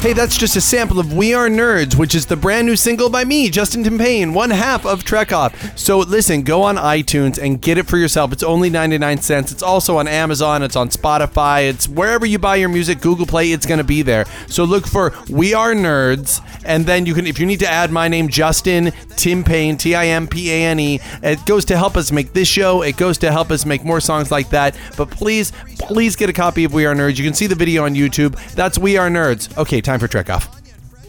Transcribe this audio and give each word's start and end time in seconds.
Hey, 0.00 0.14
that's 0.14 0.38
just 0.38 0.56
a 0.56 0.62
sample 0.62 0.98
of 0.98 1.12
We 1.12 1.34
Are 1.34 1.50
Nerds, 1.50 1.94
which 1.94 2.14
is 2.14 2.24
the 2.24 2.34
brand 2.34 2.66
new 2.66 2.74
single 2.74 3.10
by 3.10 3.22
me, 3.22 3.50
Justin 3.50 3.84
Timpane, 3.84 4.32
one 4.32 4.48
half 4.48 4.86
of 4.86 5.04
Trek 5.04 5.30
Off. 5.30 5.78
So 5.78 5.98
listen, 5.98 6.40
go 6.40 6.62
on 6.62 6.76
iTunes 6.76 7.36
and 7.36 7.60
get 7.60 7.76
it 7.76 7.86
for 7.86 7.98
yourself. 7.98 8.32
It's 8.32 8.42
only 8.42 8.70
99 8.70 9.18
cents. 9.18 9.52
It's 9.52 9.62
also 9.62 9.98
on 9.98 10.08
Amazon, 10.08 10.62
it's 10.62 10.74
on 10.74 10.88
Spotify, 10.88 11.68
it's 11.68 11.86
wherever 11.86 12.24
you 12.24 12.38
buy 12.38 12.56
your 12.56 12.70
music, 12.70 13.02
Google 13.02 13.26
Play, 13.26 13.52
it's 13.52 13.66
going 13.66 13.76
to 13.76 13.84
be 13.84 14.00
there. 14.00 14.24
So 14.46 14.64
look 14.64 14.86
for 14.86 15.14
We 15.28 15.52
Are 15.52 15.74
Nerds, 15.74 16.40
and 16.64 16.86
then 16.86 17.04
you 17.04 17.12
can, 17.12 17.26
if 17.26 17.38
you 17.38 17.44
need 17.44 17.60
to 17.60 17.68
add 17.68 17.92
my 17.92 18.08
name, 18.08 18.28
Justin 18.28 18.86
Timpane, 18.86 19.78
T 19.78 19.94
I 19.94 20.06
M 20.06 20.26
P 20.26 20.50
A 20.50 20.64
N 20.64 20.80
E, 20.80 21.00
it 21.22 21.44
goes 21.44 21.66
to 21.66 21.76
help 21.76 21.98
us 21.98 22.10
make 22.10 22.32
this 22.32 22.48
show, 22.48 22.80
it 22.80 22.96
goes 22.96 23.18
to 23.18 23.30
help 23.30 23.50
us 23.50 23.66
make 23.66 23.84
more 23.84 24.00
songs 24.00 24.30
like 24.30 24.48
that. 24.48 24.74
But 24.96 25.10
please, 25.10 25.52
please 25.78 26.16
get 26.16 26.30
a 26.30 26.32
copy 26.32 26.64
of 26.64 26.72
We 26.72 26.86
Are 26.86 26.94
Nerds. 26.94 27.18
You 27.18 27.24
can 27.24 27.34
see 27.34 27.46
the 27.46 27.54
video 27.54 27.84
on 27.84 27.94
YouTube. 27.94 28.34
That's 28.54 28.78
We 28.78 28.96
Are 28.96 29.10
Nerds. 29.10 29.54
Okay, 29.58 29.82
time 29.90 29.98
for 29.98 30.06
Trek 30.06 30.30
Off. 30.30 30.48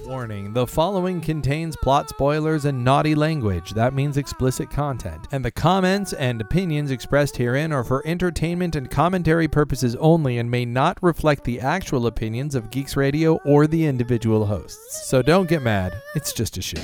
Warning 0.07 0.53
the 0.53 0.65
following 0.65 1.21
contains 1.21 1.75
plot 1.83 2.09
spoilers 2.09 2.65
and 2.65 2.83
naughty 2.83 3.13
language. 3.13 3.75
That 3.75 3.93
means 3.93 4.17
explicit 4.17 4.71
content. 4.71 5.27
And 5.31 5.45
the 5.45 5.51
comments 5.51 6.13
and 6.13 6.41
opinions 6.41 6.89
expressed 6.89 7.37
herein 7.37 7.71
are 7.71 7.83
for 7.83 8.01
entertainment 8.07 8.75
and 8.75 8.89
commentary 8.89 9.47
purposes 9.47 9.95
only 9.97 10.39
and 10.39 10.49
may 10.49 10.65
not 10.65 10.97
reflect 11.03 11.43
the 11.43 11.59
actual 11.59 12.07
opinions 12.07 12.55
of 12.55 12.71
Geeks 12.71 12.97
Radio 12.97 13.35
or 13.45 13.67
the 13.67 13.85
individual 13.85 14.47
hosts. 14.47 15.07
So 15.07 15.21
don't 15.21 15.47
get 15.47 15.61
mad, 15.61 15.93
it's 16.15 16.33
just 16.33 16.57
a 16.57 16.61
show. 16.63 16.81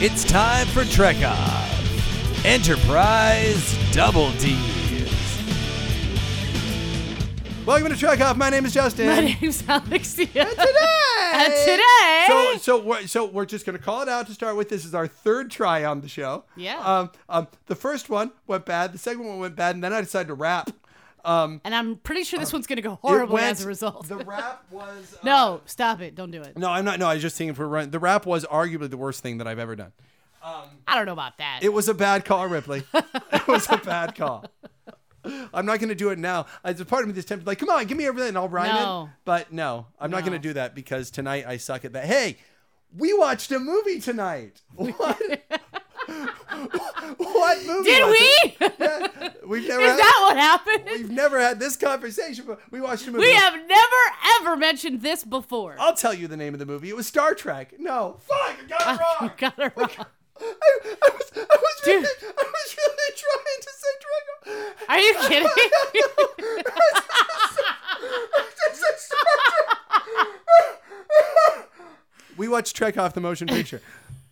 It's 0.00 0.22
time 0.22 0.68
for 0.68 0.84
Trek 0.84 1.16
Off 1.24 2.44
Enterprise 2.44 3.76
Double 3.92 4.30
D's. 4.34 4.87
Welcome 7.68 7.92
to 7.92 7.98
Trek 7.98 8.18
Off. 8.22 8.38
My 8.38 8.48
name 8.48 8.64
is 8.64 8.72
Justin. 8.72 9.08
My 9.08 9.20
name's 9.20 9.62
Alexia. 9.68 10.26
And 10.34 10.48
today. 10.48 11.32
And 11.34 11.52
today. 11.52 12.24
So 12.26 12.56
so 12.56 12.82
we're, 12.82 13.06
so 13.06 13.26
we're 13.26 13.44
just 13.44 13.66
gonna 13.66 13.78
call 13.78 14.00
it 14.00 14.08
out 14.08 14.26
to 14.28 14.32
start 14.32 14.56
with. 14.56 14.70
This 14.70 14.86
is 14.86 14.94
our 14.94 15.06
third 15.06 15.50
try 15.50 15.84
on 15.84 16.00
the 16.00 16.08
show. 16.08 16.44
Yeah. 16.56 16.78
Um. 16.78 17.10
Um. 17.28 17.46
The 17.66 17.74
first 17.74 18.08
one 18.08 18.32
went 18.46 18.64
bad. 18.64 18.92
The 18.94 18.98
second 18.98 19.22
one 19.22 19.38
went 19.38 19.54
bad, 19.54 19.74
and 19.74 19.84
then 19.84 19.92
I 19.92 20.00
decided 20.00 20.28
to 20.28 20.34
rap. 20.34 20.70
Um. 21.26 21.60
and 21.62 21.74
I'm 21.74 21.96
pretty 21.96 22.24
sure 22.24 22.38
this 22.40 22.54
one's 22.54 22.66
gonna 22.66 22.80
go 22.80 22.94
it 22.94 23.00
horribly 23.02 23.34
went- 23.34 23.50
as 23.50 23.62
a 23.62 23.68
result. 23.68 24.08
The 24.08 24.16
rap 24.16 24.64
was. 24.70 25.12
uh, 25.16 25.18
no, 25.22 25.60
stop 25.66 26.00
it. 26.00 26.14
Don't 26.14 26.30
do 26.30 26.40
it. 26.40 26.56
No, 26.56 26.70
I'm 26.70 26.86
not. 26.86 26.98
No, 26.98 27.06
I 27.06 27.12
was 27.12 27.22
just 27.22 27.36
thinking 27.36 27.54
for 27.54 27.68
run. 27.68 27.90
The 27.90 27.98
rap 27.98 28.24
was 28.24 28.46
arguably 28.46 28.88
the 28.88 28.96
worst 28.96 29.22
thing 29.22 29.36
that 29.38 29.46
I've 29.46 29.58
ever 29.58 29.76
done. 29.76 29.92
Um, 30.42 30.62
I 30.86 30.94
don't 30.94 31.04
know 31.04 31.12
about 31.12 31.36
that. 31.36 31.60
It 31.60 31.74
was 31.74 31.86
a 31.86 31.94
bad 31.94 32.24
call, 32.24 32.46
Ripley. 32.48 32.84
it 32.94 33.46
was 33.46 33.68
a 33.68 33.76
bad 33.76 34.14
call. 34.14 34.46
I'm 35.54 35.66
not 35.66 35.78
going 35.78 35.88
to 35.88 35.94
do 35.94 36.10
it 36.10 36.18
now. 36.18 36.46
As 36.64 36.80
a 36.80 36.84
part 36.84 37.02
of 37.02 37.08
me, 37.08 37.14
this 37.14 37.24
tempted, 37.24 37.46
like, 37.46 37.58
come 37.58 37.68
on, 37.70 37.84
give 37.86 37.96
me 37.98 38.06
everything, 38.06 38.30
and 38.30 38.38
I'll 38.38 38.48
rhyme 38.48 38.74
No. 38.74 39.02
it. 39.04 39.10
But 39.24 39.52
no, 39.52 39.86
I'm 40.00 40.10
not 40.10 40.20
going 40.20 40.32
to 40.32 40.38
do 40.38 40.52
that 40.54 40.74
because 40.74 41.10
tonight 41.10 41.44
I 41.46 41.56
suck 41.56 41.84
at 41.84 41.92
that. 41.92 42.04
Hey, 42.06 42.38
we 42.96 43.12
watched 43.12 43.50
a 43.52 43.58
movie 43.58 44.00
tonight. 44.00 44.62
What? 46.08 46.22
what 47.18 47.66
movie? 47.66 47.90
Did 47.90 48.06
we? 48.08 48.56
it? 48.60 49.46
We've 49.46 49.68
never. 49.68 49.82
Is 49.82 49.90
had, 49.90 49.98
that 49.98 50.20
what 50.22 50.36
happened? 50.36 50.84
We've 50.86 51.10
never 51.10 51.38
had 51.38 51.60
this 51.60 51.76
conversation, 51.76 52.44
but 52.46 52.60
we 52.70 52.80
watched 52.80 53.06
a 53.06 53.10
movie. 53.10 53.26
We 53.26 53.34
have 53.34 53.54
never 53.54 53.96
ever 54.40 54.56
mentioned 54.56 55.02
this 55.02 55.24
before. 55.24 55.76
I'll 55.78 55.94
tell 55.94 56.14
you 56.14 56.26
the 56.28 56.36
name 56.36 56.54
of 56.54 56.60
the 56.60 56.66
movie. 56.66 56.88
It 56.88 56.96
was 56.96 57.06
Star 57.06 57.34
Trek. 57.34 57.74
No, 57.78 58.16
fuck, 58.20 58.38
I 58.38 58.56
got 58.68 58.80
it 58.80 59.00
wrong. 59.20 59.30
You 59.30 59.30
got 59.36 59.58
it 59.58 59.72
wrong. 59.76 60.06
I, 60.40 60.44
I 61.02 61.10
was, 61.12 61.30
I 61.34 61.56
was, 61.56 61.80
Dude. 61.84 62.04
I 62.04 62.44
was 62.44 62.76
really 62.78 63.12
trying 63.16 63.60
to 63.60 63.70
say 63.74 63.92
Drago. 64.02 64.72
Are 64.88 64.98
you 64.98 65.14
kidding? 65.28 65.48
We 72.36 72.46
watched 72.46 72.76
Trek 72.76 72.96
off 72.96 73.14
the 73.14 73.20
motion 73.20 73.48
picture. 73.48 73.80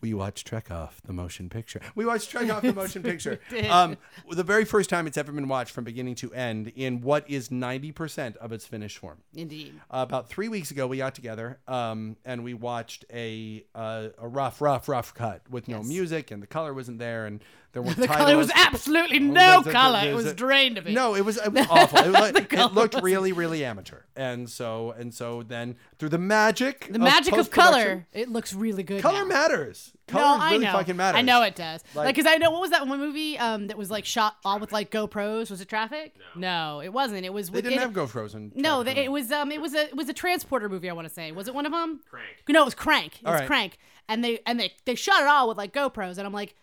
We 0.01 0.15
watched 0.15 0.47
Trek 0.47 0.71
off 0.71 1.01
the 1.05 1.13
motion 1.13 1.49
picture. 1.49 1.81
We 1.97 2.07
watched 2.07 2.31
Trek 2.31 2.49
off 2.51 2.63
the 2.63 2.73
motion 2.73 3.03
picture. 3.03 3.41
Um, 3.69 3.97
the 4.31 4.45
very 4.45 4.65
first 4.65 4.89
time 4.89 5.09
it's 5.09 5.17
ever 5.17 5.33
been 5.33 5.49
watched 5.49 5.73
from 5.73 5.83
beginning 5.83 6.15
to 6.17 6.33
end 6.33 6.71
in 6.77 7.01
what 7.01 7.29
is 7.29 7.49
90% 7.49 8.37
of 8.37 8.53
its 8.53 8.65
finished 8.65 8.99
form. 8.99 9.19
Indeed. 9.35 9.75
Uh, 9.91 10.05
about 10.07 10.29
three 10.29 10.49
weeks 10.49 10.71
ago, 10.71 10.87
we 10.87 10.99
got 10.99 11.17
together 11.17 11.59
um, 11.67 12.17
and 12.25 12.45
we 12.45 12.55
watched 12.55 13.05
a 13.13 13.65
uh, 13.75 14.09
a 14.19 14.29
rough, 14.29 14.61
rough, 14.61 14.89
rough 14.89 15.13
cut 15.15 15.43
with 15.51 15.67
no 15.67 15.79
Yes. 15.79 15.87
music, 15.89 16.31
and 16.31 16.41
the 16.41 16.47
color 16.47 16.73
wasn't 16.73 16.99
there, 17.01 17.27
and 17.27 17.43
there 17.77 17.83
weren't 17.83 17.97
The 17.99 18.07
color 18.07 18.37
was 18.39 18.51
absolutely 18.55 19.19
no 19.19 19.61
there's 19.61 19.75
color. 19.75 20.01
It 20.09 20.15
was 20.15 20.33
drained 20.33 20.79
of 20.79 20.87
it. 20.87 20.95
No, 20.95 21.15
it 21.15 21.25
was, 21.25 21.37
it 21.37 21.53
was 21.53 21.67
awful. 21.71 21.99
It, 21.99 22.07
was 22.07 22.15
like, 22.15 22.53
it 22.53 22.59
looked 22.73 22.95
wasn't- 22.95 23.05
really, 23.05 23.33
really 23.33 23.65
amateur, 23.67 24.01
and 24.17 24.49
so 24.49 24.93
and 24.93 25.13
so 25.13 25.43
then 25.43 25.77
through 25.99 26.09
the 26.09 26.19
magic, 26.19 26.89
The 26.91 26.99
magic 26.99 27.37
of 27.37 27.51
color. 27.51 28.07
It 28.15 28.31
looks 28.31 28.55
really 28.55 28.83
good. 28.83 29.03
color 29.03 29.21
now. 29.21 29.27
matters. 29.27 29.93
Color 30.09 30.23
no, 30.39 30.45
I 30.45 30.51
really 30.53 30.65
know. 30.65 30.73
fucking 30.73 30.97
matters. 30.97 31.19
I 31.19 31.23
know 31.23 31.43
it 31.43 31.55
does. 31.57 31.83
Like- 31.95 32.07
Like, 32.07 32.17
cause 32.17 32.27
I 32.27 32.37
know 32.39 32.51
what 32.53 32.61
was 32.61 32.71
that 32.71 32.87
one 32.87 32.99
movie 32.99 33.37
um 33.39 33.67
that 33.67 33.77
was 33.77 33.91
like 33.91 34.05
shot 34.07 34.37
all 34.45 34.59
with 34.59 34.73
like 34.73 34.91
GoPros? 34.91 35.51
Was 35.51 35.61
it 35.61 35.69
Traffic? 35.69 36.15
No, 36.35 36.81
it 36.81 36.93
wasn't. 36.93 37.25
It 37.27 37.33
was. 37.33 37.51
They 37.51 37.57
with, 37.57 37.65
didn't 37.65 37.79
it, 37.81 37.83
have 37.83 37.93
GoPros 37.93 38.35
in. 38.35 38.53
No, 38.55 38.83
Trek. 38.83 38.95
they, 38.97 39.05
it 39.05 39.13
was 39.13 39.31
um 39.33 39.53
it 39.53 39.61
was 39.61 39.75
a 39.75 39.89
it 39.89 39.97
was 39.97 40.09
a 40.09 40.15
transporter 40.15 40.69
movie. 40.71 40.89
I 40.89 40.93
want 40.95 41.07
to 41.09 41.13
say 41.13 41.31
was 41.33 41.47
it 41.47 41.55
one 41.55 41.67
of 41.67 41.73
them? 41.73 42.01
Crank. 42.09 42.27
No, 42.49 42.63
it 42.63 42.65
was 42.65 42.75
Crank. 42.75 43.17
It 43.17 43.25
was 43.25 43.33
Alright. 43.33 43.47
Crank, 43.47 43.79
and 44.09 44.23
they 44.25 44.39
and 44.47 44.59
they 44.61 44.73
they 44.87 44.95
shot 44.95 45.21
it 45.21 45.27
all 45.29 45.49
with 45.49 45.59
like 45.59 45.75
GoPros, 45.75 46.17
and 46.19 46.27
I'm 46.27 46.33
like. 46.33 46.55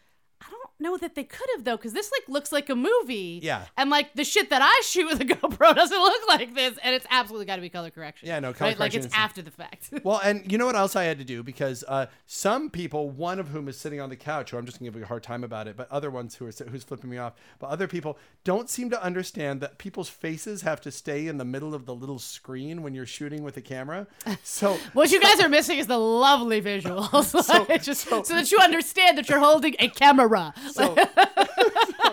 Know 0.83 0.97
that 0.97 1.15
they 1.15 1.23
could 1.23 1.47
have 1.55 1.63
though, 1.63 1.77
because 1.77 1.93
this 1.93 2.11
like 2.11 2.27
looks 2.27 2.51
like 2.51 2.69
a 2.69 2.75
movie. 2.75 3.39
Yeah. 3.41 3.63
And 3.77 3.89
like 3.89 4.15
the 4.15 4.25
shit 4.25 4.49
that 4.49 4.61
I 4.61 4.81
shoot 4.83 5.07
with 5.07 5.21
a 5.21 5.25
GoPro 5.33 5.73
doesn't 5.73 5.97
look 5.97 6.27
like 6.27 6.53
this, 6.53 6.77
and 6.83 6.93
it's 6.93 7.07
absolutely 7.09 7.45
got 7.45 7.55
to 7.55 7.61
be 7.61 7.69
color 7.69 7.89
correction. 7.89 8.27
Yeah, 8.27 8.41
no, 8.41 8.51
color 8.51 8.71
right? 8.71 8.79
Like 8.79 8.91
correction 8.91 9.05
it's 9.05 9.15
after 9.15 9.41
the 9.41 9.51
fact. 9.51 9.91
Well, 10.03 10.19
and 10.21 10.51
you 10.51 10.57
know 10.57 10.65
what 10.65 10.75
else 10.75 10.97
I 10.97 11.05
had 11.05 11.17
to 11.19 11.23
do 11.23 11.41
because 11.41 11.85
uh, 11.87 12.07
some 12.25 12.69
people, 12.69 13.09
one 13.09 13.39
of 13.39 13.47
whom 13.47 13.69
is 13.69 13.77
sitting 13.77 14.01
on 14.01 14.09
the 14.09 14.17
couch, 14.17 14.51
who 14.51 14.57
I'm 14.57 14.65
just 14.65 14.79
gonna 14.79 14.91
give 14.91 14.99
you 14.99 15.05
a 15.05 15.07
hard 15.07 15.23
time 15.23 15.45
about 15.45 15.69
it, 15.69 15.77
but 15.77 15.89
other 15.89 16.11
ones 16.11 16.35
who 16.35 16.45
are 16.45 16.51
who's 16.69 16.83
flipping 16.83 17.09
me 17.09 17.17
off, 17.17 17.33
but 17.59 17.67
other 17.69 17.87
people 17.87 18.17
don't 18.43 18.69
seem 18.69 18.89
to 18.89 19.01
understand 19.01 19.61
that 19.61 19.77
people's 19.77 20.09
faces 20.09 20.63
have 20.63 20.81
to 20.81 20.91
stay 20.91 21.27
in 21.27 21.37
the 21.37 21.45
middle 21.45 21.73
of 21.73 21.85
the 21.85 21.95
little 21.95 22.19
screen 22.19 22.83
when 22.83 22.93
you're 22.93 23.05
shooting 23.05 23.41
with 23.41 23.55
a 23.55 23.61
camera. 23.61 24.05
So 24.43 24.73
What 24.93 25.11
you 25.11 25.21
guys 25.21 25.39
are 25.39 25.47
missing 25.47 25.77
is 25.77 25.87
the 25.87 25.97
lovely 25.97 26.61
visuals, 26.61 27.33
Like, 27.69 27.83
just 27.83 28.09
so, 28.09 28.21
that 28.21 28.51
you 28.51 28.59
understand 28.59 29.17
that 29.17 29.29
you're 29.29 29.39
holding 29.39 29.75
a 29.79 29.87
camera 29.87 30.53
so, 30.75 30.95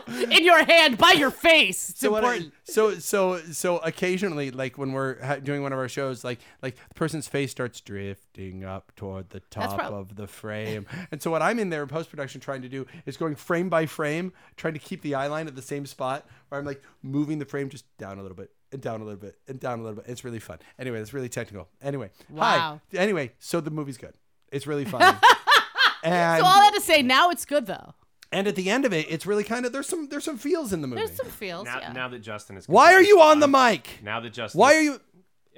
in 0.31 0.45
your 0.45 0.65
hand 0.65 0.99
by 0.99 1.13
your 1.13 1.31
face. 1.31 1.91
It's 1.91 2.01
so 2.01 2.11
what 2.11 2.25
I- 2.25 2.41
so 2.65 2.95
so 2.99 3.39
so 3.53 3.79
occasionally, 3.79 4.51
like 4.51 4.79
when 4.79 4.93
we're 4.93 5.21
ha- 5.25 5.37
doing 5.37 5.63
one 5.63 5.73
of 5.73 5.79
our 5.79 5.89
shows, 5.89 6.25
like 6.25 6.39
like 6.63 6.77
the 6.89 6.95
person's 6.95 7.29
face 7.29 7.51
starts 7.51 7.81
drifting 7.81 8.65
up 8.65 8.93
toward 8.97 9.31
the 9.31 9.41
top 9.41 9.79
prob- 9.79 9.93
of 9.93 10.17
the 10.17 10.27
frame, 10.27 10.87
and 11.11 11.21
so 11.23 11.31
what 11.31 11.43
I'm 11.43 11.59
in 11.59 11.71
there 11.71 11.83
in 11.83 11.89
post 11.89 12.11
production 12.11 12.41
trying 12.41 12.63
to 12.63 12.69
do 12.69 12.87
is 13.07 13.17
going 13.17 13.35
frame 13.37 13.69
by 13.69 13.87
frame, 13.87 14.33
trying 14.57 14.75
to 14.75 14.81
keep 14.81 15.03
the 15.03 15.15
eye 15.15 15.27
line 15.27 15.47
at 15.47 15.57
the 15.57 15.63
same 15.63 15.87
spot, 15.87 16.27
where 16.49 16.61
I'm 16.61 16.67
like 16.67 16.83
moving 17.03 17.39
the 17.39 17.45
frame 17.47 17.69
just 17.69 17.85
down 17.99 18.19
a 18.19 18.23
little 18.23 18.37
bit. 18.37 18.51
And 18.73 18.81
down 18.81 19.01
a 19.01 19.05
little 19.05 19.19
bit, 19.19 19.37
and 19.49 19.59
down 19.59 19.81
a 19.81 19.83
little 19.83 19.97
bit. 19.97 20.05
It's 20.09 20.23
really 20.23 20.39
fun. 20.39 20.61
Anyway, 20.79 21.01
it's 21.01 21.13
really 21.13 21.29
technical. 21.29 21.67
Anyway, 21.83 22.11
Wow. 22.29 22.81
hi. 22.95 22.99
Anyway, 23.01 23.33
so 23.41 23.61
the 23.61 23.73
movie's 23.73 23.97
good. 23.99 24.15
It's 24.53 24.65
really 24.65 24.85
fun. 24.85 25.03
and 26.05 26.41
so 26.41 26.47
all 26.47 26.61
that 26.61 26.73
to 26.77 26.81
say, 26.81 27.03
now 27.03 27.31
it's 27.31 27.45
good 27.45 27.67
though. 27.67 27.95
And 28.33 28.47
at 28.47 28.55
the 28.57 28.71
end 28.71 28.85
of 28.85 28.93
it, 28.93 29.07
it's 29.11 29.27
really 29.27 29.45
kind 29.45 29.67
of 29.67 29.73
there's 29.73 29.89
some 29.89 30.09
there's 30.09 30.25
some 30.25 30.39
feels 30.39 30.73
in 30.73 30.81
the 30.83 30.87
movie. 30.89 31.03
There's 31.05 31.17
some 31.17 31.27
feels. 31.29 31.65
Now, 31.67 31.79
yeah. 31.81 31.93
now 31.93 32.09
that 32.09 32.21
Justin 32.21 32.57
is. 32.57 32.69
Why 32.69 32.93
are 32.95 33.03
you 33.03 33.21
on 33.21 33.41
the 33.41 33.49
mic? 33.49 34.01
Now 34.03 34.21
that 34.21 34.33
Justin 34.33 34.59
Why 34.59 34.75
are 34.75 34.81
you? 34.81 35.01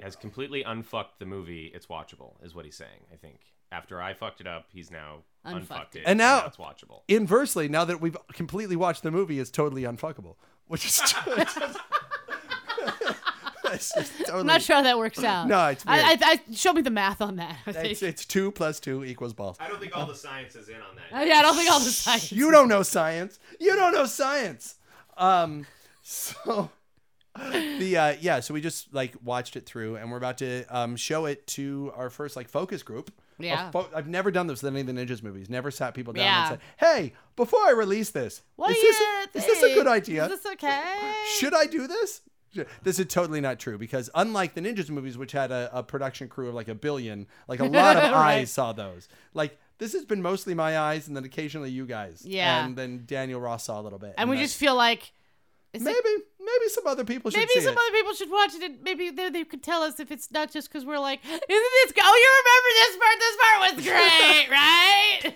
has 0.01 0.15
completely 0.15 0.63
unfucked 0.63 1.19
the 1.19 1.25
movie, 1.25 1.71
it's 1.73 1.85
watchable, 1.85 2.33
is 2.43 2.53
what 2.53 2.65
he's 2.65 2.75
saying. 2.75 3.05
I 3.13 3.15
think 3.15 3.39
after 3.71 4.01
I 4.01 4.13
fucked 4.13 4.41
it 4.41 4.47
up, 4.47 4.65
he's 4.73 4.91
now 4.91 5.19
Unfucked 5.45 5.71
unfucked 5.71 5.95
it. 5.95 5.99
it, 5.99 6.03
And 6.07 6.17
now- 6.17 6.45
it's 6.45 6.57
watchable. 6.57 7.01
inversely, 7.07 7.67
now 7.69 7.85
that 7.85 8.01
we've 8.01 8.17
completely 8.33 8.75
watched 8.75 9.03
the 9.03 9.11
movie, 9.11 9.39
it's 9.39 9.49
totally 9.49 9.83
unfuckable, 9.83 10.35
which 10.67 10.85
is 10.85 10.97
just 10.99 11.15
totally. 13.79 14.05
I'm 14.41 14.45
not 14.47 14.61
sure 14.61 14.75
how 14.77 14.81
that 14.83 14.97
works 14.97 15.23
out. 15.23 15.47
No, 15.47 15.67
it's 15.67 15.83
I, 15.87 16.03
weird. 16.09 16.23
I, 16.23 16.31
I 16.33 16.39
show 16.53 16.73
me 16.73 16.81
the 16.81 16.89
math 16.89 17.21
on 17.21 17.35
that. 17.37 17.57
I 17.65 17.71
think. 17.73 17.91
It's, 17.91 18.01
it's 18.01 18.25
two 18.25 18.51
plus 18.51 18.79
two 18.79 19.03
equals 19.03 19.33
balls. 19.33 19.57
I 19.59 19.67
don't 19.67 19.79
think 19.79 19.95
all 19.95 20.05
the 20.05 20.15
science 20.15 20.55
is 20.55 20.69
in 20.69 20.75
on 20.75 20.95
that. 20.95 21.17
Uh, 21.17 21.23
yeah, 21.23 21.35
I 21.35 21.41
don't 21.41 21.55
think 21.55 21.69
all 21.71 21.79
the 21.79 21.85
science. 21.89 22.31
You 22.31 22.51
don't 22.51 22.67
know 22.67 22.83
science. 22.83 23.39
You 23.59 23.75
don't 23.75 23.93
know 23.93 24.05
science. 24.05 24.75
Um, 25.17 25.65
so 26.01 26.69
the 27.35 27.97
uh, 27.97 28.15
yeah, 28.21 28.39
so 28.39 28.53
we 28.53 28.61
just 28.61 28.93
like 28.93 29.13
watched 29.23 29.55
it 29.55 29.65
through, 29.65 29.95
and 29.95 30.11
we're 30.11 30.17
about 30.17 30.37
to 30.39 30.65
um 30.69 30.95
show 30.95 31.25
it 31.25 31.45
to 31.47 31.91
our 31.95 32.09
first 32.09 32.35
like 32.35 32.47
focus 32.49 32.83
group. 32.83 33.11
Yeah. 33.39 33.71
fo- 33.71 33.89
I've 33.95 34.07
never 34.07 34.29
done 34.29 34.45
this 34.45 34.61
with 34.61 34.71
any 34.71 34.81
of 34.81 34.87
the 34.87 34.93
ninjas 34.93 35.23
movies. 35.23 35.49
Never 35.49 35.71
sat 35.71 35.95
people 35.95 36.13
down 36.13 36.23
Yeah. 36.23 36.39
and 36.41 36.49
said, 36.49 36.59
"Hey, 36.77 37.13
before 37.35 37.61
I 37.61 37.71
release 37.71 38.11
this, 38.11 38.43
What 38.57 38.69
is 38.71 38.79
this 38.81 39.01
a, 39.01 39.37
is 39.39 39.45
this 39.47 39.63
a 39.63 39.73
good 39.73 39.87
idea? 39.87 40.25
Is 40.25 40.41
this 40.43 40.53
okay? 40.53 41.13
should 41.37 41.53
I 41.55 41.65
do 41.65 41.87
this? 41.87 42.21
This 42.83 42.99
is 42.99 43.05
totally 43.07 43.41
not 43.41 43.59
true 43.59 43.77
because 43.77 44.09
unlike 44.15 44.53
the 44.53 44.61
Ninjas 44.61 44.89
movies, 44.89 45.17
which 45.17 45.31
had 45.31 45.51
a, 45.51 45.69
a 45.73 45.83
production 45.83 46.27
crew 46.27 46.49
of 46.49 46.55
like 46.55 46.67
a 46.67 46.75
billion, 46.75 47.27
like 47.47 47.59
a 47.59 47.65
lot 47.65 47.97
of 47.97 48.03
Right. 48.11 48.35
eyes 48.39 48.51
saw 48.51 48.73
those. 48.73 49.07
Like 49.33 49.57
this 49.79 49.93
has 49.93 50.05
been 50.05 50.21
mostly 50.21 50.53
my 50.53 50.77
eyes, 50.77 51.07
and 51.07 51.15
then 51.17 51.23
occasionally 51.25 51.71
you 51.71 51.85
guys. 51.85 52.23
Yeah. 52.25 52.63
And 52.65 52.75
then 52.75 53.03
Daniel 53.05 53.41
Ross 53.41 53.65
saw 53.65 53.79
a 53.79 53.83
little 53.83 53.99
bit. 53.99 54.13
and 54.17 54.29
we 54.29 54.37
just 54.37 54.55
feel 54.57 54.75
like 54.75 55.11
Is 55.73 55.81
it- 55.81 55.85
maybe 55.85 56.23
maybe 56.39 56.69
some 56.69 56.85
other 56.87 57.03
people 57.05 57.31
should 57.31 57.39
Maybe 57.39 57.59
some 57.61 57.73
it. 57.73 57.77
other 57.79 57.91
people 57.97 58.13
should 58.13 58.29
watch 58.29 58.53
it. 58.53 58.61
And 58.63 58.83
maybe 58.83 59.09
they, 59.09 59.29
they 59.29 59.43
could 59.45 59.63
tell 59.63 59.81
us 59.81 59.99
if 59.99 60.11
it's 60.11 60.29
not 60.29 60.51
just 60.51 60.67
because 60.69 60.85
we're 60.85 60.99
like, 60.99 61.19
isn't 61.25 61.41
this? 61.49 61.91
go- 61.93 62.01
Oh, 62.03 62.15
you 62.23 62.29
remember 62.41 62.71
this 62.81 62.95
part? 63.01 63.17
This 63.23 63.37
part 63.41 63.57
was 63.63 63.75
great, 63.89 64.47
right? 64.51 64.82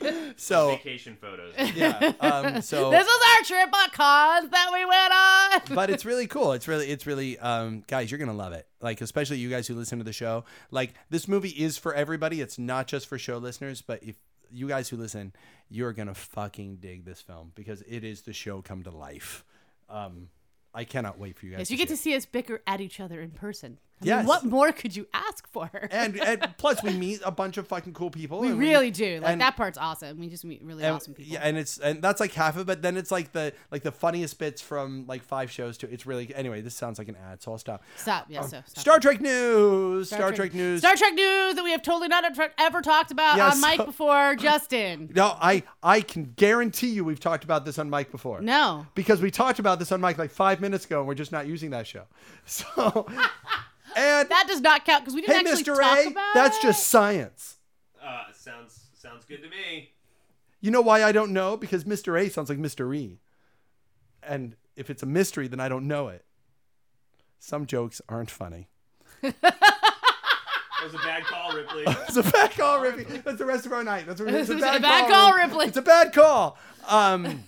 so 0.37 0.69
Vacation 0.71 1.17
photos. 1.19 1.53
yeah, 1.75 2.13
um, 2.19 2.61
so 2.61 2.89
this 2.91 3.05
was 3.05 3.37
our 3.37 3.43
trip 3.43 3.73
on 3.73 3.89
cons 3.89 4.49
that 4.51 4.69
we 4.73 4.85
went 4.85 5.71
on. 5.71 5.75
but 5.75 5.89
it's 5.89 6.05
really 6.05 6.27
cool. 6.27 6.53
It's 6.53 6.67
really, 6.67 6.89
it's 6.89 7.05
really, 7.05 7.37
um, 7.39 7.83
guys, 7.87 8.09
you're 8.11 8.19
gonna 8.19 8.33
love 8.33 8.53
it. 8.53 8.67
Like, 8.81 9.01
especially 9.01 9.37
you 9.37 9.49
guys 9.49 9.67
who 9.67 9.75
listen 9.75 9.97
to 9.99 10.03
the 10.03 10.13
show. 10.13 10.45
Like, 10.71 10.93
this 11.09 11.27
movie 11.27 11.49
is 11.49 11.77
for 11.77 11.93
everybody. 11.93 12.41
It's 12.41 12.57
not 12.57 12.87
just 12.87 13.07
for 13.07 13.17
show 13.17 13.37
listeners. 13.37 13.81
But 13.81 14.03
if 14.03 14.15
you 14.51 14.67
guys 14.67 14.89
who 14.89 14.97
listen, 14.97 15.33
you're 15.69 15.93
gonna 15.93 16.15
fucking 16.15 16.77
dig 16.77 17.05
this 17.05 17.21
film 17.21 17.51
because 17.55 17.81
it 17.87 18.03
is 18.03 18.21
the 18.21 18.33
show 18.33 18.61
come 18.61 18.83
to 18.83 18.91
life. 18.91 19.43
Um, 19.89 20.29
I 20.73 20.83
cannot 20.83 21.17
wait 21.17 21.37
for 21.37 21.45
you 21.45 21.51
guys. 21.51 21.59
Yes, 21.59 21.71
you 21.71 21.77
to 21.77 21.81
get 21.83 21.89
to 21.89 21.97
see 21.97 22.11
see 22.11 22.15
us 22.15 22.25
bicker 22.25 22.61
at 22.65 22.81
each 22.81 22.99
other 22.99 23.19
in 23.19 23.31
person. 23.31 23.79
I 23.99 24.05
Yes. 24.05 24.17
mean, 24.19 24.27
what 24.27 24.43
more 24.45 24.71
could 24.71 24.95
you 24.95 25.07
ask 25.13 25.47
for? 25.47 25.69
and 25.91 26.19
and 26.19 26.53
plus 26.57 26.83
we 26.83 26.93
meet 26.93 27.19
a 27.25 27.31
bunch 27.31 27.57
of 27.57 27.67
fucking 27.67 27.93
cool 27.93 28.11
people. 28.11 28.39
we 28.39 28.51
really 28.51 28.91
do. 28.91 29.19
Like 29.21 29.31
and- 29.33 29.41
that 29.41 29.55
part's 29.57 29.77
awesome. 29.77 30.19
We 30.19 30.27
just 30.27 30.45
meet 30.45 30.61
really 30.63 30.83
and, 30.83 30.95
awesome 30.95 31.13
people. 31.15 31.33
Yeah, 31.33 31.39
and 31.41 31.57
it's 31.57 31.79
and 31.79 32.01
that's 32.01 32.19
like 32.19 32.31
half 32.33 32.55
of 32.55 32.61
it. 32.61 32.67
But 32.67 32.81
then 32.83 32.95
it's 32.95 33.09
like 33.09 33.31
the 33.31 33.53
like 33.71 33.81
the 33.83 33.91
funniest 33.91 34.37
bits 34.37 34.61
from 34.61 35.05
like 35.07 35.23
five 35.23 35.49
shows 35.49 35.77
too. 35.79 35.87
It's 35.91 36.05
really 36.05 36.33
anyway. 36.35 36.61
This 36.61 36.75
sounds 36.75 36.99
like 36.99 37.07
an 37.07 37.15
ad, 37.15 37.41
so 37.41 37.51
I'll 37.53 37.57
stop. 37.57 37.83
Stop. 37.95 38.27
Yeah. 38.29 38.41
Um, 38.41 38.49
so 38.49 38.61
stop. 38.67 38.79
Star 38.81 38.99
Trek 38.99 39.19
news. 39.19 40.07
Star, 40.09 40.31
Trek, 40.31 40.53
news. 40.53 40.81
Star 40.81 40.95
Trek 40.95 41.13
news 41.15 41.55
that 41.55 41.63
we 41.63 41.71
have 41.71 41.81
totally 41.81 42.07
not 42.07 42.23
ever 42.59 42.81
talked 42.81 43.09
about 43.11 43.37
Yeah, 43.37 43.49
on 43.49 43.61
mic 43.61 43.77
so- 43.77 43.85
before. 43.85 44.35
Justin. 44.35 45.09
No, 45.15 45.35
I 45.41 45.63
I 45.81 46.01
can 46.01 46.33
guarantee 46.35 46.89
you 46.89 47.03
we've 47.03 47.19
talked 47.19 47.43
about 47.43 47.65
this 47.65 47.79
on 47.79 47.89
mic 47.89 48.11
before. 48.11 48.41
No. 48.41 48.85
Because 48.93 49.21
we 49.21 49.31
talked 49.31 49.57
about 49.57 49.79
this 49.79 49.91
on 49.91 50.01
mic 50.01 50.17
like 50.19 50.29
five 50.31 50.61
minutes 50.61 50.85
ago, 50.85 50.99
and 50.99 51.07
we're 51.07 51.15
just 51.15 51.31
not 51.31 51.47
using 51.47 51.71
that 51.71 51.87
show. 51.87 52.03
So, 52.45 53.07
and 53.97 54.29
That 54.29 54.45
does 54.47 54.61
not 54.61 54.85
count 54.85 55.03
because 55.03 55.15
we 55.15 55.21
didn't 55.21 55.45
hey, 55.47 55.51
actually 55.51 55.63
Mr. 55.63 55.79
talk 55.79 56.05
A, 56.05 56.07
about 56.09 56.33
that's 56.33 56.57
it. 56.57 56.61
just 56.63 56.87
science. 56.87 57.57
Uh, 58.03 58.23
sounds 58.33 58.85
sounds 58.97 59.25
good 59.25 59.41
to 59.43 59.49
me. 59.49 59.91
You 60.61 60.71
know 60.71 60.81
why 60.81 61.03
I 61.03 61.11
don't 61.11 61.31
know? 61.33 61.57
Because 61.57 61.83
Mr. 61.83 62.19
A 62.19 62.29
sounds 62.29 62.49
like 62.49 62.57
Mr. 62.59 62.95
E, 62.95 63.19
and 64.23 64.55
if 64.75 64.89
it's 64.89 65.03
a 65.03 65.05
mystery, 65.05 65.47
then 65.47 65.59
I 65.59 65.69
don't 65.69 65.87
know 65.87 66.07
it. 66.07 66.25
Some 67.39 67.65
jokes 67.65 68.01
aren't 68.09 68.31
funny. 68.31 68.69
That 69.21 70.83
was 70.83 70.93
a 70.93 70.97
bad 70.99 71.23
call, 71.25 71.53
Ripley. 71.55 71.83
It's 72.07 72.17
a 72.17 72.23
bad 72.23 72.51
call, 72.51 72.79
Ripley. 72.81 73.03
That's 73.19 73.37
the 73.39 73.45
rest 73.45 73.65
of 73.65 73.71
our 73.73 73.83
night. 73.83 74.05
That's 74.07 74.21
a, 74.21 74.27
it's 74.39 74.49
a 74.49 74.53
It's 74.53 74.61
bad, 74.61 74.75
a 74.77 74.79
bad 74.79 75.09
call, 75.09 75.33
Ri- 75.33 75.43
Ripley. 75.43 75.65
It's 75.67 75.77
a 75.77 75.81
bad 75.81 76.13
call. 76.13 76.57
Um, 76.87 77.43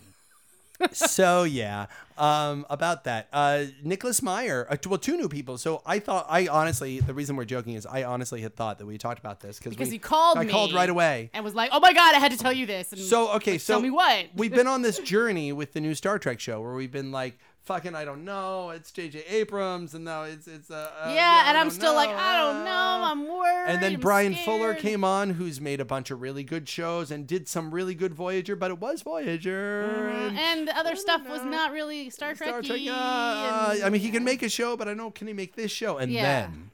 so 0.92 1.44
yeah, 1.44 1.88
um, 2.18 2.66
about 2.70 3.04
that, 3.06 3.28
uh, 3.34 3.66
Nicholas 3.84 4.22
Meyer. 4.22 4.68
Uh, 4.70 4.78
well, 4.88 4.98
two 4.98 5.18
new 5.18 5.30
people. 5.30 5.58
So 5.58 5.82
I 5.86 6.00
thought, 6.00 6.26
I 6.30 6.48
honestly, 6.48 7.00
the 7.00 7.14
reason 7.14 7.36
we're 7.36 7.46
joking 7.46 7.74
is 7.74 7.86
I 7.86 8.04
honestly 8.04 8.42
had 8.42 8.56
thought 8.56 8.80
that 8.80 8.86
we 8.86 8.98
talked 8.98 9.20
about 9.20 9.40
this 9.40 9.58
because 9.58 9.72
because 9.72 9.92
he 9.92 10.00
called 10.00 10.38
I 10.38 10.44
me. 10.46 10.52
called 10.52 10.74
right 10.74 10.90
away. 10.90 11.30
and 11.34 11.44
was 11.44 11.56
like, 11.56 11.70
"Oh 11.74 11.80
my 11.80 11.94
god, 11.94 12.16
I 12.16 12.20
had 12.20 12.32
to 12.32 12.38
tell 12.38 12.54
you 12.54 12.66
this." 12.66 12.92
And 12.94 13.02
So 13.02 13.32
okay, 13.36 13.58
so 13.58 13.74
tell 13.74 13.82
me 13.82 13.90
what. 13.90 14.28
we've 14.36 14.52
been 14.54 14.68
on 14.68 14.82
this 14.82 15.00
journey 15.00 15.52
with 15.52 15.74
the 15.74 15.82
new 15.82 15.96
Star 15.96 16.20
Trek 16.20 16.40
show 16.40 16.62
where 16.62 16.74
we've 16.74 16.92
been 16.92 17.12
like, 17.12 17.38
fucking 17.70 17.94
I 17.94 18.04
don't 18.04 18.26
know. 18.26 18.72
It's 18.72 18.92
J.J. 18.92 19.26
Abrams, 19.30 19.94
and 19.94 20.04
now 20.04 20.24
it's 20.24 20.48
it's 20.48 20.72
uh, 20.72 20.90
uh 21.04 21.12
yeah, 21.14 21.50
and 21.50 21.56
I'm 21.56 21.70
still 21.70 21.92
know. 21.92 21.98
like 21.98 22.10
I 22.10 22.38
don't 22.38 22.66
know. 22.66 23.02
I'm 23.04 23.28
worried. 23.28 23.70
And 23.70 23.84
then 23.84 23.94
I'm 23.94 24.00
Brian 24.00 24.34
scared. 24.34 24.46
Fuller 24.46 24.74
came 24.74 25.04
on, 25.04 25.30
who's 25.30 25.62
made 25.62 25.80
a 25.80 25.86
bunch 25.86 26.10
of 26.10 26.20
really 26.20 26.44
good 26.44 26.68
shows 26.68 27.12
and 27.12 27.28
did 27.28 27.48
some 27.48 27.72
really 27.72 27.94
good 27.94 28.16
Voyager, 28.16 28.56
but 28.56 28.72
it 28.72 28.80
was 28.80 29.04
Voyager, 29.04 29.88
mm-hmm. 29.88 30.18
and, 30.18 30.40
and, 30.40 30.68
the 30.68 30.76
other 30.76 30.96
stuff 30.96 31.24
know. 31.24 31.32
was 31.32 31.44
not 31.44 31.72
really 31.72 32.10
Star 32.10 32.34
Trek. 32.34 32.50
Star 32.50 32.62
Trek. 32.64 32.82
Uh, 32.90 33.76
I 33.84 33.90
mean, 33.92 34.02
he 34.02 34.10
can 34.10 34.24
make 34.24 34.42
a 34.42 34.50
show, 34.50 34.76
but 34.76 34.90
I 34.90 34.96
know 34.96 35.12
can 35.12 35.28
he 35.28 35.34
make 35.34 35.56
this 35.56 35.72
show? 35.72 35.98
And 36.00 36.12
yeah. 36.12 36.24
then, 36.24 36.72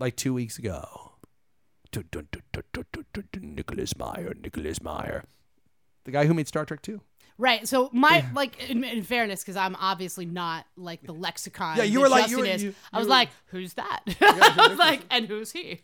like 0.00 0.16
two 0.16 0.34
weeks 0.34 0.58
ago, 0.58 1.12
Nicholas 3.40 3.96
Meyer, 3.96 4.34
Nicholas 4.42 4.82
Meyer, 4.82 5.22
the 6.02 6.10
guy 6.10 6.26
who 6.26 6.34
made 6.34 6.48
Star 6.48 6.64
Trek 6.64 6.82
Two. 6.82 7.00
Right. 7.42 7.66
So 7.66 7.90
my 7.92 8.24
like 8.34 8.70
in, 8.70 8.84
in 8.84 9.02
fairness, 9.02 9.42
because 9.42 9.56
I'm 9.56 9.74
obviously 9.74 10.24
not 10.26 10.64
like 10.76 11.02
the 11.02 11.12
lexicon. 11.12 11.76
Yeah, 11.76 11.82
you 11.82 12.00
were 12.00 12.08
like- 12.08 12.30
you 12.30 12.38
were- 12.38 12.44
is, 12.46 12.62
you- 12.62 12.74
I 12.92 12.98
was 12.98 13.06
you 13.06 13.08
were- 13.10 13.16
like, 13.16 13.28
who's 13.46 13.74
that? 13.74 14.00
I 14.20 14.66
was 14.68 14.78
like, 14.88 15.00
and 15.10 15.26
who's 15.26 15.50
he? 15.50 15.80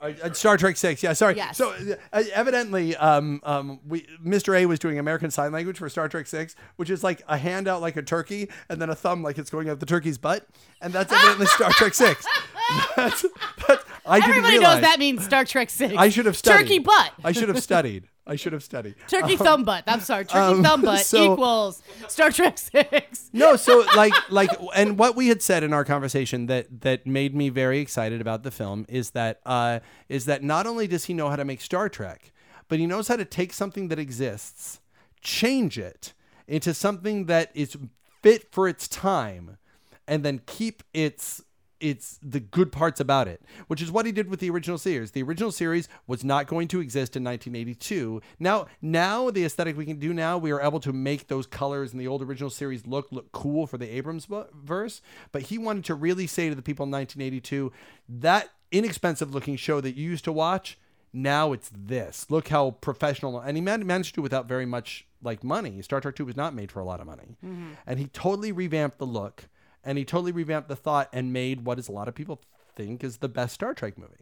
Uh, 0.00 0.12
uh, 0.22 0.32
Star 0.32 0.56
Trek 0.56 0.76
Six, 0.78 1.02
yeah, 1.02 1.12
sorry. 1.12 1.36
Yes. 1.36 1.58
So 1.58 1.74
uh, 2.12 2.22
evidently, 2.32 2.96
um, 2.96 3.40
um, 3.44 3.80
we 3.86 4.06
Mr. 4.24 4.58
A 4.58 4.64
was 4.66 4.78
doing 4.78 4.98
American 4.98 5.30
Sign 5.30 5.52
Language 5.52 5.78
for 5.78 5.88
Star 5.90 6.08
Trek 6.08 6.26
Six, 6.26 6.56
which 6.76 6.88
is 6.88 7.04
like 7.04 7.22
a 7.28 7.36
hand 7.36 7.68
out 7.68 7.82
like 7.82 7.96
a 7.96 8.02
turkey, 8.02 8.48
and 8.70 8.80
then 8.80 8.88
a 8.88 8.94
thumb 8.94 9.22
like 9.22 9.36
it's 9.38 9.50
going 9.50 9.68
up 9.68 9.80
the 9.80 9.86
turkey's 9.86 10.16
butt, 10.18 10.46
and 10.80 10.92
that's 10.94 11.12
evidently 11.12 11.46
Star 11.46 11.70
Trek 11.72 11.92
Six. 11.94 12.26
That's, 12.96 13.26
that's, 13.68 13.84
I 14.06 14.20
didn't 14.20 14.30
Everybody 14.38 14.58
knows 14.58 14.80
that 14.80 14.98
means 14.98 15.22
Star 15.22 15.44
Trek 15.44 15.68
Six. 15.68 15.92
I 15.98 16.08
should 16.08 16.24
have 16.24 16.36
studied. 16.36 16.62
Turkey 16.62 16.78
butt. 16.78 17.12
I 17.22 17.32
should 17.32 17.50
have 17.50 17.62
studied. 17.62 18.08
I 18.26 18.36
should 18.36 18.54
have 18.54 18.64
studied. 18.64 18.94
Turkey 19.06 19.36
thumb 19.36 19.64
butt. 19.64 19.84
I'm 19.86 20.00
sorry. 20.00 20.24
Turkey 20.24 20.38
um, 20.38 20.62
thumb 20.62 20.82
butt 20.82 21.00
so- 21.06 21.32
equals 21.32 21.82
Star 22.08 22.30
Trek 22.30 22.56
Six. 22.56 23.28
No, 23.32 23.56
so 23.56 23.84
like 23.96 24.14
like 24.30 24.50
and 24.74 24.98
what 24.98 25.14
we 25.14 25.28
had 25.28 25.42
said 25.42 25.62
in 25.62 25.72
our 25.72 25.84
conversation 25.84 26.46
that 26.46 26.80
that 26.82 27.06
made 27.06 27.34
me 27.34 27.50
very 27.50 27.80
excited 27.80 28.20
about 28.20 28.42
the 28.42 28.50
film 28.50 28.86
is 28.88 29.10
that 29.10 29.40
uh 29.44 29.80
is 30.08 30.24
that 30.24 30.42
not 30.42 30.66
only 30.66 30.86
does 30.86 31.04
he 31.04 31.14
know 31.14 31.28
how 31.28 31.36
to 31.36 31.44
make 31.44 31.60
Star 31.60 31.88
Trek, 31.88 32.32
but 32.68 32.78
he 32.78 32.86
knows 32.86 33.08
how 33.08 33.16
to 33.16 33.24
take 33.24 33.52
something 33.52 33.88
that 33.88 33.98
exists, 33.98 34.80
change 35.20 35.78
it 35.78 36.14
into 36.46 36.72
something 36.72 37.26
that 37.26 37.50
is 37.54 37.76
fit 38.22 38.50
for 38.52 38.68
its 38.68 38.88
time 38.88 39.58
and 40.06 40.24
then 40.24 40.40
keep 40.46 40.82
its 40.92 41.42
it's 41.84 42.18
the 42.22 42.40
good 42.40 42.72
parts 42.72 42.98
about 42.98 43.28
it, 43.28 43.42
which 43.66 43.82
is 43.82 43.92
what 43.92 44.06
he 44.06 44.12
did 44.12 44.30
with 44.30 44.40
the 44.40 44.48
original 44.48 44.78
series. 44.78 45.10
The 45.10 45.22
original 45.22 45.52
series 45.52 45.86
was 46.06 46.24
not 46.24 46.46
going 46.46 46.66
to 46.68 46.80
exist 46.80 47.14
in 47.14 47.22
1982. 47.22 48.22
Now, 48.38 48.68
now 48.80 49.28
the 49.30 49.44
aesthetic 49.44 49.76
we 49.76 49.84
can 49.84 49.98
do 49.98 50.14
now, 50.14 50.38
we 50.38 50.50
are 50.50 50.62
able 50.62 50.80
to 50.80 50.94
make 50.94 51.28
those 51.28 51.46
colors 51.46 51.92
in 51.92 51.98
the 51.98 52.08
old 52.08 52.22
original 52.22 52.48
series 52.48 52.86
look 52.86 53.12
look 53.12 53.30
cool 53.32 53.66
for 53.66 53.76
the 53.76 53.86
Abrams 53.94 54.26
verse. 54.54 55.02
But 55.30 55.42
he 55.42 55.58
wanted 55.58 55.84
to 55.84 55.94
really 55.94 56.26
say 56.26 56.48
to 56.48 56.54
the 56.54 56.62
people 56.62 56.84
in 56.84 56.90
1982 56.90 57.70
that 58.08 58.48
inexpensive 58.72 59.34
looking 59.34 59.56
show 59.56 59.82
that 59.82 59.94
you 59.94 60.08
used 60.08 60.24
to 60.24 60.32
watch. 60.32 60.78
Now 61.12 61.52
it's 61.52 61.70
this. 61.70 62.26
Look 62.30 62.48
how 62.48 62.70
professional, 62.70 63.38
and 63.38 63.58
he 63.58 63.60
man- 63.60 63.86
managed 63.86 64.14
to 64.14 64.20
do 64.20 64.22
without 64.22 64.48
very 64.48 64.66
much 64.66 65.06
like 65.22 65.44
money. 65.44 65.82
Star 65.82 66.00
Trek 66.00 66.16
Two 66.16 66.24
was 66.24 66.36
not 66.36 66.54
made 66.54 66.72
for 66.72 66.80
a 66.80 66.84
lot 66.84 67.00
of 67.00 67.06
money, 67.06 67.36
mm-hmm. 67.44 67.72
and 67.86 67.98
he 67.98 68.06
totally 68.06 68.52
revamped 68.52 68.96
the 68.96 69.06
look 69.06 69.48
and 69.84 69.98
he 69.98 70.04
totally 70.04 70.32
revamped 70.32 70.68
the 70.68 70.76
thought 70.76 71.08
and 71.12 71.32
made 71.32 71.64
what 71.64 71.78
is 71.78 71.88
a 71.88 71.92
lot 71.92 72.08
of 72.08 72.14
people 72.14 72.40
think 72.76 73.04
is 73.04 73.18
the 73.18 73.28
best 73.28 73.54
Star 73.54 73.74
Trek 73.74 73.96
movie. 73.98 74.12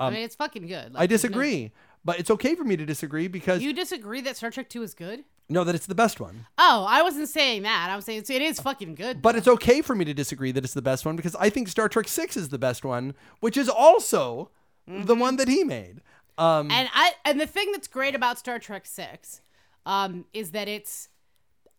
I 0.00 0.10
mean, 0.10 0.20
it's 0.20 0.36
fucking 0.36 0.66
good. 0.68 0.94
Like, 0.94 1.02
I 1.02 1.06
there's 1.06 1.24
no- 1.24 1.28
disagree, 1.28 1.72
but 2.04 2.20
it's 2.20 2.30
okay 2.30 2.54
for 2.54 2.62
me 2.62 2.76
to 2.76 2.86
disagree 2.86 3.26
because 3.26 3.60
You 3.62 3.72
disagree 3.72 4.20
that 4.20 4.36
Star 4.36 4.50
Trek 4.50 4.68
Two 4.68 4.82
is 4.82 4.94
good? 4.94 5.24
no, 5.50 5.64
that 5.64 5.74
it's 5.74 5.86
the 5.86 5.94
best 5.94 6.20
one. 6.20 6.46
Oh, 6.58 6.84
I 6.88 7.02
wasn't 7.02 7.28
saying 7.28 7.62
that. 7.62 7.88
I 7.90 7.96
was 7.96 8.04
saying 8.04 8.18
it's, 8.20 8.30
it 8.30 8.42
is 8.42 8.60
fucking 8.60 8.94
good. 8.94 9.20
But 9.22 9.34
it's 9.34 9.48
okay 9.48 9.80
for 9.82 9.94
me 9.96 10.04
to 10.04 10.12
disagree 10.14 10.52
that 10.52 10.62
it's 10.62 10.74
the 10.74 10.82
best 10.82 11.04
one 11.06 11.16
because 11.16 11.34
I 11.36 11.48
think 11.50 11.68
Star 11.68 11.88
Trek 11.88 12.06
Six 12.06 12.36
is 12.36 12.50
the 12.50 12.58
best 12.58 12.84
one, 12.84 13.14
which 13.40 13.56
is 13.56 13.68
also 13.68 14.50
the 14.86 15.14
one 15.14 15.36
that 15.36 15.48
he 15.48 15.64
made. 15.64 16.00
Um, 16.36 16.70
And 16.70 16.88
I 16.94 17.14
and 17.24 17.40
the 17.40 17.46
thing 17.46 17.72
that's 17.72 17.88
great 17.88 18.14
about 18.14 18.38
Star 18.38 18.58
Trek 18.60 18.86
Six, 18.86 19.40
um, 19.84 20.26
is 20.32 20.52
that 20.52 20.68
it's 20.68 21.08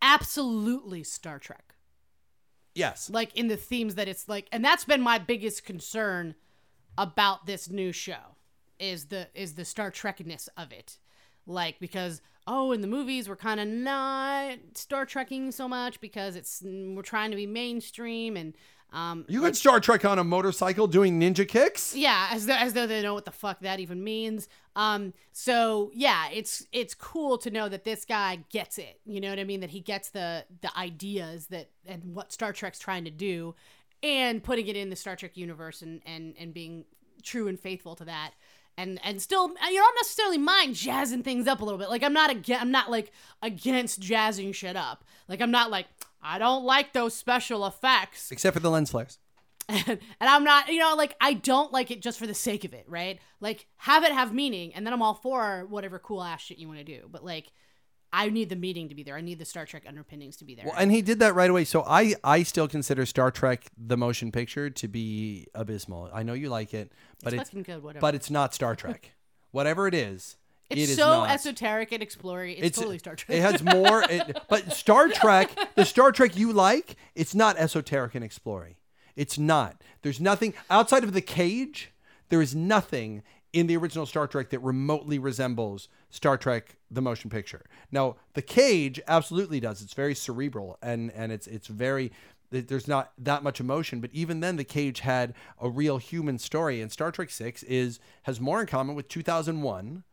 absolutely 0.02 1.04
Star 1.04 1.40
Trek. 1.40 1.76
Yes, 2.80 3.10
Like 3.10 3.36
in 3.36 3.48
the 3.48 3.58
themes 3.58 3.96
that 3.96 4.08
it's 4.08 4.28
like, 4.28 4.48
and 4.52 4.64
that's 4.64 4.86
been 4.86 5.02
my 5.02 5.18
biggest 5.20 5.64
concern 5.64 6.36
about 6.98 7.46
this 7.46 7.70
new 7.70 7.92
show 7.92 8.36
is 8.80 9.06
the 9.06 9.28
is 9.34 9.56
the 9.56 9.66
Star 9.66 9.92
Trekness 9.92 10.50
of 10.58 10.72
it. 10.72 10.98
Like 11.46 11.80
because 11.80 12.22
oh, 12.48 12.72
in 12.72 12.82
the 12.82 12.88
movies 12.88 13.30
we're 13.30 13.36
kind 13.36 13.60
of 13.60 13.68
not 13.68 14.58
Star 14.74 15.06
Trekking 15.06 15.52
so 15.52 15.68
much 15.68 16.02
because 16.02 16.36
it's 16.36 16.64
we're 16.64 17.02
trying 17.02 17.32
to 17.32 17.38
be 17.38 17.46
mainstream 17.46 18.36
and 18.36 18.56
um 18.92 19.26
you 19.28 19.42
got 19.42 19.56
Star 19.56 19.80
Trek 19.80 20.04
on 20.06 20.20
a 20.20 20.24
motorcycle 20.24 20.88
doing 20.88 21.20
ninja 21.20 21.48
kicks. 21.48 21.96
yeah, 21.96 22.30
as 22.32 22.46
though, 22.46 22.56
as 22.56 22.74
though 22.74 22.88
they 22.88 23.02
know 23.02 23.14
what 23.14 23.26
the 23.26 23.32
fuck 23.32 23.60
that 23.62 23.80
even 23.80 24.04
means. 24.04 24.48
Um, 24.76 25.14
so 25.32 25.92
yeah, 25.94 26.30
it's 26.32 26.66
it's 26.72 26.94
cool 26.94 27.38
to 27.40 27.52
know 27.52 27.70
that 27.70 27.84
this 27.84 28.06
guy 28.06 28.40
gets 28.50 28.78
it. 28.78 29.00
You 29.06 29.22
know 29.22 29.30
what 29.30 29.40
I 29.40 29.44
mean? 29.44 29.60
That 29.60 29.70
he 29.72 29.80
gets 29.82 30.10
the 30.10 30.46
the 30.62 30.76
ideas 30.78 31.48
that 31.48 31.70
and 31.86 32.16
what 32.16 32.32
Star 32.32 32.54
Trek's 32.54 32.80
trying 32.80 33.06
to 33.06 33.12
do, 33.12 33.56
and 34.02 34.44
putting 34.44 34.68
it 34.68 34.76
in 34.76 34.90
the 34.90 34.96
Star 34.96 35.16
Trek 35.16 35.38
universe 35.38 35.82
and 35.82 36.02
and 36.06 36.34
and 36.40 36.54
being 36.54 36.86
true 37.24 37.48
and 37.48 37.60
faithful 37.60 37.96
to 37.96 38.06
that. 38.06 38.32
And, 38.78 38.98
and 39.04 39.22
still, 39.22 39.50
you 39.50 39.78
don't 39.78 39.96
necessarily 39.96 40.38
mind 40.38 40.74
jazzing 40.76 41.22
things 41.22 41.50
up 41.50 41.60
a 41.60 41.66
little 41.66 41.78
bit. 41.78 41.90
Like 41.90 42.02
I'm 42.02 42.14
not 42.14 42.30
against, 42.30 42.62
I'm 42.62 42.72
not 42.72 42.90
like 42.90 43.12
against 43.42 44.00
jazzing 44.00 44.54
shit 44.54 44.78
up. 44.78 45.04
Like 45.28 45.42
I'm 45.42 45.52
not 45.52 45.70
like 45.70 45.88
I 46.22 46.38
don't 46.38 46.64
like 46.64 46.94
those 46.94 47.14
special 47.14 47.66
effects 47.66 48.32
Except 48.32 48.54
for 48.54 48.60
the 48.60 48.70
lens 48.70 48.92
flares. 48.92 49.20
and, 49.70 50.00
I'm 50.20 50.44
not, 50.44 50.70
you 50.70 50.80
know, 50.80 50.96
like 50.96 51.16
I 51.22 51.34
don't 51.34 51.72
like 51.72 51.92
it 51.92 52.02
just 52.02 52.18
for 52.18 52.26
the 52.26 52.34
sake 52.34 52.64
of 52.66 52.74
it, 52.74 52.86
right? 52.88 53.20
Like 53.40 53.68
have 53.78 54.04
it 54.04 54.12
have 54.12 54.34
meaning, 54.34 54.74
and 54.74 54.86
then 54.86 54.94
I'm 54.94 55.02
all 55.02 55.14
for 55.14 55.68
whatever 55.70 56.00
cool 56.00 56.24
ass 56.24 56.42
shit 56.42 56.58
you 56.58 56.68
want 56.68 56.80
to 56.80 56.84
do. 56.84 57.08
But 57.10 57.24
like, 57.24 57.52
I 58.12 58.30
need 58.30 58.50
the 58.50 58.56
meeting 58.56 58.90
to 58.90 58.96
be 58.96 59.04
there. 59.04 59.16
I 59.16 59.22
need 59.22 59.38
the 59.38 59.46
Star 59.46 59.68
Trek 59.68 59.84
underpinnings 59.88 60.38
to 60.38 60.46
be 60.46 60.56
there. 60.56 60.66
Well, 60.66 60.76
and 60.76 60.92
he 60.92 61.04
did 61.04 61.20
that 61.20 61.36
right 61.36 61.50
away. 61.50 61.66
So 61.66 61.84
I, 61.86 62.16
I 62.24 62.42
still 62.42 62.68
consider 62.68 63.06
Star 63.06 63.30
Trek 63.30 63.66
the 63.78 63.98
motion 63.98 64.32
picture 64.32 64.72
to 64.72 64.88
be 64.88 65.46
abysmal. 65.54 66.10
I 66.12 66.24
know 66.24 66.34
you 66.34 66.50
like 66.50 66.74
it, 66.74 66.92
but 67.24 67.34
it's 67.34 67.42
it's, 67.42 67.50
fucking 67.52 67.64
good. 67.64 67.84
Whatever. 67.84 68.02
but 68.02 68.16
it's 68.16 68.32
not 68.32 68.56
Star 68.56 68.76
Trek. 68.76 69.12
Whatever 69.52 69.88
it 69.88 69.94
is, 69.94 70.38
it's 70.70 70.82
it 70.82 70.90
is 70.90 70.96
so 70.96 71.24
esoteric 71.24 71.92
and 71.92 72.04
exploring. 72.04 72.56
It's, 72.58 72.78
totally 72.78 73.00
Star 73.00 73.16
Trek. 73.16 73.38
It 73.38 73.42
has 73.42 73.64
more, 73.64 74.04
it, 74.04 74.40
but 74.50 74.72
Star 74.72 75.08
Trek, 75.08 75.50
the 75.76 75.86
Star 75.86 76.12
Trek 76.12 76.38
you 76.38 76.54
like, 76.54 76.96
it's 77.16 77.34
not 77.34 77.58
esoteric 77.58 78.16
and 78.16 78.24
exploring. 78.24 78.76
It's 79.16 79.38
not. 79.38 79.82
There's 80.02 80.20
nothing 80.20 80.54
outside 80.70 81.04
of 81.04 81.14
the 81.14 81.22
cage. 81.22 81.92
There 82.30 82.42
is 82.42 82.56
nothing 82.56 83.24
in 83.52 83.68
the 83.68 83.76
original 83.78 84.06
Star 84.06 84.28
Trek 84.28 84.52
that 84.52 84.60
remotely 84.60 85.18
resembles 85.18 85.90
Star 86.10 86.38
Trek 86.38 86.78
the 86.92 87.02
motion 87.02 87.30
picture. 87.30 87.66
Now, 87.92 88.18
the 88.34 88.42
cage 88.42 89.02
absolutely 89.08 89.60
does. 89.60 89.82
It's 89.82 89.94
very 89.94 90.16
cerebral 90.16 90.78
and 90.82 91.12
and 91.12 91.32
it's 91.32 91.48
it's 91.48 91.68
very 91.68 92.12
there's 92.52 92.88
not 92.88 93.12
that 93.18 93.44
much 93.44 93.60
emotion, 93.60 94.00
but 94.00 94.10
even 94.12 94.40
then 94.40 94.56
the 94.56 94.64
cage 94.64 95.02
had 95.02 95.36
a 95.62 95.70
real 95.70 95.98
human 95.98 96.40
story 96.40 96.82
and 96.82 96.92
Star 96.92 97.12
Trek 97.12 97.30
6 97.30 97.64
is 97.64 98.00
has 98.24 98.40
more 98.40 98.62
in 98.62 98.68
common 98.68 98.96
with 98.96 99.08
2001 99.08 100.04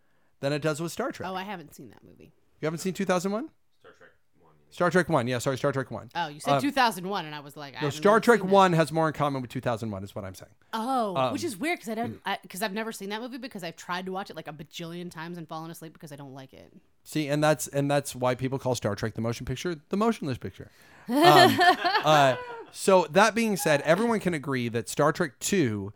than 0.47 0.53
it 0.57 0.63
does 0.63 0.81
with 0.81 0.93
Star 0.93 1.11
Trek. 1.13 1.29
oh, 1.29 1.35
I 1.35 1.43
haven't 1.43 1.75
seen 1.75 1.91
that 1.91 2.03
movie. 2.05 2.33
You 2.61 2.67
haven't 2.67 2.79
seen 2.79 2.93
2001? 2.95 3.49
Star 3.83 3.93
Trek 3.99 4.11
one. 4.41 4.53
Star 4.71 4.91
Trek 4.91 5.09
1. 5.09 5.27
Yeah, 5.29 5.39
sorry, 5.39 5.59
Star 5.59 5.73
Trek 5.73 5.91
1. 5.91 6.11
Oh, 6.15 6.29
you 6.29 6.41
said 6.41 6.61
2001, 6.61 7.27
and 7.27 7.35
I 7.35 7.41
was 7.41 7.57
like, 7.57 7.75
I 7.75 7.79
Uh, 7.79 7.81
No, 7.81 7.87
haven't 7.89 7.97
Star 7.99 8.13
really 8.15 8.21
Trek 8.23 8.41
seen 8.41 8.47
that. 8.49 8.53
1 8.55 8.73
has 8.75 8.93
more 8.93 9.09
in 9.09 9.13
common 9.15 9.43
with 9.43 9.51
2001 9.51 10.05
is 10.05 10.15
what 10.15 10.25
I'm 10.25 10.35
saying. 10.35 10.53
Oh, 10.73 11.17
Um, 11.17 11.33
which 11.33 11.45
is 11.45 11.57
weird 11.57 11.79
because 11.79 11.91
I 11.91 11.95
don't 11.95 12.21
because 12.43 12.63
I've 12.63 12.73
never 12.73 12.93
seen 12.93 13.09
that 13.11 13.21
movie 13.21 13.39
because 13.39 13.63
I've 13.65 13.77
tried 13.77 14.07
to 14.07 14.13
watch 14.13 14.31
it 14.31 14.37
like 14.37 14.49
a 14.49 14.53
bajillion 14.53 15.11
times 15.11 15.37
and 15.39 15.49
fallen 15.49 15.71
asleep 15.71 15.93
because 15.93 16.13
I 16.13 16.17
don't 16.17 16.35
like 16.35 16.53
it. 16.53 16.73
See, 17.05 17.29
and 17.29 17.43
that's 17.43 17.67
and 17.69 17.91
that's 17.91 18.15
why 18.15 18.35
people 18.35 18.59
call 18.59 18.75
Star 18.75 18.95
Trek 18.95 19.15
the 19.15 19.21
motion 19.21 19.45
picture 19.47 19.77
the 19.89 19.97
motionless 19.97 20.39
picture. 20.39 20.71
Um, 21.09 21.17
uh, 22.05 22.37
so 22.73 23.07
that 23.11 23.35
being 23.35 23.57
said, 23.57 23.81
everyone 23.83 24.21
can 24.21 24.35
agree 24.35 24.69
that 24.69 24.89
Star 24.89 25.13
Trek 25.13 25.39
Two 25.39 25.93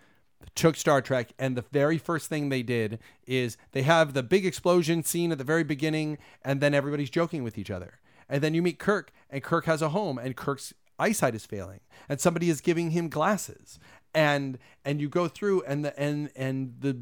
took 0.54 0.76
Star 0.76 1.00
Trek, 1.00 1.32
and 1.38 1.56
the 1.56 1.64
very 1.72 1.98
first 1.98 2.28
thing 2.28 2.48
they 2.48 2.62
did 2.62 2.98
is 3.26 3.56
they 3.72 3.82
have 3.82 4.14
the 4.14 4.22
big 4.22 4.44
explosion 4.44 5.02
scene 5.02 5.32
at 5.32 5.38
the 5.38 5.44
very 5.44 5.64
beginning, 5.64 6.18
and 6.42 6.60
then 6.60 6.74
everybody's 6.74 7.10
joking 7.10 7.42
with 7.42 7.58
each 7.58 7.70
other, 7.70 8.00
and 8.28 8.42
then 8.42 8.54
you 8.54 8.62
meet 8.62 8.78
Kirk, 8.78 9.12
and 9.28 9.42
Kirk 9.42 9.64
has 9.66 9.82
a 9.82 9.90
home, 9.90 10.18
and 10.18 10.36
Kirk's 10.36 10.74
eyesight 10.98 11.34
is 11.34 11.46
failing, 11.46 11.80
and 12.08 12.20
somebody 12.20 12.50
is 12.50 12.60
giving 12.60 12.90
him 12.90 13.08
glasses, 13.08 13.78
and 14.14 14.58
and 14.84 15.00
you 15.00 15.08
go 15.08 15.28
through, 15.28 15.62
and 15.62 15.84
the 15.84 15.98
and 15.98 16.30
and 16.36 16.74
the 16.80 17.00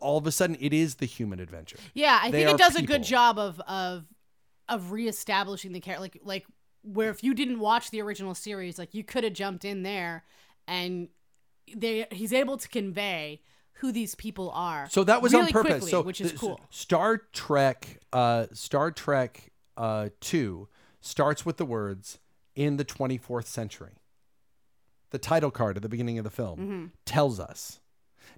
all 0.00 0.18
of 0.18 0.26
a 0.26 0.32
sudden 0.32 0.56
it 0.60 0.72
is 0.72 0.96
the 0.96 1.06
human 1.06 1.40
adventure. 1.40 1.78
Yeah, 1.94 2.18
I 2.22 2.30
They 2.30 2.44
think 2.44 2.54
it 2.54 2.62
does 2.62 2.76
a 2.76 2.82
good 2.82 3.02
job 3.02 3.38
of 3.38 3.60
of 3.60 4.04
of 4.68 4.92
reestablishing 4.92 5.72
the 5.72 5.80
character. 5.80 6.02
Like 6.02 6.20
like 6.24 6.46
where 6.82 7.10
if 7.10 7.22
you 7.22 7.34
didn't 7.34 7.58
watch 7.58 7.90
the 7.90 8.00
original 8.00 8.34
series, 8.34 8.78
like 8.78 8.94
you 8.94 9.04
could 9.04 9.24
have 9.24 9.34
jumped 9.34 9.64
in 9.64 9.82
there, 9.82 10.24
and 10.66 11.08
they 11.76 12.06
he's 12.10 12.32
able 12.32 12.56
to 12.58 12.68
convey 12.68 13.40
who 13.74 13.92
these 13.92 14.14
people 14.14 14.50
are. 14.54 14.88
So 14.90 15.04
that 15.04 15.22
was 15.22 15.32
really 15.32 15.46
on 15.46 15.52
purpose. 15.52 15.70
quickly, 15.72 15.90
so 15.90 16.02
which 16.02 16.20
is 16.20 16.32
cool. 16.32 16.60
Star 16.70 17.18
Trek, 17.32 18.00
uh, 18.12 18.46
Star 18.52 18.90
Trek 18.90 19.50
uh, 19.76 20.10
Two 20.20 20.68
starts 21.00 21.46
with 21.46 21.56
the 21.56 21.64
words 21.64 22.18
"in 22.54 22.76
the 22.76 22.84
24th 22.84 23.46
century." 23.46 23.92
The 25.10 25.18
title 25.18 25.50
card 25.50 25.76
at 25.76 25.82
the 25.82 25.88
beginning 25.88 26.18
of 26.18 26.24
the 26.24 26.30
film 26.30 26.58
Mm-hmm. 26.60 26.84
tells 27.04 27.40
us. 27.40 27.80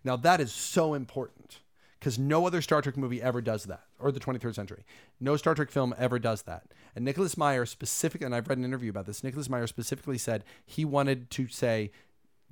Now 0.05 0.17
that 0.17 0.41
is 0.41 0.53
so 0.53 0.95
important 0.95 1.61
because 1.99 2.19
no 2.19 2.47
other 2.47 2.63
Star 2.63 2.81
Trek 2.83 2.97
movie 2.97 3.21
ever 3.23 3.41
does 3.41 3.65
that, 3.65 3.83
or 3.99 4.11
the 4.11 4.19
23rd 4.21 4.55
century. 4.55 4.85
No 5.21 5.37
Star 5.37 5.55
Trek 5.55 5.71
film 5.71 5.95
ever 5.99 6.19
does 6.19 6.43
that. 6.43 6.65
And 6.97 7.05
Nicholas 7.05 7.37
Meyer 7.37 7.67
specifically, 7.67 8.25
and 8.25 8.35
I've 8.35 8.49
read 8.49 8.59
an 8.59 8.65
interview 8.65 8.91
about 8.91 9.07
this. 9.07 9.23
Nicholas 9.23 9.49
Meyer 9.49 9.67
specifically 9.67 10.19
said 10.19 10.45
he 10.65 10.85
wanted 10.85 11.31
to 11.33 11.47
say, 11.49 11.91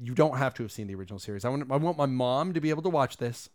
"You 0.01 0.15
don't 0.15 0.39
have 0.39 0.55
to 0.55 0.63
have 0.63 0.73
seen 0.73 0.87
the 0.87 0.95
original 0.95 1.19
series. 1.19 1.45
I 1.45 1.49
want, 1.51 1.71
I 1.71 1.77
want 1.77 1.99
my 1.99 2.07
mom 2.07 2.55
to 2.55 2.61
be 2.61 2.71
able 2.71 2.83
to 2.83 2.91
watch 2.91 3.19
this." 3.19 3.51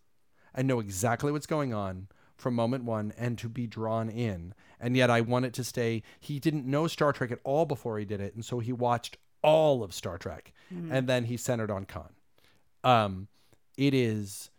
and 0.55 0.67
know 0.67 0.79
exactly 0.79 1.31
what's 1.31 1.45
going 1.45 1.73
on 1.73 2.07
from 2.35 2.55
moment 2.55 2.83
one 2.83 3.13
and 3.17 3.37
to 3.37 3.49
be 3.49 3.67
drawn 3.67 4.09
in. 4.09 4.53
And 4.79 4.97
yet 4.97 5.09
I 5.09 5.21
want 5.21 5.45
it 5.45 5.53
to 5.55 5.63
stay. 5.63 6.01
He 6.19 6.39
didn't 6.39 6.65
know 6.65 6.87
Star 6.87 7.13
Trek 7.13 7.31
at 7.31 7.39
all 7.43 7.65
before 7.65 7.99
he 7.99 8.05
did 8.05 8.21
it. 8.21 8.33
And 8.33 8.43
so 8.43 8.59
he 8.59 8.73
watched 8.73 9.17
all 9.41 9.83
of 9.83 9.93
Star 9.93 10.17
Trek 10.17 10.53
and 10.89 11.07
then 11.07 11.25
he 11.25 11.37
centered 11.37 11.69
on 11.69 11.85
Khan. 11.85 12.09
Um, 12.83 13.27
it 13.77 13.93
is, 13.93 14.49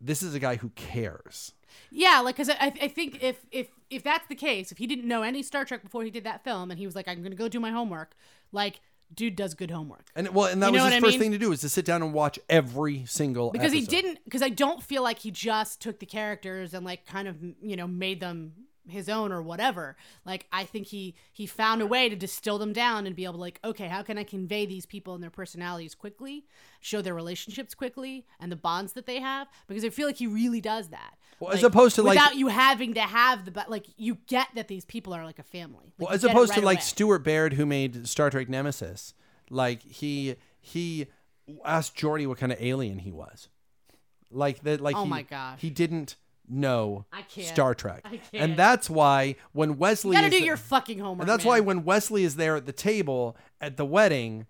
this 0.00 0.22
is 0.22 0.34
a 0.34 0.38
guy 0.38 0.56
who 0.56 0.70
cares. 0.70 1.52
Yeah, 1.90 2.20
like 2.20 2.36
because 2.36 2.50
I, 2.50 2.72
I 2.80 2.88
think 2.88 3.22
if 3.22 3.44
if 3.50 3.68
if 3.90 4.02
that's 4.02 4.26
the 4.28 4.34
case, 4.34 4.72
if 4.72 4.78
he 4.78 4.86
didn't 4.86 5.06
know 5.06 5.22
any 5.22 5.42
Star 5.42 5.64
Trek 5.64 5.82
before 5.82 6.04
he 6.04 6.10
did 6.10 6.24
that 6.24 6.42
film, 6.42 6.70
and 6.70 6.78
he 6.78 6.86
was 6.86 6.94
like, 6.94 7.06
I'm 7.06 7.22
gonna 7.22 7.34
go 7.34 7.48
do 7.48 7.60
my 7.60 7.70
homework, 7.70 8.16
like 8.50 8.80
dude 9.14 9.36
does 9.36 9.54
good 9.54 9.70
homework. 9.70 10.06
And 10.14 10.28
well, 10.34 10.46
and 10.46 10.62
that 10.62 10.72
You 10.72 10.80
was 10.80 10.92
his 10.92 11.00
first 11.00 11.12
mean? 11.14 11.20
thing 11.20 11.32
to 11.32 11.38
do 11.38 11.52
is 11.52 11.60
to 11.60 11.68
sit 11.68 11.84
down 11.84 12.02
and 12.02 12.12
watch 12.12 12.38
every 12.48 13.04
single 13.06 13.50
because 13.50 13.72
he 13.72 13.82
didn't 13.82 14.18
because 14.24 14.42
i 14.42 14.48
don't 14.48 14.82
feel 14.82 15.02
like 15.02 15.18
he 15.20 15.30
just 15.30 15.80
took 15.80 15.98
the 16.00 16.06
characters 16.06 16.74
and 16.74 16.84
like 16.84 17.06
kind 17.06 17.28
of 17.28 17.36
you 17.62 17.76
know 17.76 17.86
made 17.86 18.20
them 18.20 18.52
his 18.88 19.08
own 19.08 19.32
or 19.32 19.42
whatever 19.42 19.96
like 20.24 20.46
i 20.52 20.64
think 20.64 20.86
he 20.88 21.14
he 21.32 21.46
found 21.46 21.82
a 21.82 21.86
way 21.86 22.08
to 22.08 22.16
distill 22.16 22.58
them 22.58 22.72
down 22.72 23.06
and 23.06 23.16
be 23.16 23.24
able 23.24 23.34
to 23.34 23.40
like 23.40 23.58
okay 23.64 23.88
how 23.88 24.02
can 24.02 24.16
i 24.18 24.22
convey 24.24 24.64
these 24.66 24.86
people 24.86 25.14
and 25.14 25.22
their 25.22 25.30
personalities 25.30 25.94
quickly 25.94 26.44
show 26.80 27.02
their 27.02 27.14
relationships 27.14 27.74
quickly 27.74 28.24
and 28.40 28.50
the 28.52 28.56
bonds 28.56 28.92
that 28.94 29.06
they 29.06 29.20
have 29.20 29.48
because 29.66 29.84
i 29.84 29.88
feel 29.88 30.06
like 30.06 30.16
he 30.16 30.26
really 30.26 30.60
does 30.60 30.88
that 30.88 31.14
Well, 31.40 31.52
as 31.52 31.62
opposed 31.64 31.96
to, 31.96 32.02
like- 32.02 32.16
without 32.18 32.36
you 32.36 32.48
having 32.48 32.94
to 32.94 33.00
have 33.00 33.44
the 33.44 33.50
but 33.50 33.70
like 33.70 33.86
you 33.96 34.18
get 34.26 34.48
that 34.54 34.68
these 34.68 34.84
people 34.84 35.12
are 35.12 35.24
like 35.24 35.38
a 35.38 35.42
family 35.44 35.92
Like, 35.98 36.08
Well, 36.08 36.14
as 36.14 36.24
opposed 36.24 36.54
to 36.54 36.60
like 36.60 36.78
away. 36.78 36.82
Stuart 36.82 37.18
Baird, 37.20 37.54
who 37.54 37.66
made 37.66 38.06
Star 38.08 38.30
Trek 38.30 38.48
Nemesis, 38.48 39.14
like 39.50 39.82
he 39.82 40.36
he 40.60 41.06
asked 41.64 41.96
Geordi 41.96 42.26
what 42.26 42.38
kind 42.38 42.52
of 42.52 42.60
alien 42.60 42.98
he 42.98 43.12
was, 43.12 43.48
like 44.30 44.62
that. 44.62 44.80
Like 44.80 44.96
Oh 44.96 45.04
he, 45.04 45.10
my 45.10 45.22
gosh. 45.22 45.60
he 45.60 45.70
didn't 45.70 46.16
know 46.48 47.06
I 47.12 47.22
can't. 47.22 47.46
Star 47.46 47.74
Trek, 47.74 48.02
I 48.04 48.16
can't. 48.16 48.22
and 48.34 48.56
that's 48.56 48.88
why 48.88 49.36
when 49.52 49.78
Wesley 49.78 50.16
you 50.16 50.22
gotta 50.22 50.34
is 50.34 50.40
do 50.40 50.44
your 50.44 50.56
fucking 50.56 50.98
homework 50.98 51.22
and 51.22 51.28
that's 51.28 51.44
man. 51.44 51.50
why 51.50 51.60
when 51.60 51.84
Wesley 51.84 52.24
is 52.24 52.36
there 52.36 52.56
at 52.56 52.66
the 52.66 52.72
table 52.72 53.36
at 53.60 53.76
the 53.76 53.84
wedding, 53.84 54.46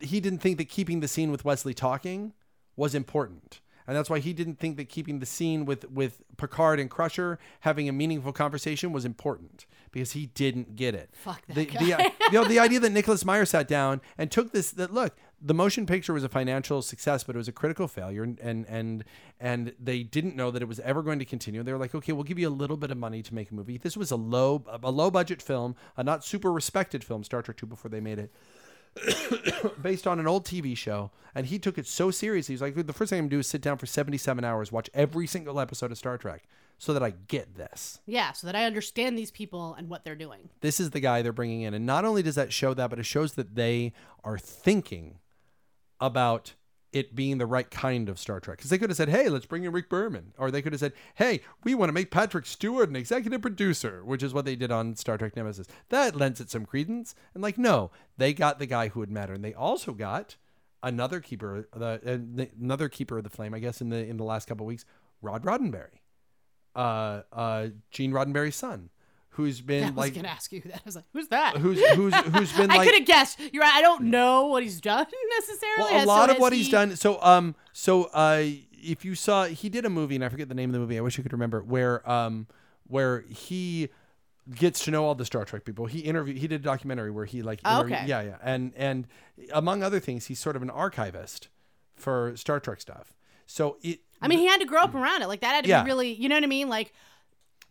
he 0.00 0.20
didn't 0.20 0.38
think 0.40 0.58
that 0.58 0.68
keeping 0.68 1.00
the 1.00 1.08
scene 1.08 1.30
with 1.30 1.44
Wesley 1.44 1.74
talking 1.74 2.32
was 2.76 2.94
important. 2.94 3.60
And 3.86 3.96
that's 3.96 4.10
why 4.10 4.18
he 4.18 4.34
didn't 4.34 4.58
think 4.58 4.76
that 4.76 4.90
keeping 4.90 5.18
the 5.18 5.24
scene 5.24 5.64
with, 5.64 5.90
with 5.90 6.20
Picard 6.36 6.78
and 6.78 6.90
Crusher 6.90 7.38
having 7.60 7.88
a 7.88 7.92
meaningful 7.92 8.34
conversation 8.34 8.92
was 8.92 9.06
important 9.06 9.64
because 9.92 10.12
he 10.12 10.26
didn't 10.26 10.76
get 10.76 10.94
it. 10.94 11.08
Fuck 11.14 11.46
that 11.46 11.54
the, 11.54 11.64
guy. 11.64 11.78
The, 11.78 12.12
you 12.26 12.32
know, 12.32 12.44
the 12.44 12.58
idea 12.58 12.80
that 12.80 12.92
Nicholas 12.92 13.24
Meyer 13.24 13.46
sat 13.46 13.66
down 13.66 14.02
and 14.18 14.30
took 14.30 14.52
this 14.52 14.72
that 14.72 14.92
look, 14.92 15.16
the 15.40 15.54
motion 15.54 15.86
picture 15.86 16.12
was 16.12 16.24
a 16.24 16.28
financial 16.28 16.82
success, 16.82 17.22
but 17.24 17.36
it 17.36 17.38
was 17.38 17.48
a 17.48 17.52
critical 17.52 17.86
failure 17.88 18.22
and 18.22 18.38
and 18.40 18.66
and, 18.68 19.04
and 19.38 19.72
they 19.78 20.02
didn't 20.02 20.34
know 20.34 20.50
that 20.50 20.62
it 20.62 20.68
was 20.68 20.80
ever 20.80 21.02
going 21.02 21.18
to 21.20 21.24
continue. 21.24 21.62
They 21.62 21.72
were 21.72 21.78
like, 21.78 21.94
okay, 21.94 22.12
we'll 22.12 22.24
give 22.24 22.38
you 22.38 22.48
a 22.48 22.50
little 22.50 22.76
bit 22.76 22.90
of 22.90 22.96
money 22.96 23.22
to 23.22 23.34
make 23.34 23.50
a 23.50 23.54
movie. 23.54 23.78
This 23.78 23.96
was 23.96 24.10
a 24.10 24.16
low 24.16 24.64
a 24.82 24.90
low 24.90 25.10
budget 25.10 25.40
film, 25.40 25.76
a 25.96 26.02
not 26.02 26.24
super 26.24 26.50
respected 26.52 27.04
film, 27.04 27.22
Star 27.24 27.42
Trek 27.42 27.56
2 27.56 27.66
before 27.66 27.90
they 27.90 28.00
made 28.00 28.18
it 28.18 28.32
based 29.82 30.06
on 30.06 30.18
an 30.18 30.26
old 30.26 30.44
TV 30.44 30.76
show, 30.76 31.10
and 31.34 31.46
he 31.46 31.58
took 31.58 31.78
it 31.78 31.86
so 31.86 32.10
seriously. 32.10 32.52
He's 32.54 32.62
like, 32.62 32.74
the 32.74 32.92
first 32.92 33.10
thing 33.10 33.18
I'm 33.18 33.24
gonna 33.26 33.30
do 33.30 33.38
is 33.38 33.46
sit 33.46 33.60
down 33.60 33.78
for 33.78 33.86
77 33.86 34.44
hours, 34.44 34.72
watch 34.72 34.90
every 34.94 35.26
single 35.26 35.60
episode 35.60 35.92
of 35.92 35.98
Star 35.98 36.18
Trek, 36.18 36.44
so 36.78 36.92
that 36.92 37.02
I 37.02 37.10
get 37.28 37.56
this. 37.56 38.00
yeah 38.06 38.32
so 38.32 38.46
that 38.46 38.54
i 38.56 38.64
understand 38.64 39.18
these 39.18 39.30
people 39.32 39.74
and 39.74 39.88
what 39.88 40.04
they're 40.04 40.14
doing 40.14 40.48
This 40.60 40.78
is 40.80 40.90
the 40.90 41.00
guy 41.00 41.22
they're 41.22 41.32
bringing 41.32 41.62
in, 41.62 41.74
and 41.74 41.86
not 41.86 42.04
only 42.04 42.22
does 42.22 42.34
that 42.36 42.52
show 42.52 42.74
that, 42.74 42.90
but 42.90 42.98
it 42.98 43.06
shows 43.06 43.34
that 43.34 43.54
they 43.54 43.92
are 44.24 44.38
thinking 44.38 45.18
about 46.00 46.54
it 46.92 47.14
being 47.14 47.38
the 47.38 47.46
right 47.46 47.70
kind 47.70 48.08
of 48.08 48.18
Star 48.18 48.40
Trek. 48.40 48.58
Because 48.58 48.70
they 48.70 48.78
could 48.78 48.90
have 48.90 48.96
said, 48.96 49.10
"Hey, 49.10 49.28
let's 49.28 49.46
bring 49.46 49.64
in 49.64 49.72
Rick 49.72 49.90
Berman," 49.90 50.32
or 50.38 50.50
they 50.50 50.62
could 50.62 50.72
have 50.72 50.80
said, 50.80 50.94
"Hey, 51.16 51.40
we 51.64 51.74
want 51.74 51.90
to 51.90 51.92
make 51.92 52.10
Patrick 52.10 52.46
Stewart 52.46 52.88
an 52.88 52.96
executive 52.96 53.42
producer," 53.42 54.04
which 54.04 54.22
is 54.22 54.32
what 54.32 54.44
they 54.44 54.56
did 54.56 54.72
on 54.72 54.96
Star 54.96 55.18
Trek 55.18 55.36
Nemesis. 55.36 55.66
That 55.90 56.16
lends 56.16 56.40
it 56.40 56.50
some 56.50 56.64
credence. 56.64 57.14
And 57.34 57.42
like, 57.42 57.58
no, 57.58 57.90
they 58.16 58.32
got 58.32 58.58
the 58.58 58.66
guy 58.66 58.88
who 58.88 59.00
would 59.00 59.10
matter, 59.10 59.34
and 59.34 59.44
they 59.44 59.54
also 59.54 59.92
got 59.92 60.36
another 60.82 61.20
keeper, 61.20 61.68
the, 61.74 62.00
uh, 62.40 62.44
another 62.60 62.88
keeper 62.88 63.18
of 63.18 63.24
the 63.24 63.30
flame, 63.30 63.52
I 63.52 63.58
guess, 63.58 63.80
in 63.80 63.90
the 63.90 63.98
in 63.98 64.16
the 64.16 64.24
last 64.24 64.46
couple 64.48 64.64
of 64.64 64.68
weeks, 64.68 64.84
Rod 65.20 65.44
Roddenberry, 65.44 66.00
uh, 66.74 67.22
uh, 67.32 67.68
Gene 67.90 68.12
Roddenberry's 68.12 68.56
son, 68.56 68.90
who's 69.38 69.60
been 69.62 69.84
i 69.84 69.86
was 69.90 69.96
like, 69.96 70.14
gonna 70.14 70.28
ask 70.28 70.52
you 70.52 70.60
that 70.60 70.74
i 70.74 70.80
was 70.84 70.96
like 70.96 71.04
who's 71.12 71.28
that 71.28 71.56
who's 71.56 71.80
who's 71.94 72.14
who's 72.14 72.52
been 72.52 72.68
like, 72.68 72.80
I 72.80 72.84
could 72.84 72.94
have 72.96 73.06
guessed. 73.06 73.38
You're 73.52 73.62
right. 73.62 73.74
I 73.74 73.80
don't 73.80 74.04
know 74.06 74.46
what 74.48 74.62
he's 74.62 74.80
done 74.80 75.06
necessarily. 75.38 75.92
well, 75.94 75.96
a 75.96 76.00
So 76.02 76.06
lot 76.08 76.30
of 76.30 76.38
what 76.38 76.52
he- 76.52 76.58
he's 76.58 76.68
done. 76.68 76.96
So, 76.96 77.22
um, 77.22 77.54
so 77.72 78.04
uh, 78.12 78.42
if 78.72 79.04
you 79.04 79.14
saw, 79.14 79.44
he 79.46 79.68
did 79.68 79.84
a 79.84 79.90
movie, 79.90 80.14
and 80.16 80.24
I 80.24 80.28
forget 80.28 80.48
the 80.48 80.54
name 80.54 80.70
of 80.70 80.74
the 80.74 80.78
movie. 80.80 80.98
I 80.98 81.00
wish 81.00 81.18
I 81.18 81.22
could 81.22 81.32
remember 81.32 81.62
where, 81.62 82.08
um, 82.10 82.46
where 82.86 83.22
he 83.28 83.88
gets 84.54 84.84
to 84.84 84.90
know 84.90 85.04
all 85.04 85.14
the 85.14 85.24
Star 85.24 85.44
Trek 85.44 85.64
people. 85.64 85.86
He 85.86 86.00
interviewed. 86.00 86.38
He 86.38 86.46
did 86.48 86.60
a 86.60 86.64
documentary 86.64 87.10
where 87.10 87.24
he 87.24 87.42
like, 87.42 87.60
Oh, 87.64 87.82
okay. 87.82 88.04
yeah, 88.06 88.22
yeah, 88.22 88.36
and 88.42 88.72
and 88.76 89.06
among 89.52 89.82
other 89.82 90.00
things, 90.00 90.26
he's 90.26 90.38
sort 90.40 90.56
of 90.56 90.62
an 90.62 90.70
archivist 90.70 91.48
for 91.96 92.36
Star 92.36 92.58
Trek 92.60 92.80
stuff. 92.80 93.14
So 93.46 93.76
it, 93.82 94.00
I 94.20 94.28
mean, 94.28 94.38
he 94.40 94.46
had 94.46 94.60
to 94.60 94.66
grow 94.66 94.82
up 94.82 94.94
around 94.94 95.22
it. 95.22 95.28
Like 95.28 95.40
that 95.40 95.54
had 95.54 95.64
to 95.64 95.70
Yeah. 95.70 95.82
be 95.82 95.88
really. 95.88 96.12
You 96.14 96.28
know 96.28 96.36
what 96.36 96.44
I 96.44 96.48
mean? 96.48 96.68
Like 96.68 96.92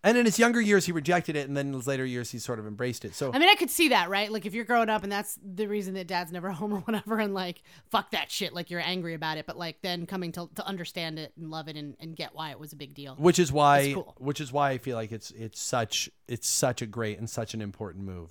And 0.03 0.17
in 0.17 0.25
his 0.25 0.37
younger 0.37 0.61
years, 0.61 0.85
he 0.85 0.91
rejected 0.91 1.35
it, 1.35 1.47
and 1.47 1.57
then 1.57 1.67
in 1.67 1.73
his 1.73 1.87
later 1.87 2.05
years, 2.05 2.31
he 2.31 2.37
sort 2.39 2.59
of 2.59 2.67
embraced 2.67 3.03
it. 3.03 3.15
So 3.15 3.31
I 3.33 3.39
mean, 3.39 3.49
I 3.49 3.55
could 3.55 3.69
see 3.71 3.89
that, 3.89 4.09
right? 4.09 4.31
Like 4.31 4.45
if 4.45 4.53
you're 4.53 4.63
growing 4.63 4.89
up 4.89 5.03
and 5.03 5.11
that's 5.11 5.37
the 5.43 5.67
reason 5.67 5.95
that 5.95 6.07
dad's 6.07 6.31
never 6.31 6.51
home 6.51 6.71
or 6.73 6.79
whatever, 6.81 7.19
and 7.19 7.33
like 7.33 7.63
fuck 7.89 8.11
that 8.11 8.29
shit, 8.31 8.53
like 8.53 8.69
you're 8.69 8.79
angry 8.81 9.15
about 9.15 9.37
it, 9.37 9.45
but 9.47 9.57
like 9.57 9.81
then 9.81 10.05
coming 10.05 10.31
to, 10.33 10.49
to 10.55 10.65
understand 10.65 11.17
it 11.19 11.33
and 11.37 11.49
love 11.49 11.67
it 11.67 11.75
and, 11.75 11.97
and 11.99 12.15
get 12.15 12.35
why 12.35 12.51
it 12.51 12.59
was 12.59 12.73
a 12.73 12.75
big 12.75 12.93
deal. 12.93 13.15
which 13.15 13.39
is 13.39 13.51
why 13.51 13.91
cool. 13.95 14.15
which 14.19 14.39
is 14.39 14.51
why 14.51 14.69
I 14.69 14.77
feel 14.77 14.95
like 14.95 15.11
it's 15.11 15.31
it's 15.31 15.59
such 15.59 16.09
it's 16.27 16.47
such 16.47 16.81
a 16.81 16.85
great 16.85 17.17
and 17.17 17.29
such 17.29 17.53
an 17.53 17.61
important 17.61 18.05
move. 18.05 18.29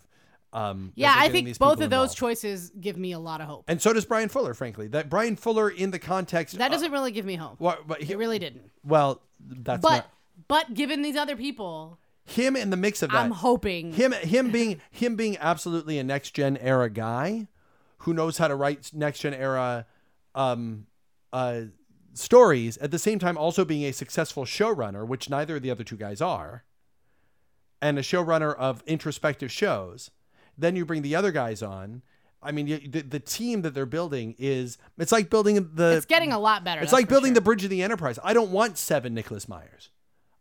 Um, 0.53 0.93
Yeah, 0.95 1.15
I 1.15 1.29
think 1.29 1.59
both 1.59 1.81
of 1.81 1.91
those 1.91 2.15
choices 2.15 2.71
give 2.81 2.97
me 2.97 3.13
a 3.13 3.19
lot 3.19 3.41
of 3.43 3.49
hope. 3.49 3.65
and 3.69 3.83
so 3.83 3.93
does 3.93 4.07
Brian 4.07 4.29
Fuller. 4.31 4.55
Frankly, 4.55 4.87
that 4.89 5.11
Brian 5.11 5.37
Fuller 5.37 5.69
in 5.69 5.91
the 5.91 5.99
context 5.99 6.57
That 6.57 6.71
doesn't 6.71 6.93
really 6.93 7.11
give 7.11 7.27
me 7.27 7.35
hope. 7.35 7.61
Well, 7.61 7.77
but 7.87 8.03
he, 8.03 8.13
It 8.13 8.17
really 8.19 8.39
didn't. 8.39 8.71
well, 8.85 9.21
that's 9.41 9.83
But 9.83 9.91
not 9.91 10.11
but 10.49 10.75
given 10.75 11.03
these 11.03 11.17
other 11.17 11.37
people, 11.37 11.99
him 12.27 12.57
in 12.57 12.71
the 12.71 12.77
mix 12.77 13.03
of 13.03 13.11
that. 13.11 13.19
I'm 13.19 13.31
hoping 13.31 13.93
him 13.93 14.13
him 14.13 14.51
being 14.51 14.81
him 14.91 15.15
being 15.17 15.37
absolutely 15.39 15.99
a 15.99 16.05
next 16.05 16.33
gen 16.33 16.57
era 16.57 16.91
guy 16.91 17.47
who 17.99 18.13
knows 18.13 18.39
how 18.39 18.49
to 18.49 18.57
write 18.57 18.91
next 18.93 19.21
gen 19.21 19.33
era 19.33 19.87
um 20.35 20.87
uh 21.33 21.63
stories 22.15 22.79
at 22.79 22.91
the 22.91 22.99
same 22.99 23.19
time 23.19 23.39
also 23.39 23.65
being 23.65 23.85
a 23.85 23.93
successful 23.93 24.45
showrunner 24.45 25.07
which 25.07 25.31
neither 25.31 25.57
of 25.57 25.63
the 25.63 25.71
other 25.71 25.85
two 25.85 25.97
guys 25.97 26.21
are 26.21 26.65
and 27.81 27.99
a 27.99 28.03
showrunner 28.03 28.57
of 28.57 28.83
introspective 28.87 29.53
shows 29.53 30.11
then 30.59 30.75
you 30.75 30.85
bring 30.85 31.03
the 31.03 31.15
other 31.15 31.31
guys 31.31 31.63
on 31.63 32.03
i 32.43 32.51
mean 32.51 32.67
the, 32.67 33.03
the 33.03 33.21
team 33.21 33.63
that 33.63 33.75
they're 33.75 33.87
building 33.87 34.35
is 34.39 34.79
it's 34.99 35.13
like 35.13 35.29
building 35.31 35.71
the 35.75 35.97
it's 35.97 36.07
getting 36.07 36.33
a 36.33 36.39
lot 36.39 36.65
better. 36.65 36.81
it's 36.81 36.93
like 36.93 37.09
building 37.09 37.31
sure. 37.31 37.35
the 37.35 37.41
bridge 37.43 37.65
of 37.65 37.71
the 37.71 37.83
enterprise. 37.83 38.19
I 38.25 38.33
don't 38.33 38.51
want 38.51 38.79
seven 38.79 39.15
Nicholas 39.15 39.49
Meyers. 39.49 39.91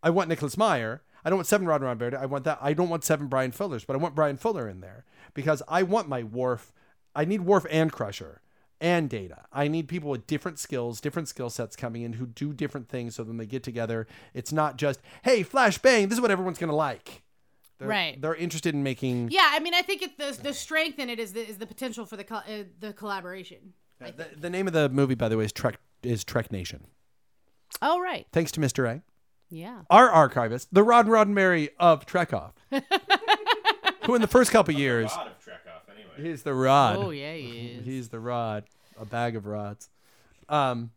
I 0.05 0.11
want 0.11 0.29
Nicholas 0.29 0.55
Meyer. 0.55 1.01
I 1.25 1.29
don't 1.31 1.37
want 1.37 1.47
seven 1.47 1.65
Rod 1.65 1.81
Roddenberry. 1.81 2.15
I 2.15 2.27
want 2.27 2.43
that. 2.43 2.59
I 2.61 2.73
don't 2.73 2.89
want 2.89 3.03
seven 3.03 3.25
Brian 3.25 3.51
Fullers, 3.51 3.85
but 3.85 3.95
I 3.95 3.97
want 3.97 4.13
Brian 4.13 4.37
Fuller 4.37 4.69
in 4.69 4.79
there 4.79 5.03
because 5.33 5.63
I 5.67 5.81
want 5.81 6.07
my 6.07 6.21
Worf. 6.21 6.71
I 7.15 7.25
need 7.25 7.41
Worf 7.41 7.65
and 7.71 7.91
Crusher 7.91 8.41
and 8.79 9.09
Data. 9.09 9.45
I 9.51 9.67
need 9.67 9.87
people 9.87 10.11
with 10.11 10.27
different 10.27 10.59
skills, 10.59 11.01
different 11.01 11.27
skill 11.27 11.49
sets 11.49 11.75
coming 11.75 12.03
in 12.03 12.13
who 12.13 12.27
do 12.27 12.53
different 12.53 12.87
things. 12.87 13.15
So 13.15 13.23
then 13.23 13.37
they 13.37 13.47
get 13.47 13.63
together. 13.63 14.05
It's 14.35 14.51
not 14.53 14.77
just 14.77 14.99
hey, 15.23 15.41
flash 15.41 15.79
bang. 15.79 16.07
This 16.07 16.17
is 16.17 16.21
what 16.21 16.29
everyone's 16.29 16.59
gonna 16.59 16.75
like. 16.75 17.23
They're, 17.79 17.87
Right. 17.87 18.21
They're 18.21 18.35
interested 18.35 18.75
in 18.75 18.83
making. 18.83 19.29
Yeah, 19.31 19.49
I 19.51 19.59
mean, 19.59 19.73
I 19.73 19.81
think 19.81 20.03
it, 20.03 20.19
the 20.19 20.37
the 20.39 20.53
strength 20.53 20.99
in 20.99 21.09
it 21.09 21.19
is 21.19 21.33
the, 21.33 21.41
is 21.41 21.57
the 21.57 21.65
potential 21.65 22.05
for 22.05 22.15
the 22.15 22.23
col- 22.23 22.43
uh, 22.47 22.65
the 22.79 22.93
collaboration. 22.93 23.73
The, 23.99 24.27
the 24.37 24.49
name 24.51 24.67
of 24.67 24.73
the 24.73 24.89
movie, 24.89 25.15
by 25.15 25.29
the 25.29 25.37
way, 25.37 25.45
is 25.45 25.51
Trek 25.51 25.79
is 26.03 26.23
Trek 26.23 26.51
Nation. 26.51 26.85
Oh 27.81 27.99
right, 27.99 28.27
Thanks 28.31 28.51
to 28.51 28.59
Mr. 28.59 28.87
A. 28.87 29.01
yeah. 29.49 29.81
our 29.89 30.09
archivist, 30.09 30.73
the 30.73 30.83
Rod 30.83 31.05
and 31.05 31.13
Roddenberry 31.13 31.69
of 31.79 32.05
Trekoff, 32.05 32.53
who 34.05 34.15
in 34.15 34.21
the 34.21 34.27
first 34.27 34.51
couple 34.51 34.73
years, 34.73 35.11
God 35.11 35.27
of 35.27 35.39
Trek 35.43 35.61
off 35.67 35.83
anyway. 35.89 36.29
he's 36.29 36.43
the 36.43 36.53
rod. 36.53 36.97
Oh 36.97 37.09
yeah, 37.09 37.33
he 37.33 37.67
is. 37.79 37.85
He's 37.85 38.09
the 38.09 38.19
rod, 38.19 38.65
a 38.99 39.05
bag 39.05 39.35
of 39.35 39.45
rods. 39.45 39.89
Um, 40.49 40.91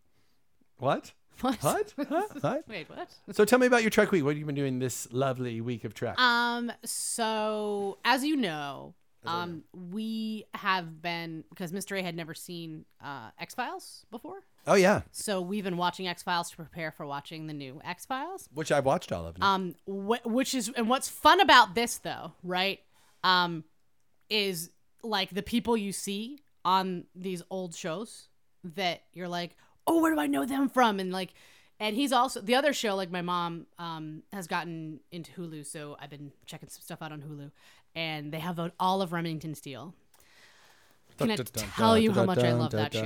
what? 0.78 1.12
What? 1.40 1.62
What? 1.62 1.94
Huh? 2.08 2.22
what? 2.40 2.68
Wait, 2.68 2.90
what? 2.90 3.08
So 3.32 3.44
tell 3.44 3.58
me 3.58 3.66
about 3.66 3.82
your 3.82 3.90
Trek 3.90 4.10
week. 4.10 4.24
What 4.24 4.30
have 4.30 4.38
you 4.38 4.46
been 4.46 4.54
doing 4.54 4.78
this 4.78 5.08
lovely 5.12 5.60
week 5.60 5.84
of 5.84 5.94
Trek? 5.94 6.18
Um, 6.18 6.72
so 6.84 7.98
as 8.04 8.24
you 8.24 8.36
know, 8.36 8.94
um, 9.24 9.64
we 9.72 10.46
have 10.54 11.02
been 11.02 11.44
because 11.50 11.72
Mr. 11.72 11.98
A 11.98 12.02
had 12.02 12.16
never 12.16 12.34
seen 12.34 12.84
uh, 13.02 13.30
X 13.38 13.54
Files 13.54 14.06
before, 14.11 14.40
oh 14.68 14.74
yeah, 14.74 15.02
so 15.11 15.40
we've 15.40 15.64
been 15.64 15.76
watching 15.76 16.07
X 16.07 16.22
Files 16.22 16.50
to 16.50 16.57
prepare 16.57 16.92
for 16.92 17.04
watching 17.07 17.46
the 17.46 17.52
new 17.54 17.81
X 17.85 18.07
Files. 18.07 18.48
which 18.54 18.70
I've 18.70 18.85
watched 18.85 19.11
all 19.11 19.26
of. 19.26 19.37
Um, 19.40 19.74
wh- 19.87 20.24
which 20.24 20.54
is 20.54 20.70
and 20.76 20.88
what's 20.88 21.09
fun 21.09 21.40
about 21.40 21.74
this 21.74 21.98
though, 21.98 22.33
right? 22.42 22.81
Um, 23.24 23.64
is 24.31 24.70
like 25.02 25.31
the 25.31 25.42
people 25.42 25.76
you 25.76 25.92
see 25.92 26.38
on 26.64 27.04
these 27.14 27.42
old 27.50 27.74
shows 27.74 28.28
that 28.62 29.02
you're 29.12 29.28
like, 29.28 29.57
oh, 29.87 30.00
where 30.02 30.14
do 30.14 30.20
I 30.20 30.26
know 30.26 30.44
them 30.44 30.68
from? 30.68 31.00
And 31.00 31.11
like, 31.12 31.33
and 31.81 31.96
he's 31.96 32.12
also 32.12 32.40
the 32.40 32.54
other 32.54 32.72
show. 32.72 32.94
Like 32.94 33.11
my 33.11 33.22
mom 33.22 33.66
um 33.78 34.22
has 34.33 34.46
gotten 34.46 35.00
into 35.11 35.33
Hulu, 35.33 35.66
so 35.66 35.96
I've 36.00 36.11
been 36.11 36.33
checking 36.46 36.68
some 36.68 36.83
stuff 36.83 37.00
out 37.02 37.11
on 37.12 37.22
Hulu, 37.22 37.50
and 37.94 38.33
they 38.33 38.40
have 38.40 38.61
all 38.78 39.02
of 39.02 39.12
Remington 39.12 39.54
Steele. 39.54 39.94
Can 41.18 41.31
I 41.33 41.37
tell 41.76 41.98
you 41.98 42.12
how 42.12 42.24
much 42.26 42.38
I 42.38 42.52
love 42.61 42.70
that 42.72 42.92
show? 42.92 43.00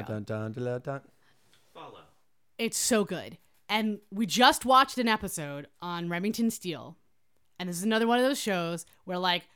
It's 2.62 2.78
so 2.78 3.04
good. 3.04 3.38
And 3.68 3.98
we 4.12 4.24
just 4.24 4.64
watched 4.64 4.96
an 4.96 5.08
episode 5.08 5.66
on 5.80 6.08
Remington 6.08 6.48
Steele. 6.48 6.96
And 7.58 7.68
this 7.68 7.76
is 7.76 7.82
another 7.82 8.06
one 8.06 8.20
of 8.20 8.24
those 8.24 8.38
shows 8.38 8.86
where, 9.04 9.18
like, 9.18 9.48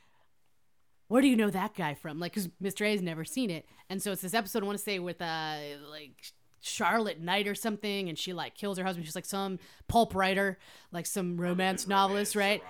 where 1.07 1.21
do 1.21 1.29
you 1.29 1.37
know 1.37 1.49
that 1.49 1.73
guy 1.73 1.93
from? 1.93 2.19
Like, 2.19 2.33
because 2.33 2.49
Mr. 2.61 2.85
A 2.85 2.91
has 2.91 3.01
never 3.01 3.23
seen 3.23 3.49
it. 3.49 3.65
And 3.89 4.03
so 4.03 4.11
it's 4.11 4.23
this 4.23 4.33
episode, 4.33 4.61
I 4.61 4.65
want 4.65 4.77
to 4.77 4.83
say, 4.83 4.99
with, 4.99 5.21
uh, 5.21 5.55
like, 5.89 6.33
Charlotte 6.59 7.21
Knight 7.21 7.47
or 7.47 7.55
something. 7.55 8.09
And 8.09 8.19
she, 8.19 8.33
like, 8.33 8.55
kills 8.55 8.77
her 8.77 8.83
husband. 8.83 9.05
She's, 9.05 9.15
like, 9.15 9.23
some 9.23 9.57
pulp 9.87 10.13
writer, 10.13 10.57
like, 10.91 11.05
some 11.05 11.39
romance 11.39 11.87
novelist, 11.87 12.35
right? 12.35 12.61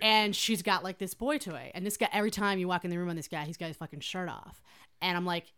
And 0.00 0.34
she's 0.34 0.62
got, 0.62 0.82
like, 0.82 0.96
this 0.96 1.12
boy 1.12 1.36
toy. 1.36 1.70
And 1.74 1.84
this 1.84 1.98
guy, 1.98 2.08
every 2.14 2.30
time 2.30 2.58
you 2.58 2.66
walk 2.66 2.86
in 2.86 2.90
the 2.90 2.96
room 2.96 3.10
on 3.10 3.16
this 3.16 3.28
guy, 3.28 3.44
he's 3.44 3.58
got 3.58 3.66
his 3.66 3.76
fucking 3.76 4.00
shirt 4.00 4.30
off. 4.30 4.62
And 5.02 5.18
I'm 5.18 5.26
like, 5.26 5.52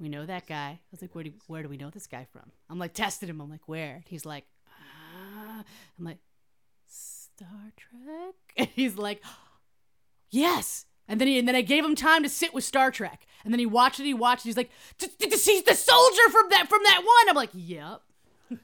we 0.00 0.08
know 0.08 0.26
that 0.26 0.46
guy. 0.46 0.70
I 0.70 0.80
was 0.90 1.00
like, 1.02 1.14
where 1.14 1.24
do 1.24 1.32
where 1.46 1.62
do 1.62 1.68
we 1.68 1.76
know 1.76 1.90
this 1.90 2.06
guy 2.06 2.26
from? 2.32 2.50
I'm 2.68 2.78
like 2.78 2.94
tested 2.94 3.28
him. 3.28 3.40
I'm 3.40 3.50
like, 3.50 3.66
where? 3.68 4.02
He's 4.06 4.24
like, 4.26 4.44
ah. 4.68 5.64
I'm 5.98 6.04
like, 6.04 6.18
Star 6.86 7.72
Trek. 7.76 8.34
And 8.56 8.68
he's 8.68 8.96
like, 8.96 9.22
yes. 10.30 10.86
And 11.08 11.20
then 11.20 11.28
he 11.28 11.38
and 11.38 11.46
then 11.46 11.54
I 11.56 11.60
gave 11.60 11.84
him 11.84 11.94
time 11.94 12.22
to 12.22 12.28
sit 12.28 12.54
with 12.54 12.64
Star 12.64 12.90
Trek. 12.90 13.26
And 13.44 13.52
then 13.52 13.58
he 13.58 13.66
watched 13.66 14.00
it. 14.00 14.04
He 14.04 14.14
watched. 14.14 14.44
it, 14.46 14.48
He's 14.50 14.56
like, 14.56 14.70
"D- 14.98 15.08
d- 15.18 15.26
d- 15.26 15.36
he's 15.36 15.62
the 15.62 15.74
soldier 15.74 16.30
from 16.30 16.46
that 16.50 16.68
from 16.68 16.80
that 16.84 17.02
one. 17.04 17.28
I'm 17.28 17.36
like, 17.36 17.50
yep. 17.52 18.00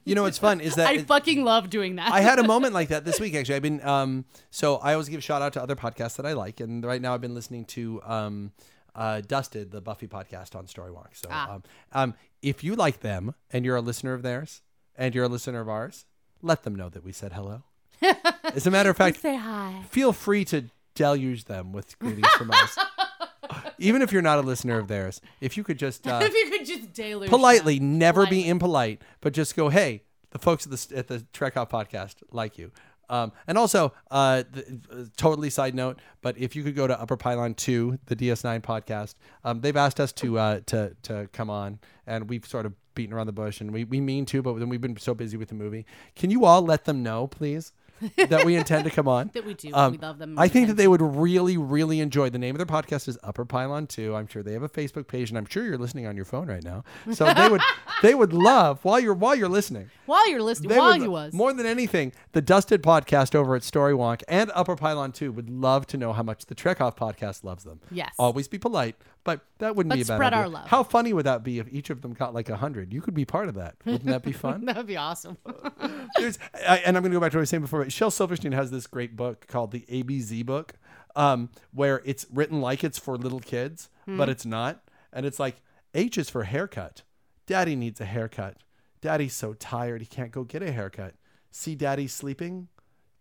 You 0.05 0.15
know 0.15 0.23
what's 0.23 0.37
fun 0.37 0.61
is 0.61 0.75
that 0.75 0.87
I 0.89 0.99
fucking 0.99 1.43
love 1.43 1.69
doing 1.69 1.97
that. 1.97 2.11
I 2.11 2.21
had 2.21 2.39
a 2.39 2.43
moment 2.43 2.73
like 2.73 2.87
that 2.89 3.03
this 3.05 3.19
week. 3.19 3.35
Actually, 3.35 3.55
I've 3.55 3.61
been 3.61 3.85
um. 3.85 4.25
So 4.49 4.77
I 4.77 4.93
always 4.93 5.09
give 5.09 5.23
shout 5.23 5.41
out 5.41 5.53
to 5.53 5.61
other 5.61 5.75
podcasts 5.75 6.15
that 6.17 6.25
I 6.25 6.33
like, 6.33 6.59
and 6.59 6.83
right 6.83 7.01
now 7.01 7.13
I've 7.13 7.21
been 7.21 7.35
listening 7.35 7.65
to 7.65 8.01
um, 8.03 8.51
uh, 8.95 9.21
Dusted, 9.21 9.71
the 9.71 9.81
Buffy 9.81 10.07
podcast 10.07 10.55
on 10.55 10.65
Storywonk. 10.65 11.09
So 11.13 11.27
Ah. 11.31 11.55
um, 11.55 11.63
um, 11.93 12.13
if 12.41 12.63
you 12.63 12.75
like 12.75 12.99
them 13.01 13.33
and 13.51 13.63
you're 13.65 13.75
a 13.75 13.81
listener 13.81 14.13
of 14.13 14.21
theirs 14.23 14.61
and 14.95 15.13
you're 15.15 15.25
a 15.25 15.29
listener 15.29 15.61
of 15.61 15.69
ours, 15.69 16.05
let 16.41 16.63
them 16.63 16.75
know 16.75 16.89
that 16.89 17.03
we 17.03 17.11
said 17.11 17.33
hello. 17.33 17.63
As 18.43 18.65
a 18.67 18.71
matter 18.71 18.89
of 18.89 18.97
fact, 18.97 19.21
say 19.21 19.35
hi. 19.35 19.83
feel 19.89 20.11
free 20.11 20.43
to 20.45 20.65
deluge 20.95 21.45
them 21.45 21.71
with 21.71 21.97
greetings 21.99 22.27
from 22.29 22.51
us. 22.51 22.77
Even 23.79 24.01
if 24.01 24.11
you're 24.11 24.21
not 24.21 24.37
a 24.37 24.41
listener 24.41 24.77
of 24.77 24.87
theirs, 24.87 25.21
if 25.39 25.57
you 25.57 25.63
could 25.63 25.77
just 25.77 26.05
uh, 26.07 26.19
if 26.21 26.33
you 26.33 26.49
could 26.49 26.65
just 26.65 26.93
deluge 26.93 27.29
politely, 27.29 27.77
them. 27.79 27.97
never 27.97 28.25
be 28.27 28.47
impolite, 28.47 29.01
but 29.21 29.33
just 29.33 29.55
go, 29.55 29.69
hey, 29.69 30.03
the 30.31 30.39
folks 30.39 30.65
at 30.65 30.71
the 30.71 30.97
at 30.97 31.07
the 31.07 31.19
Trek 31.33 31.57
Out 31.57 31.69
podcast 31.69 32.15
like 32.31 32.57
you. 32.57 32.71
Um, 33.11 33.33
and 33.45 33.57
also, 33.57 33.93
uh, 34.09 34.43
the, 34.51 34.79
uh, 34.91 35.03
totally 35.17 35.49
side 35.49 35.75
note, 35.75 35.99
but 36.21 36.37
if 36.37 36.55
you 36.55 36.63
could 36.63 36.75
go 36.75 36.87
to 36.87 36.99
Upper 36.99 37.17
Pylon 37.17 37.53
Two, 37.53 37.99
the 38.05 38.15
DS9 38.15 38.61
podcast, 38.61 39.15
um, 39.43 39.59
they've 39.59 39.75
asked 39.75 39.99
us 39.99 40.13
to 40.13 40.39
uh, 40.39 40.61
to 40.67 40.95
to 41.03 41.27
come 41.33 41.49
on, 41.49 41.79
and 42.07 42.29
we've 42.29 42.47
sort 42.47 42.65
of 42.65 42.73
beaten 42.95 43.13
around 43.13 43.27
the 43.27 43.33
bush, 43.33 43.61
and 43.61 43.71
we, 43.71 43.83
we 43.83 44.01
mean 44.01 44.25
to, 44.25 44.41
but 44.41 44.57
then 44.59 44.69
we've 44.69 44.81
been 44.81 44.97
so 44.97 45.13
busy 45.13 45.37
with 45.37 45.49
the 45.49 45.55
movie. 45.55 45.85
Can 46.15 46.29
you 46.29 46.45
all 46.45 46.61
let 46.61 46.85
them 46.85 47.03
know, 47.03 47.27
please, 47.27 47.73
that 48.17 48.45
we 48.45 48.55
intend 48.55 48.83
to 48.85 48.89
come 48.89 49.07
on? 49.07 49.31
That 49.41 49.45
we 49.45 49.53
do. 49.53 49.71
Um, 49.73 49.93
we 49.93 49.97
love 49.97 50.17
them. 50.17 50.37
I 50.37 50.47
think 50.47 50.67
that 50.67 50.75
they 50.75 50.87
would 50.87 51.01
really, 51.01 51.55
really 51.57 51.99
enjoy. 51.99 52.29
The 52.29 52.37
name 52.37 52.55
of 52.55 52.57
their 52.57 52.65
podcast 52.65 53.07
is 53.07 53.17
Upper 53.23 53.45
Pylon 53.45 53.87
Two. 53.87 54.15
I'm 54.15 54.27
sure 54.27 54.43
they 54.43 54.53
have 54.53 54.63
a 54.63 54.69
Facebook 54.69 55.07
page, 55.07 55.29
and 55.29 55.37
I'm 55.37 55.45
sure 55.45 55.63
you're 55.63 55.77
listening 55.77 56.05
on 56.05 56.15
your 56.15 56.25
phone 56.25 56.47
right 56.47 56.63
now. 56.63 56.83
So 57.13 57.31
they 57.33 57.47
would, 57.49 57.61
they 58.01 58.13
would 58.15 58.33
love 58.33 58.83
while 58.83 58.99
you're 58.99 59.13
while 59.13 59.35
you're 59.35 59.49
listening. 59.49 59.89
while 60.05 60.29
you're 60.29 60.41
listening, 60.41 60.77
while 60.77 60.91
would, 60.91 61.01
you 61.01 61.11
was 61.11 61.33
more 61.33 61.53
than 61.53 61.65
anything, 61.65 62.11
the 62.33 62.41
Dusted 62.41 62.83
podcast 62.83 63.35
over 63.35 63.55
at 63.55 63.61
Storywonk 63.61 64.23
and 64.27 64.51
Upper 64.53 64.75
Pylon 64.75 65.11
Two 65.11 65.31
would 65.31 65.49
love 65.49 65.87
to 65.87 65.97
know 65.97 66.11
how 66.13 66.23
much 66.23 66.45
the 66.47 66.55
Trek 66.55 66.81
Off 66.81 66.95
podcast 66.95 67.43
loves 67.43 67.63
them. 67.63 67.79
Yes. 67.91 68.13
always 68.19 68.47
be 68.47 68.57
polite, 68.57 68.95
but 69.23 69.41
that 69.59 69.75
wouldn't 69.75 69.89
But 69.91 69.95
be 69.95 70.01
a 70.01 70.05
bad 70.05 70.15
spread 70.15 70.33
idea. 70.33 70.39
our 70.43 70.49
love. 70.49 70.67
How 70.67 70.83
funny 70.83 71.13
would 71.13 71.25
that 71.25 71.43
be 71.43 71.59
if 71.59 71.67
each 71.71 71.89
of 71.89 72.01
them 72.01 72.13
got 72.13 72.33
like 72.33 72.49
a 72.49 72.57
hundred? 72.57 72.91
You 72.93 73.01
could 73.01 73.13
be 73.13 73.25
part 73.25 73.47
of 73.49 73.55
that. 73.55 73.75
Wouldn't 73.85 74.05
that 74.05 74.23
be 74.23 74.31
fun? 74.33 74.65
that 74.65 74.77
would 74.77 74.87
be 74.87 74.97
awesome. 74.97 75.37
There's, 76.17 76.39
I, 76.67 76.77
and 76.85 76.97
I'm 76.97 77.03
going 77.03 77.11
to 77.11 77.15
go 77.15 77.19
back 77.21 77.31
to 77.31 77.37
what 77.37 77.41
I 77.41 77.43
was 77.43 77.49
saying 77.49 77.61
before. 77.61 77.83
But 77.83 77.93
Shel 77.93 78.09
Silverstein 78.11 78.51
has 78.53 78.71
this 78.71 78.87
great 78.87 79.15
book 79.15 79.47
called 79.47 79.71
the 79.71 79.85
ABZ 79.89 80.45
book, 80.45 80.73
um, 81.15 81.49
where 81.73 82.01
it's 82.05 82.25
written 82.31 82.61
like 82.61 82.83
it's 82.83 82.97
for 82.97 83.15
little 83.17 83.39
kids, 83.39 83.89
but 84.07 84.27
it's 84.29 84.45
not. 84.45 84.83
And 85.13 85.25
it's 85.25 85.39
like 85.39 85.57
H 85.93 86.17
is 86.17 86.29
for 86.29 86.43
haircut. 86.43 87.03
Daddy 87.45 87.75
needs 87.75 87.99
a 88.01 88.05
haircut. 88.05 88.57
Daddy's 89.01 89.33
so 89.33 89.53
tired 89.53 90.01
he 90.01 90.07
can't 90.07 90.31
go 90.31 90.43
get 90.43 90.61
a 90.63 90.71
haircut. 90.71 91.15
See, 91.51 91.75
Daddy 91.75 92.07
sleeping. 92.07 92.69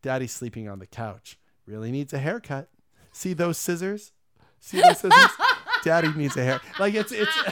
Daddy's 0.02 0.32
sleeping 0.32 0.68
on 0.68 0.78
the 0.78 0.86
couch. 0.86 1.38
Really 1.66 1.90
needs 1.90 2.12
a 2.12 2.18
haircut. 2.18 2.68
See 3.12 3.32
those 3.32 3.58
scissors? 3.58 4.12
See 4.60 4.80
those 4.80 4.98
scissors? 4.98 5.30
Daddy 5.85 6.12
needs 6.12 6.37
a 6.37 6.45
hair. 6.45 6.61
Like 6.79 6.95
it's 6.95 7.12
it's. 7.12 7.33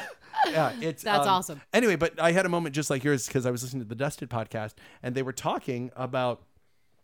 Yeah, 0.47 0.73
it's 0.81 1.03
That's 1.03 1.27
um, 1.27 1.35
awesome. 1.35 1.61
Anyway, 1.73 1.97
but 1.97 2.19
I 2.21 2.31
had 2.31 2.47
a 2.47 2.49
moment 2.49 2.73
just 2.73 2.91
like 2.91 3.03
yours 3.03 3.27
because 3.27 3.45
I 3.45 3.51
was 3.51 3.65
listening 3.65 3.83
to 3.83 3.89
the 3.89 3.97
Dusted 3.97 4.31
podcast 4.31 4.75
and 5.03 5.15
they 5.15 5.23
were 5.23 5.33
talking 5.33 5.91
about 5.97 6.43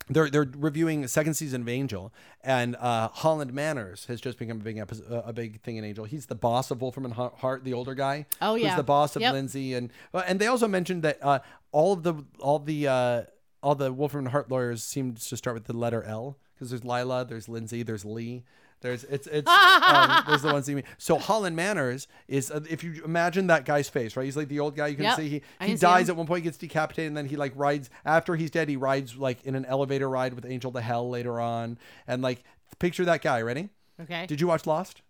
they're 0.08 0.28
they're 0.28 0.48
reviewing 0.56 1.00
the 1.00 1.08
second 1.08 1.34
season 1.34 1.62
of 1.62 1.68
Angel, 1.68 2.12
and 2.42 2.76
uh, 2.76 3.08
Holland 3.08 3.52
Manners 3.52 4.04
has 4.06 4.20
just 4.20 4.38
become 4.38 4.60
a 4.60 4.62
big 4.62 4.78
episode, 4.78 5.22
a 5.24 5.32
big 5.32 5.62
thing 5.62 5.76
in 5.76 5.84
Angel. 5.84 6.04
He's 6.04 6.26
the 6.26 6.34
boss 6.34 6.70
of 6.70 6.82
Wolfram 6.82 7.06
and 7.06 7.14
Hart, 7.14 7.64
the 7.64 7.72
older 7.72 7.94
guy. 7.94 8.26
Oh, 8.42 8.54
yeah. 8.54 8.68
who's 8.68 8.76
the 8.76 8.82
boss 8.82 9.16
of 9.16 9.22
Yep. 9.22 9.32
Lindsey, 9.32 9.74
and 9.74 9.90
uh, 10.12 10.22
and 10.26 10.40
they 10.40 10.46
also 10.46 10.68
mentioned 10.68 11.02
that 11.02 11.18
uh, 11.22 11.38
all 11.72 11.94
of 11.94 12.02
the 12.02 12.14
all 12.38 12.58
the 12.58 12.86
uh, 12.86 13.22
all 13.62 13.74
the 13.74 13.92
Wolfram 13.92 14.26
and 14.26 14.32
Hart 14.32 14.50
lawyers 14.50 14.82
seem 14.82 15.14
to 15.14 15.36
start 15.36 15.54
with 15.54 15.64
the 15.64 15.72
letter 15.72 16.02
L 16.02 16.38
because 16.54 16.70
there's 16.70 16.82
Lilah, 16.82 17.26
there's 17.26 17.48
Lindsey, 17.48 17.82
there's 17.82 18.04
Lee. 18.04 18.44
There's 18.84 19.02
it's 19.04 19.26
it's 19.26 19.48
um, 19.50 20.24
there's 20.28 20.42
the 20.42 20.52
ones 20.52 20.68
you 20.68 20.76
mean. 20.76 20.84
So 20.98 21.18
Holland 21.18 21.56
Manners 21.56 22.06
is 22.28 22.50
uh, 22.50 22.60
if 22.68 22.84
you 22.84 23.02
imagine 23.02 23.46
that 23.46 23.64
guy's 23.64 23.88
face, 23.88 24.14
right? 24.14 24.24
He's 24.24 24.36
like 24.36 24.48
the 24.48 24.60
old 24.60 24.76
guy. 24.76 24.88
You 24.88 24.96
can 24.96 25.04
Yep. 25.06 25.16
see 25.16 25.28
he 25.30 25.42
I 25.58 25.64
he 25.64 25.70
can 25.70 25.78
see 25.78 25.86
dies 25.86 26.08
him. 26.08 26.12
at 26.12 26.16
one 26.18 26.26
point, 26.26 26.44
gets 26.44 26.58
decapitated, 26.58 27.08
and 27.08 27.16
then 27.16 27.24
he 27.26 27.36
like 27.36 27.52
rides 27.56 27.88
after 28.04 28.36
he's 28.36 28.50
dead. 28.50 28.68
He 28.68 28.76
rides 28.76 29.16
like 29.16 29.42
in 29.44 29.54
an 29.54 29.64
elevator 29.64 30.08
ride 30.08 30.34
with 30.34 30.44
Angel 30.44 30.70
to 30.70 30.82
Hell 30.82 31.08
later 31.08 31.40
on, 31.40 31.78
and 32.06 32.20
like 32.20 32.44
picture 32.78 33.06
that 33.06 33.22
guy. 33.22 33.40
Ready? 33.40 33.70
Okay. 34.02 34.26
Did 34.26 34.40
you 34.42 34.48
watch 34.48 34.66
Lost? 34.66 35.00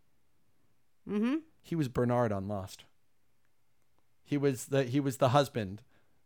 mm-hmm. 1.08 1.37
He 1.60 1.74
was 1.74 1.88
Bernard 1.88 2.30
on 2.30 2.46
Lost. 2.46 2.84
He 4.24 4.37
was 4.38 4.66
the 4.66 4.84
he 4.84 5.00
was 5.00 5.16
the 5.16 5.30
husband, 5.30 5.82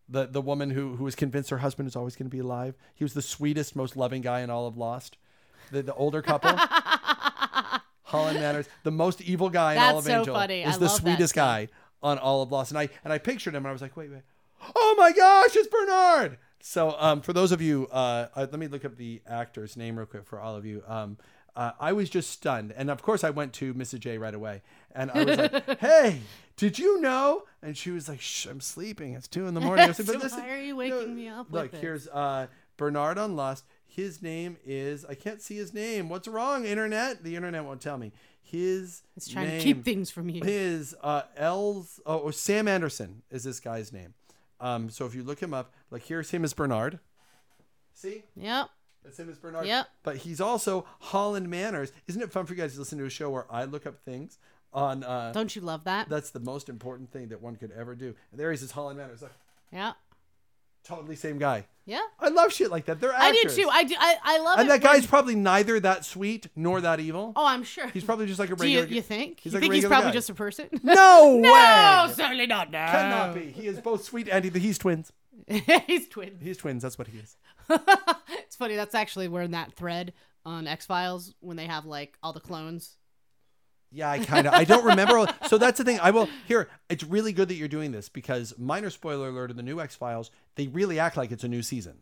the 0.08 0.26
the 0.26 0.42
woman 0.42 0.70
who 0.70 0.96
who 0.96 1.04
was 1.04 1.14
convinced 1.14 1.50
her 1.50 1.58
husband 1.58 1.88
is 1.88 1.96
always 1.96 2.14
going 2.14 2.28
to 2.30 2.34
be 2.36 2.40
alive. 2.40 2.76
He 2.94 3.04
was 3.04 3.14
the 3.14 3.22
sweetest, 3.22 3.74
most 3.74 3.96
loving 3.96 4.20
guy 4.22 4.40
in 4.40 4.50
all 4.50 4.66
of 4.66 4.76
Lost. 4.76 5.16
The 5.72 5.82
the 5.82 5.94
older 5.94 6.22
couple. 6.22 6.50
Holland 8.08 8.40
Manners, 8.40 8.66
the 8.84 8.90
most 8.90 9.20
evil 9.20 9.50
guy 9.50 9.74
in 9.74 9.78
all 9.78 9.98
of 9.98 10.04
so 10.04 10.18
Angel, 10.20 10.34
funny. 10.34 10.62
is 10.62 10.76
I 10.76 10.78
the 10.78 10.86
love 10.86 10.94
that 10.94 11.00
sweetest 11.00 11.34
guy 11.34 11.68
on 12.02 12.18
all 12.18 12.42
of 12.42 12.50
Lost. 12.50 12.70
And 12.70 12.78
I 12.78 12.88
and 13.04 13.12
I 13.12 13.18
pictured 13.18 13.54
him, 13.54 13.58
and 13.64 13.68
I 13.68 13.72
was 13.72 13.82
like, 13.82 13.96
wait, 13.96 14.10
wait, 14.10 14.22
oh 14.74 14.94
my 14.98 15.12
gosh, 15.12 15.54
it's 15.54 15.68
Bernard. 15.68 16.38
So, 16.60 16.96
um, 16.98 17.20
for 17.20 17.32
those 17.32 17.52
of 17.52 17.60
you, 17.62 17.86
uh, 17.92 18.28
uh, 18.34 18.46
let 18.50 18.58
me 18.58 18.66
look 18.66 18.84
up 18.84 18.96
the 18.96 19.20
actor's 19.26 19.76
name 19.76 19.96
real 19.96 20.06
quick 20.06 20.24
for 20.26 20.40
all 20.40 20.56
of 20.56 20.64
you. 20.66 20.82
Um, 20.86 21.18
uh, 21.54 21.72
I 21.78 21.92
was 21.92 22.08
just 22.08 22.30
stunned, 22.30 22.72
and 22.76 22.90
of 22.90 23.02
course, 23.02 23.24
I 23.24 23.30
went 23.30 23.52
to 23.54 23.74
Mrs. 23.74 24.00
J 24.00 24.16
right 24.18 24.34
away, 24.34 24.62
and 24.94 25.10
I 25.10 25.24
was 25.24 25.38
like, 25.38 25.78
"Hey, 25.80 26.20
did 26.56 26.78
you 26.78 27.00
know?" 27.00 27.44
And 27.62 27.76
she 27.76 27.90
was 27.90 28.08
like, 28.08 28.20
"Shh, 28.20 28.46
I'm 28.46 28.60
sleeping. 28.60 29.14
It's 29.14 29.28
two 29.28 29.46
in 29.46 29.54
the 29.54 29.60
morning." 29.60 29.88
I 29.88 29.92
said, 29.92 30.06
So 30.06 30.14
"But 30.14 30.22
listen, 30.22 30.40
why 30.40 30.50
are 30.54 30.60
you 30.60 30.76
waking 30.76 31.14
me 31.14 31.28
up 31.28 31.48
Look, 31.50 31.72
this?" 31.72 31.80
here's 31.80 32.08
uh, 32.08 32.46
Bernard 32.76 33.18
on 33.18 33.36
Lost. 33.36 33.64
His 33.88 34.22
name 34.22 34.58
is 34.64 35.04
I 35.04 35.14
can't 35.14 35.40
see 35.42 35.56
his 35.56 35.72
name. 35.74 36.08
What's 36.08 36.28
wrong, 36.28 36.64
internet? 36.64 37.24
The 37.24 37.34
internet 37.34 37.64
won't 37.64 37.80
tell 37.80 37.98
me. 37.98 38.12
His 38.42 39.02
It's 39.16 39.28
trying 39.28 39.48
name 39.48 39.58
to 39.58 39.64
keep 39.64 39.84
things 39.84 40.10
from 40.10 40.28
you. 40.28 40.42
His 40.44 40.94
uh 41.02 41.22
L's 41.36 41.98
oh 42.06 42.30
Sam 42.30 42.68
Anderson 42.68 43.22
is 43.30 43.44
this 43.44 43.60
guy's 43.60 43.92
name. 43.92 44.14
Um 44.60 44.90
so 44.90 45.06
if 45.06 45.14
you 45.14 45.22
look 45.22 45.42
him 45.42 45.52
up, 45.52 45.72
like 45.90 46.04
here's 46.04 46.30
him 46.30 46.44
as 46.44 46.52
Bernard. 46.54 46.98
See? 47.94 48.24
Yep. 48.36 48.68
That's 49.04 49.18
him 49.18 49.30
as 49.30 49.38
Bernard. 49.38 49.66
Yep. 49.66 49.86
But 50.02 50.18
he's 50.18 50.40
also 50.40 50.86
Holland 51.00 51.48
Manners. 51.48 51.92
Isn't 52.06 52.22
it 52.22 52.30
fun 52.30 52.46
for 52.46 52.54
you 52.54 52.60
guys 52.60 52.74
to 52.74 52.78
listen 52.78 52.98
to 52.98 53.04
a 53.06 53.10
show 53.10 53.30
where 53.30 53.46
I 53.50 53.64
look 53.64 53.86
up 53.86 53.98
things 54.04 54.38
on 54.72 55.02
uh 55.02 55.32
Don't 55.32 55.56
you 55.56 55.62
love 55.62 55.84
that? 55.84 56.08
that's 56.08 56.30
the 56.30 56.40
most 56.40 56.68
important 56.68 57.10
thing 57.10 57.28
that 57.28 57.40
one 57.42 57.56
could 57.56 57.72
ever 57.72 57.94
do. 57.94 58.14
And 58.30 58.38
there 58.38 58.52
he 58.52 58.54
is 58.56 58.70
Holland 58.70 58.98
Manners. 58.98 59.22
Look, 59.22 59.32
yeah. 59.72 59.92
Totally 60.84 61.16
same 61.16 61.38
guy. 61.38 61.66
Yeah. 61.86 62.02
I 62.20 62.28
love 62.28 62.52
shit 62.52 62.70
like 62.70 62.84
that. 62.84 63.00
They're 63.00 63.14
actors. 63.14 63.52
I 63.52 63.56
do 63.56 63.62
too. 63.62 63.68
I 63.70 63.84
do. 63.84 63.94
I, 63.98 64.16
I 64.22 64.38
love 64.40 64.58
and 64.58 64.68
it. 64.68 64.72
that 64.72 64.82
guy's 64.82 65.06
probably 65.06 65.34
neither 65.34 65.80
that 65.80 66.04
sweet 66.04 66.48
nor 66.54 66.82
that 66.82 67.00
evil. 67.00 67.32
Oh, 67.34 67.46
I'm 67.46 67.62
sure. 67.62 67.86
He's 67.88 68.04
probably 68.04 68.26
just 68.26 68.38
like 68.38 68.50
a 68.50 68.56
do 68.56 68.68
you, 68.68 68.80
regular. 68.80 68.96
you 68.96 69.00
think? 69.02 69.40
He's 69.40 69.54
you 69.54 69.58
like 69.58 69.62
a 69.62 69.64
think 69.64 69.74
he's 69.74 69.84
regular 69.84 69.94
probably 69.96 70.10
guy. 70.10 70.14
just 70.14 70.28
a 70.28 70.34
person? 70.34 70.68
No, 70.82 71.38
no, 71.40 72.04
way. 72.08 72.12
certainly 72.14 72.46
not. 72.46 72.70
No. 72.70 72.78
Cannot 72.78 73.34
be. 73.34 73.46
He 73.52 73.66
is 73.66 73.80
both 73.80 74.04
sweet 74.04 74.28
and 74.28 74.44
he- 74.44 74.60
he's 74.60 74.76
twins. 74.76 75.10
he's 75.46 76.06
twins. 76.08 76.42
He's 76.42 76.58
twins. 76.58 76.82
That's 76.82 76.98
what 76.98 77.08
he 77.08 77.18
is. 77.20 77.36
it's 77.70 78.56
funny. 78.56 78.76
That's 78.76 78.94
actually 78.94 79.28
where 79.28 79.42
in 79.42 79.52
that 79.52 79.72
thread 79.72 80.12
on 80.44 80.66
X 80.66 80.84
Files 80.84 81.34
when 81.40 81.56
they 81.56 81.66
have 81.66 81.86
like 81.86 82.18
all 82.22 82.34
the 82.34 82.40
clones. 82.40 82.97
Yeah, 83.90 84.10
I 84.10 84.18
kind 84.18 84.46
of. 84.46 84.52
I 84.54 84.64
don't 84.64 84.84
remember. 84.84 85.26
So 85.46 85.56
that's 85.58 85.78
the 85.78 85.84
thing. 85.84 85.98
I 86.00 86.10
will 86.10 86.28
here. 86.46 86.68
It's 86.88 87.04
really 87.04 87.32
good 87.32 87.48
that 87.48 87.54
you're 87.54 87.68
doing 87.68 87.90
this 87.92 88.08
because 88.08 88.54
minor 88.58 88.90
spoiler 88.90 89.28
alert 89.28 89.50
in 89.50 89.56
the 89.56 89.62
new 89.62 89.80
X 89.80 89.94
Files, 89.96 90.30
they 90.56 90.66
really 90.66 90.98
act 90.98 91.16
like 91.16 91.30
it's 91.32 91.44
a 91.44 91.48
new 91.48 91.62
season. 91.62 91.94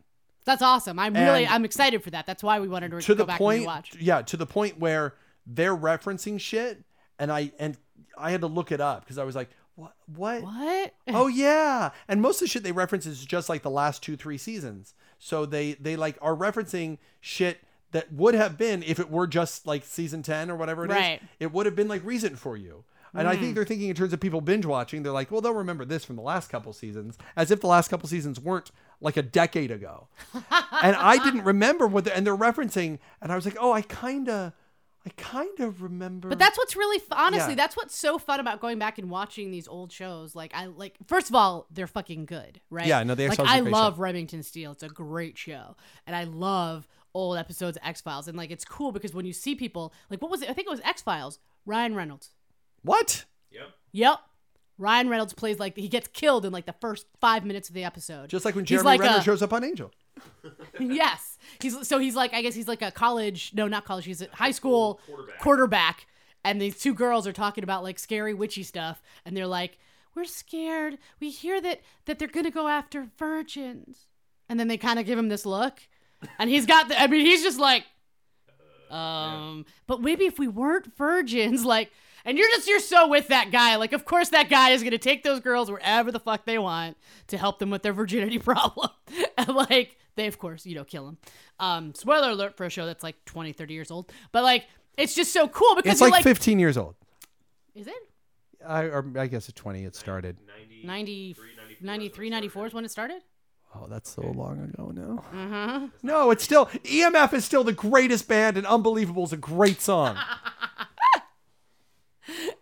That's 0.45 0.63
awesome. 0.63 0.99
I'm 0.99 1.15
really 1.15 1.47
I'm 1.47 1.65
excited 1.65 2.03
for 2.03 2.11
that. 2.11 2.27
That's 2.27 2.43
why 2.43 2.61
we 2.61 2.69
wanted 2.69 2.91
to, 2.93 3.01
to 3.01 3.15
go 3.15 3.19
the 3.19 3.25
back 3.27 3.39
point 3.39 3.61
and 3.63 3.69
rewatch. 3.69 3.97
yeah 4.01 4.23
to 4.23 4.37
the 4.37 4.47
point 4.47 4.79
where 4.79 5.15
they're 5.47 5.77
referencing 5.77 6.41
shit 6.41 6.83
and 7.21 7.31
i 7.31 7.53
and 7.61 7.77
i 8.19 8.31
had 8.33 8.41
to 8.41 8.47
look 8.49 8.73
it 8.73 8.81
up 8.81 9.03
because 9.05 9.17
i 9.17 9.23
was 9.23 9.37
like 9.37 9.49
what 9.77 9.93
what 10.07 10.43
What? 10.43 10.93
oh 11.09 11.29
yeah 11.29 11.91
and 12.09 12.21
most 12.21 12.37
of 12.43 12.47
the 12.47 12.49
shit 12.49 12.63
they 12.65 12.73
reference 12.73 13.07
is 13.07 13.25
just 13.25 13.49
like 13.49 13.63
the 13.63 13.71
last 13.71 14.03
two 14.03 14.17
three 14.17 14.39
seasons 14.39 14.95
so 15.21 15.47
they 15.47 15.75
they 15.75 15.95
like 15.95 16.19
are 16.21 16.35
referencing 16.35 16.99
shit 17.21 17.59
that 17.97 18.13
would 18.13 18.35
have 18.35 18.59
been 18.59 18.83
if 18.83 19.01
it 19.01 19.11
were 19.11 19.27
just 19.27 19.67
like 19.67 19.85
season 19.85 20.23
10 20.23 20.51
or 20.51 20.57
whatever 20.57 20.85
it 20.85 20.91
is. 20.91 20.97
Right. 20.97 21.23
it 21.41 21.53
would 21.53 21.67
have 21.67 21.75
been 21.75 21.89
like 21.89 22.05
recent 22.05 22.39
for 22.39 22.57
you 22.57 22.85
and 23.17 23.29
I 23.29 23.37
think 23.37 23.53
mm. 23.53 23.55
they're 23.55 23.65
thinking 23.65 23.89
in 23.89 23.95
terms 23.95 24.13
of 24.13 24.21
people 24.21 24.41
binge 24.41 24.67
watching. 24.67 25.03
They're 25.03 25.13
like, 25.13 25.31
well, 25.31 25.41
they'll 25.41 25.55
remember 25.55 25.85
this 25.85 26.05
from 26.05 26.17
the 26.17 26.23
last 26.23 26.51
couple 26.51 26.73
seasons, 26.73 27.17
as 27.35 27.51
if 27.51 27.61
the 27.61 27.67
last 27.67 27.89
couple 27.89 28.09
seasons 28.09 28.39
weren't 28.39 28.71
like 29.01 29.17
a 29.17 29.23
decade 29.23 29.71
ago. 29.71 30.09
and 30.35 30.97
I 30.97 31.19
didn't 31.25 31.43
remember 31.45 31.87
what, 31.87 32.05
the, 32.05 32.15
and 32.17 32.27
they're 32.27 32.37
referencing, 32.37 32.99
and 33.23 33.33
I 33.33 33.37
was 33.37 33.45
like, 33.45 33.57
oh, 33.59 33.73
I 33.73 33.83
kind 33.83 34.29
of, 34.29 34.53
I 35.07 35.11
kind 35.17 35.61
of 35.61 35.83
remember. 35.83 36.29
But 36.29 36.39
that's 36.39 36.59
what's 36.59 36.77
really 36.77 36.97
f- 36.99 37.07
honestly. 37.13 37.53
Yeah. 37.53 37.57
That's 37.57 37.77
what's 37.77 37.97
so 37.97 38.19
fun 38.19 38.41
about 38.41 38.61
going 38.61 38.79
back 38.79 38.99
and 38.99 39.09
watching 39.09 39.51
these 39.51 39.69
old 39.69 39.93
shows. 39.93 40.35
Like 40.35 40.53
I 40.53 40.67
like. 40.67 40.97
First 41.07 41.29
of 41.29 41.37
all, 41.37 41.67
they're 41.71 41.87
fucking 41.87 42.27
good, 42.27 42.61
right? 42.71 42.87
Yeah, 42.87 43.03
no, 43.05 43.15
the 43.15 43.29
like 43.29 43.39
is 43.39 43.47
I 43.49 43.61
love 43.61 43.95
show. 43.95 44.01
Remington 44.01 44.43
Steele. 44.43 44.73
It's 44.73 44.83
a 44.83 44.89
great 44.89 45.39
show, 45.39 45.77
and 46.09 46.17
I 46.17 46.25
love 46.25 46.89
old 47.17 47.37
episodes 47.39 47.77
of 47.77 47.83
X 47.87 48.01
Files. 48.01 48.29
And 48.29 48.37
like, 48.37 48.51
it's 48.51 48.65
cool 48.65 48.93
because 48.93 49.15
when 49.15 49.25
you 49.27 49.33
see 49.33 49.55
people 49.55 49.93
like, 50.11 50.21
what 50.23 50.31
was 50.31 50.43
it? 50.43 50.51
I 50.51 50.53
think 50.53 50.67
it 50.67 50.71
was 50.71 50.81
X 50.85 51.03
Files. 51.03 51.39
Ryan 51.65 51.95
Reynolds. 51.95 52.31
what? 52.83 53.25
Yep. 53.51 53.69
Yep. 53.93 54.19
Ryan 54.79 55.09
Reynolds 55.09 55.33
plays 55.33 55.59
like 55.59 55.77
he 55.77 55.89
gets 55.89 56.07
killed 56.09 56.45
in 56.45 56.53
like 56.53 56.67
the 56.67 56.75
first 56.75 57.07
five 57.21 57.45
minutes 57.45 57.69
of 57.71 57.75
the 57.75 57.83
episode. 57.85 58.29
Just 58.29 58.45
like 58.45 58.55
when 58.55 58.65
Jeremy 58.67 58.85
like 58.85 59.01
Renner 59.01 59.19
a- 59.19 59.23
shows 59.23 59.43
up 59.43 59.53
on 59.53 59.65
Angel. 59.65 59.91
yes. 60.81 61.39
He's 61.61 61.87
so 61.89 61.99
he's 61.99 62.15
like 62.15 62.35
I 62.35 62.43
guess 62.43 62.55
he's 62.55 62.69
like 62.69 62.83
a 62.83 62.91
college 62.91 63.53
no 63.55 63.67
not 63.69 63.85
college 63.85 64.05
he's 64.05 64.23
a 64.23 64.29
high 64.33 64.51
school 64.51 65.01
quarterback. 65.07 65.39
quarterback. 65.41 66.07
and 66.45 66.61
these 66.61 66.79
two 66.79 66.95
girls 66.95 67.27
are 67.27 67.33
talking 67.33 67.65
about 67.65 67.83
like 67.83 67.99
scary 67.99 68.35
witchy 68.35 68.63
stuff 68.63 69.03
and 69.25 69.37
they're 69.37 69.47
like 69.47 69.79
we're 70.15 70.25
scared 70.25 70.97
we 71.21 71.29
hear 71.31 71.61
that 71.61 71.81
that 72.07 72.19
they're 72.19 72.29
gonna 72.29 72.51
go 72.51 72.69
after 72.69 73.09
virgins 73.19 74.07
and 74.49 74.59
then 74.61 74.69
they 74.69 74.77
kind 74.79 74.99
of 74.99 75.05
give 75.07 75.19
him 75.19 75.29
this 75.29 75.45
look 75.45 75.81
and 76.39 76.51
he's 76.51 76.67
got 76.67 76.89
the 76.89 77.01
I 77.01 77.07
mean 77.07 77.25
he's 77.25 77.43
just 77.43 77.59
like 77.59 77.85
um 78.91 79.65
but 79.87 80.01
maybe 80.01 80.27
if 80.27 80.39
we 80.39 80.47
weren't 80.49 80.97
virgins 80.97 81.65
like 81.65 81.91
and 82.25 82.39
you're 82.39 82.49
just 82.49 82.69
you're 82.69 82.81
so 82.81 83.09
with 83.09 83.29
that 83.29 83.51
guy 83.51 83.77
like 83.77 83.93
of 83.93 84.05
course 84.05 84.29
that 84.31 84.49
guy 84.49 84.71
is 84.71 84.83
gonna 84.83 84.99
take 84.99 85.23
those 85.25 85.41
girls 85.41 85.71
wherever 85.71 86.13
the 86.13 86.21
fuck 86.21 86.45
they 86.45 86.59
want 86.59 86.97
to 87.27 87.37
help 87.37 87.59
them 87.59 87.71
with 87.71 87.83
their 87.83 87.93
virginity 87.93 88.39
problem. 88.53 88.89
And 89.37 89.49
like 89.49 89.97
they 90.15 90.27
of 90.27 90.39
course 90.39 90.65
you 90.67 90.75
know 90.75 90.85
kill 90.85 91.09
him 91.09 91.19
um 91.61 91.95
spoiler 91.95 92.31
alert 92.31 92.57
for 92.57 92.65
a 92.65 92.71
show 92.71 92.87
that's 92.87 93.03
like 93.03 93.17
20 93.25 93.53
30 93.53 93.75
years 93.75 93.91
old. 93.91 94.11
But 94.33 94.43
like 94.45 94.67
it's 94.97 95.15
just 95.15 95.33
so 95.33 95.47
cool 95.49 95.75
because 95.75 95.93
It's 95.93 96.01
you're 96.01 96.09
like, 96.11 96.25
like, 96.25 96.37
15 96.37 96.59
years 96.59 96.77
old. 96.79 96.95
is 97.75 97.87
it? 97.87 97.95
I, 98.67 98.85
or 98.85 99.05
I 99.17 99.27
guess 99.27 99.49
at 99.49 99.55
20 99.55 99.85
it 99.85 99.95
started. 99.95 100.39
90, 100.87 100.87
90 100.87 101.37
93 101.83 102.31
94 102.31 102.67
is 102.69 102.75
when 102.75 102.85
it 102.85 102.91
started 102.91 103.23
Oh, 103.83 103.87
that's 103.89 104.11
so 104.11 104.23
long 104.23 104.61
ago 104.61 104.91
now. 104.95 105.25
mm-hmm. 105.35 105.87
No, 106.03 106.31
it's 106.31 106.43
still 106.45 106.67
EMF 106.67 107.33
is 107.35 107.45
still 107.45 107.65
the 107.65 107.73
greatest 107.73 108.27
band, 108.29 108.57
and 108.57 108.67
Unbelievable 108.67 109.25
is 109.25 109.33
a 109.33 109.37
great 109.37 109.81
song. 109.81 110.17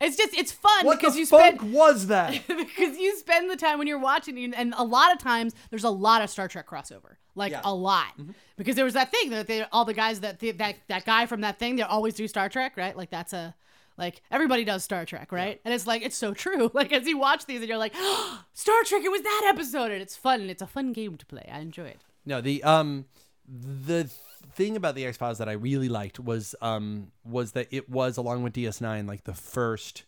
it's 0.01 0.17
just 0.17 0.35
it's 0.37 0.53
fun 0.53 0.85
what 0.85 0.99
because 0.99 1.15
the 1.15 1.21
you 1.21 1.27
spend 1.27 1.73
was 1.73 2.09
that? 2.09 2.33
because 2.49 2.99
you 2.99 3.17
spend 3.17 3.49
the 3.51 3.57
time 3.57 3.79
when 3.79 3.87
you're 3.87 3.99
watching 3.99 4.37
and- 4.45 4.55
and 4.55 4.75
a 4.77 4.85
lot 4.85 5.11
of 5.13 5.19
times 5.19 5.55
there's 5.71 5.85
a 5.85 5.91
lot 5.91 6.21
of 6.21 6.29
Star 6.29 6.49
Trek 6.49 6.69
crossover 6.69 7.17
like 7.35 7.53
Yeah. 7.53 7.63
a 7.65 7.73
lot 7.75 8.09
Mm-hmm. 8.19 8.33
because 8.59 8.77
there 8.77 8.85
was 8.85 8.93
that 8.95 9.11
thing 9.11 9.31
that 9.31 9.47
they 9.47 9.63
all 9.73 9.87
the 9.87 9.95
guys 9.95 10.21
that 10.21 10.39
that 10.59 10.77
that 10.89 11.05
guy 11.07 11.25
from 11.27 11.41
that 11.41 11.59
thing 11.59 11.77
they 11.77 11.83
always 11.83 12.13
do 12.15 12.29
Star 12.29 12.49
Trek 12.51 12.77
right 12.77 12.95
like 12.97 13.09
that's 13.11 13.33
a 13.33 13.55
like 13.97 14.23
everybody 14.31 14.65
does 14.65 14.83
Star 14.85 15.05
Trek 15.05 15.31
right? 15.33 15.61
And 15.65 15.73
it's 15.73 15.87
like 15.87 16.03
it's 16.03 16.17
so 16.17 16.35
true. 16.35 16.71
Like 16.75 16.93
as 16.93 17.07
you 17.07 17.19
watch 17.19 17.47
these 17.47 17.61
and 17.61 17.69
you're 17.69 17.79
like 17.79 17.95
Star 18.53 18.83
Trek 18.85 19.03
it 19.05 19.11
was 19.11 19.23
that 19.23 19.53
episode. 19.55 19.91
And 19.93 20.03
it's 20.03 20.17
fun. 20.17 20.41
And 20.41 20.51
it's 20.51 20.63
a 20.63 20.67
fun 20.67 20.93
game 20.93 21.17
to 21.17 21.27
play. 21.27 21.49
I 21.53 21.61
enjoy 21.61 21.87
it. 21.87 22.01
No, 22.27 22.41
the 22.41 22.63
um 22.65 23.07
the 23.49 24.11
thing 24.53 24.77
about 24.77 24.95
the 24.95 25.05
X 25.07 25.17
Files 25.17 25.39
that 25.39 25.49
I 25.49 25.53
really 25.53 25.89
liked 25.89 26.19
was 26.19 26.55
um 26.61 27.13
was 27.25 27.53
that 27.53 27.69
it 27.71 27.89
was 27.89 28.17
along 28.17 28.43
with 28.43 28.53
DS9 28.55 29.07
like 29.07 29.25
the 29.25 29.35
first 29.35 30.05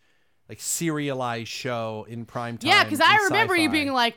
like 0.48 0.60
serialized 0.60 1.48
show 1.48 2.06
in 2.08 2.24
prime 2.24 2.56
time. 2.58 2.70
yeah 2.70 2.84
because 2.84 3.00
I 3.00 3.16
remember 3.24 3.56
you 3.56 3.64
sci-fi. 3.64 3.72
being 3.72 3.92
like 3.92 4.16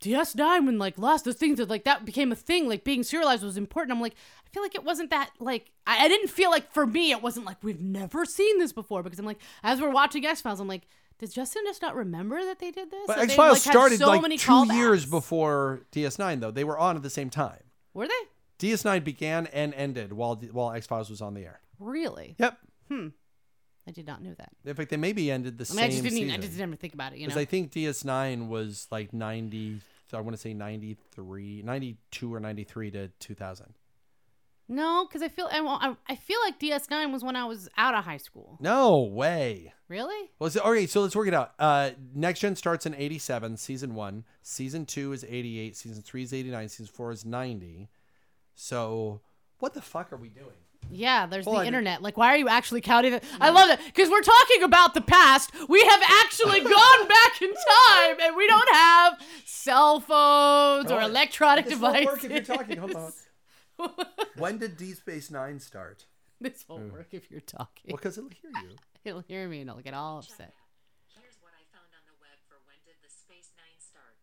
DS9 0.00 0.66
when 0.66 0.78
like 0.78 0.98
lost 0.98 1.24
those 1.24 1.36
things 1.36 1.58
that 1.58 1.68
like 1.68 1.84
that 1.84 2.04
became 2.04 2.32
a 2.32 2.36
thing 2.36 2.68
like 2.68 2.84
being 2.84 3.02
serialized 3.02 3.42
was 3.42 3.56
important 3.56 3.96
I'm 3.96 4.00
like 4.00 4.14
I 4.46 4.50
feel 4.50 4.62
like 4.62 4.74
it 4.74 4.84
wasn't 4.84 5.10
that 5.10 5.30
like 5.38 5.70
I, 5.86 6.04
I 6.04 6.08
didn't 6.08 6.28
feel 6.28 6.50
like 6.50 6.72
for 6.72 6.86
me 6.86 7.10
it 7.12 7.22
wasn't 7.22 7.46
like 7.46 7.56
we've 7.62 7.80
never 7.80 8.24
seen 8.24 8.58
this 8.58 8.72
before 8.72 9.02
because 9.02 9.18
I'm 9.18 9.26
like 9.26 9.40
as 9.62 9.80
we're 9.80 9.90
watching 9.90 10.24
X 10.24 10.40
Files 10.40 10.60
I'm 10.60 10.68
like 10.68 10.86
does 11.18 11.32
Justin 11.32 11.62
just 11.64 11.80
not 11.80 11.94
remember 11.94 12.44
that 12.44 12.58
they 12.58 12.70
did 12.70 12.90
this 12.90 13.06
But 13.06 13.18
X 13.18 13.34
Files 13.34 13.66
like, 13.66 13.74
started 13.74 13.98
so 13.98 14.08
like 14.08 14.22
many 14.22 14.36
two 14.36 14.72
years 14.74 15.06
before 15.06 15.80
DS9 15.92 16.40
though. 16.40 16.50
They 16.50 16.64
were 16.64 16.78
on 16.78 16.96
at 16.96 17.02
the 17.02 17.10
same 17.10 17.30
time. 17.30 17.62
were 17.94 18.06
they 18.06 18.14
DS9 18.58 19.02
began 19.02 19.46
and 19.46 19.72
ended 19.74 20.12
while 20.12 20.36
while 20.52 20.72
X 20.72 20.86
Files 20.86 21.08
was 21.08 21.22
on 21.22 21.34
the 21.34 21.42
air. 21.42 21.60
Really? 21.78 22.36
Yep. 22.38 22.58
Hmm. 22.88 23.08
I 23.88 23.92
did 23.92 24.06
not 24.06 24.22
know 24.22 24.34
that. 24.34 24.50
In 24.64 24.74
fact, 24.74 24.90
they 24.90 24.96
maybe 24.96 25.30
ended 25.30 25.58
the 25.58 25.62
I 25.62 25.66
same 25.66 25.76
mean, 25.76 25.84
I 25.84 25.88
just 25.90 26.02
didn't. 26.02 26.18
Even, 26.18 26.30
I 26.32 26.36
just 26.36 26.50
didn't 26.50 26.62
ever 26.62 26.76
think 26.76 26.94
about 26.94 27.12
it. 27.12 27.18
You 27.18 27.26
know. 27.26 27.34
Because 27.34 27.40
I 27.40 27.44
think 27.44 27.72
DS9 27.72 28.48
was 28.48 28.88
like 28.90 29.12
90, 29.12 29.80
I 30.12 30.20
want 30.20 30.36
to 30.36 30.40
say 30.40 30.54
93, 30.54 31.62
92 31.64 32.34
or 32.34 32.40
93 32.40 32.90
to 32.92 33.08
2000. 33.20 33.74
no, 34.68 35.06
because 35.06 35.22
I 35.22 35.28
feel 35.28 35.48
I, 35.50 35.94
I, 36.08 36.16
feel 36.16 36.38
like 36.44 36.58
DS9 36.58 37.12
was 37.12 37.22
when 37.22 37.36
I 37.36 37.44
was 37.44 37.68
out 37.76 37.94
of 37.94 38.04
high 38.04 38.16
school. 38.16 38.58
No 38.60 39.02
way. 39.02 39.72
Really? 39.88 40.30
Well, 40.40 40.50
so, 40.50 40.60
okay, 40.62 40.88
so 40.88 41.02
let's 41.02 41.14
work 41.14 41.28
it 41.28 41.34
out. 41.34 41.52
Uh, 41.58 41.90
Next 42.12 42.40
Gen 42.40 42.56
starts 42.56 42.86
in 42.86 42.94
87, 42.94 43.56
season 43.56 43.94
one. 43.94 44.24
Season 44.42 44.84
two 44.84 45.12
is 45.12 45.24
88. 45.28 45.76
Season 45.76 46.02
three 46.02 46.24
is 46.24 46.32
89. 46.32 46.68
Season 46.68 46.86
four 46.92 47.12
is 47.12 47.24
90. 47.24 47.88
So, 48.56 49.20
what 49.60 49.74
the 49.74 49.82
fuck 49.82 50.12
are 50.12 50.16
we 50.16 50.28
doing? 50.28 50.65
Yeah, 50.90 51.26
there's 51.26 51.44
Hold 51.44 51.56
the 51.56 51.60
on. 51.60 51.66
internet. 51.66 52.02
Like, 52.02 52.16
why 52.16 52.28
are 52.28 52.36
you 52.36 52.48
actually 52.48 52.80
counting 52.80 53.12
it? 53.12 53.24
I 53.40 53.50
love 53.50 53.70
it 53.70 53.80
because 53.84 54.08
we're 54.10 54.22
talking 54.22 54.62
about 54.62 54.94
the 54.94 55.00
past. 55.00 55.50
We 55.68 55.84
have 55.84 56.02
actually 56.24 56.60
gone 56.74 57.08
back 57.08 57.42
in 57.42 57.52
time, 57.52 58.16
and 58.22 58.36
we 58.36 58.46
don't 58.46 58.74
have 58.74 59.20
cell 59.44 60.00
phones 60.00 60.90
or 60.90 61.00
electronic 61.00 61.66
This 61.66 61.78
won't 61.78 61.96
devices. 61.96 62.06
work 62.06 62.24
if 62.24 62.30
you're 62.30 62.56
talking. 62.56 62.76
Hold 62.78 62.96
on. 62.96 63.12
when 64.38 64.58
did 64.58 64.76
Deep 64.76 64.96
Space 64.96 65.30
Nine 65.30 65.60
start? 65.60 66.06
this 66.40 66.64
won't 66.68 66.84
hmm. 66.84 66.92
work 66.92 67.08
if 67.12 67.30
you're 67.30 67.40
talking. 67.40 67.90
Well, 67.92 67.96
because 67.96 68.18
it'll 68.18 68.30
hear 68.30 68.50
you. 68.62 68.76
He'll 69.04 69.20
hear 69.20 69.48
me 69.48 69.60
and 69.60 69.70
he'll 69.70 69.78
get 69.78 69.94
all 69.94 70.18
upset. 70.18 70.52
Here's 71.14 71.38
what 71.40 71.52
I 71.54 71.62
found 71.70 71.86
on 71.94 72.02
the 72.10 72.18
web 72.18 72.42
for 72.48 72.58
when 72.66 72.74
did 72.84 72.98
the 72.98 73.08
Space 73.08 73.54
Nine 73.54 73.78
start. 73.78 74.18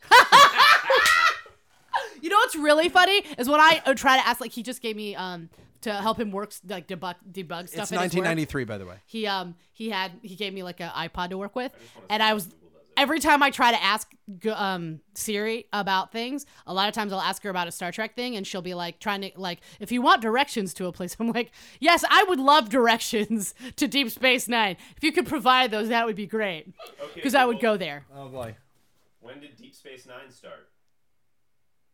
You 2.22 2.30
know 2.30 2.38
what's 2.54 2.64
really 2.64 2.90
funny 2.90 3.24
is 3.38 3.50
when 3.50 3.60
I 3.60 3.82
uh, 3.86 3.94
try 3.94 4.18
to 4.20 4.28
ask, 4.28 4.42
like, 4.42 4.52
he 4.52 4.64
just 4.64 4.82
gave 4.82 4.96
me 4.96 5.16
um 5.16 5.50
to 5.82 5.94
help 5.94 6.18
him 6.18 6.32
work, 6.32 6.54
like 6.70 6.88
debug 6.88 7.16
debug 7.30 7.68
stuff. 7.68 7.84
It's 7.84 7.92
in 7.92 8.00
his 8.00 8.16
work. 8.16 8.24
1993, 8.26 8.64
by 8.64 8.78
the 8.78 8.86
way. 8.86 8.96
he 9.06 9.28
um 9.28 9.56
he 9.74 9.90
had 9.90 10.12
he 10.22 10.36
gave 10.36 10.54
me 10.54 10.64
like 10.64 10.80
an 10.80 10.90
iPod 10.90 11.30
to 11.30 11.38
work 11.38 11.56
with, 11.56 11.74
and 12.10 12.24
I 12.24 12.34
was 12.34 12.48
every 12.96 13.20
time 13.20 13.42
I 13.44 13.50
try 13.50 13.72
to 13.72 13.84
ask 13.84 14.10
um 14.54 15.02
Siri 15.14 15.66
about 15.74 16.12
things, 16.14 16.46
a 16.66 16.74
lot 16.74 16.88
of 16.88 16.94
times 16.96 17.12
I'll 17.12 17.20
ask 17.20 17.44
her 17.44 17.50
about 17.50 17.68
a 17.68 17.72
Star 17.72 17.92
Trek 17.92 18.16
thing, 18.16 18.38
and 18.38 18.48
she'll 18.48 18.62
be 18.62 18.74
like 18.74 19.00
trying 19.00 19.22
to 19.22 19.32
like 19.36 19.60
if 19.82 19.92
you 19.92 20.02
want 20.02 20.22
directions 20.22 20.74
to 20.76 20.86
a 20.86 20.94
place, 20.94 21.18
I'm 21.20 21.32
like, 21.32 21.52
yes, 21.82 22.06
I 22.10 22.24
would 22.30 22.40
love 22.40 22.70
directions 22.70 23.54
to 23.76 23.88
Deep 23.88 24.10
Space 24.10 24.48
Nine. 24.48 24.78
If 24.96 25.04
you 25.04 25.12
could 25.12 25.28
provide 25.28 25.70
those, 25.72 25.90
that 25.90 26.06
would 26.06 26.16
be 26.16 26.28
great, 26.28 26.68
Okay, 27.02 27.12
because 27.16 27.36
I 27.36 27.46
would 27.46 27.58
Google, 27.58 27.74
go 27.74 27.78
there. 27.78 28.06
Oh 28.16 28.30
boy. 28.30 28.56
When 29.20 29.40
did 29.42 29.58
Deep 29.58 29.76
Space 29.76 30.06
Nine 30.06 30.32
start? 30.32 30.70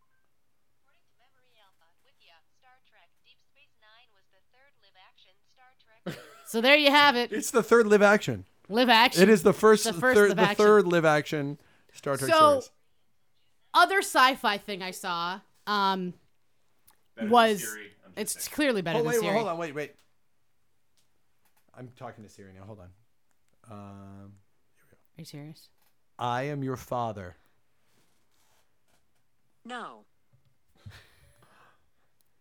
According 0.01 0.25
to 0.33 1.13
Memory 1.21 1.57
Alpha, 1.61 1.85
Wikia, 2.01 2.37
Star 2.57 2.73
Trek, 2.89 3.05
Deep 3.21 3.37
Space 3.53 3.77
Nine 3.77 4.09
was 4.17 4.25
the 4.33 4.41
third 4.49 4.73
live-action 4.81 5.37
Star 5.53 5.69
Trek 5.77 6.01
series. 6.09 6.38
So 6.49 6.61
there 6.61 6.75
you 6.75 6.89
have 6.89 7.15
it, 7.15 7.31
It's 7.31 7.51
the 7.51 7.61
third 7.61 7.85
live 7.85 8.01
action. 8.01 8.43
live 8.69 8.89
action. 8.89 9.21
It 9.21 9.29
is 9.29 9.43
the 9.43 9.53
first, 9.53 9.83
The 9.83 9.93
first 9.93 10.15
third, 10.17 10.29
live 10.29 10.37
the 10.37 10.41
action. 10.43 10.55
third 10.65 10.85
live 10.87 11.05
action 11.05 11.59
Star 11.93 12.17
Trek 12.17 12.31
So- 12.31 12.49
series. 12.61 12.71
other 13.75 13.99
sci-fi 13.99 14.57
thing 14.57 14.81
I 14.81 14.89
saw. 14.89 15.41
Um, 15.67 16.15
was 17.21 17.61
Siri, 17.61 17.91
it's 18.17 18.33
saying. 18.33 18.55
clearly 18.55 18.81
better 18.81 18.97
Oh 18.97 19.01
than 19.03 19.09
wait, 19.09 19.15
Siri. 19.19 19.27
well, 19.27 19.35
hold 19.35 19.47
on, 19.47 19.57
wait, 19.59 19.75
wait. 19.75 19.95
I'm 21.77 21.89
talking 21.89 22.23
to 22.23 22.29
Siri 22.31 22.51
now. 22.53 22.63
Hold 22.65 22.79
on. 22.79 22.89
Um, 23.71 24.33
Are 24.91 25.19
you 25.19 25.25
serious? 25.25 25.69
I 26.17 26.43
am 26.43 26.63
your 26.63 26.77
father. 26.77 27.37
no. 29.63 30.05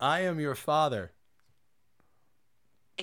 I 0.00 0.20
am 0.20 0.40
your 0.40 0.54
father. 0.54 1.12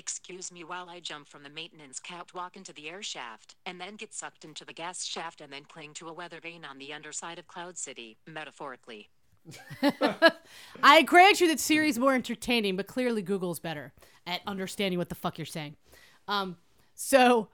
Excuse 0.06 0.52
me 0.52 0.64
while 0.64 0.88
I 0.88 1.00
jump 1.00 1.28
from 1.28 1.42
the 1.42 1.50
maintenance 1.50 2.00
catwalk 2.00 2.56
into 2.56 2.72
the 2.72 2.88
air 2.88 3.02
shaft, 3.02 3.56
and 3.66 3.82
then 3.82 3.96
get 3.96 4.14
sucked 4.14 4.46
into 4.46 4.64
the 4.64 4.72
gas 4.72 5.04
shaft 5.04 5.42
and 5.42 5.52
then 5.52 5.64
cling 5.64 5.96
to 5.96 6.08
a 6.08 6.14
weather 6.14 6.40
vane 6.40 6.64
on 6.64 6.78
the 6.78 6.94
underside 6.94 7.40
of 7.40 7.48
Cloud 7.48 7.76
City, 7.76 8.16
metaphorically. 8.28 9.10
I 10.84 11.02
grant 11.02 11.42
you 11.42 11.48
that 11.48 11.60
Siri's 11.60 11.98
more 11.98 12.14
entertaining, 12.14 12.76
but 12.76 12.86
clearly 12.86 13.24
Google's 13.24 13.60
better 13.60 13.94
at 14.28 14.42
understanding 14.46 15.00
what 15.00 15.10
the 15.10 15.16
fuck 15.16 15.40
you're 15.40 15.46
saying. 15.48 15.76
Um, 16.28 16.58
so 16.94 17.48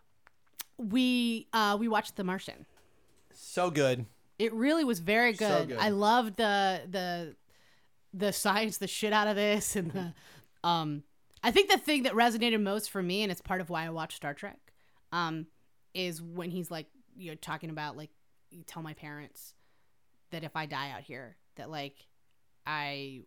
we 0.77 1.47
uh, 1.53 1.77
we 1.79 1.87
watched 1.87 2.17
The 2.17 2.25
Martian. 2.25 2.65
So 3.33 3.71
good. 3.71 4.05
It 4.37 4.51
really 4.53 4.83
was 4.83 4.99
very 4.99 5.35
So 5.35 5.47
good. 5.59 5.69
good. 5.69 5.77
I 5.79 5.87
loved 5.87 6.35
the 6.35 6.81
the 6.89 7.35
the 8.13 8.33
science, 8.33 8.77
the 8.77 8.87
shit 8.87 9.13
out 9.13 9.27
of 9.27 9.37
this, 9.37 9.77
and 9.77 9.89
the 9.93 10.13
um. 10.67 11.03
I 11.43 11.51
think 11.51 11.69
the 11.69 11.77
thing 11.77 12.03
that 12.03 12.13
resonated 12.13 12.61
most 12.61 12.91
for 12.91 13.01
me, 13.01 13.23
and 13.23 13.31
it's 13.31 13.41
part 13.41 13.61
of 13.61 13.69
why 13.69 13.85
I 13.85 13.89
watch 13.89 14.15
Star 14.15 14.33
Trek, 14.33 14.59
um, 15.11 15.47
is 15.93 16.21
when 16.21 16.51
he's 16.51 16.69
like, 16.69 16.87
you 17.17 17.31
know, 17.31 17.35
talking 17.35 17.69
about 17.69 17.97
like, 17.97 18.09
you 18.51 18.63
tell 18.63 18.83
my 18.83 18.93
parents 18.93 19.53
that 20.31 20.43
if 20.43 20.55
I 20.55 20.65
die 20.65 20.91
out 20.91 21.01
here, 21.01 21.37
that 21.55 21.69
like, 21.69 21.95
I 22.65 23.21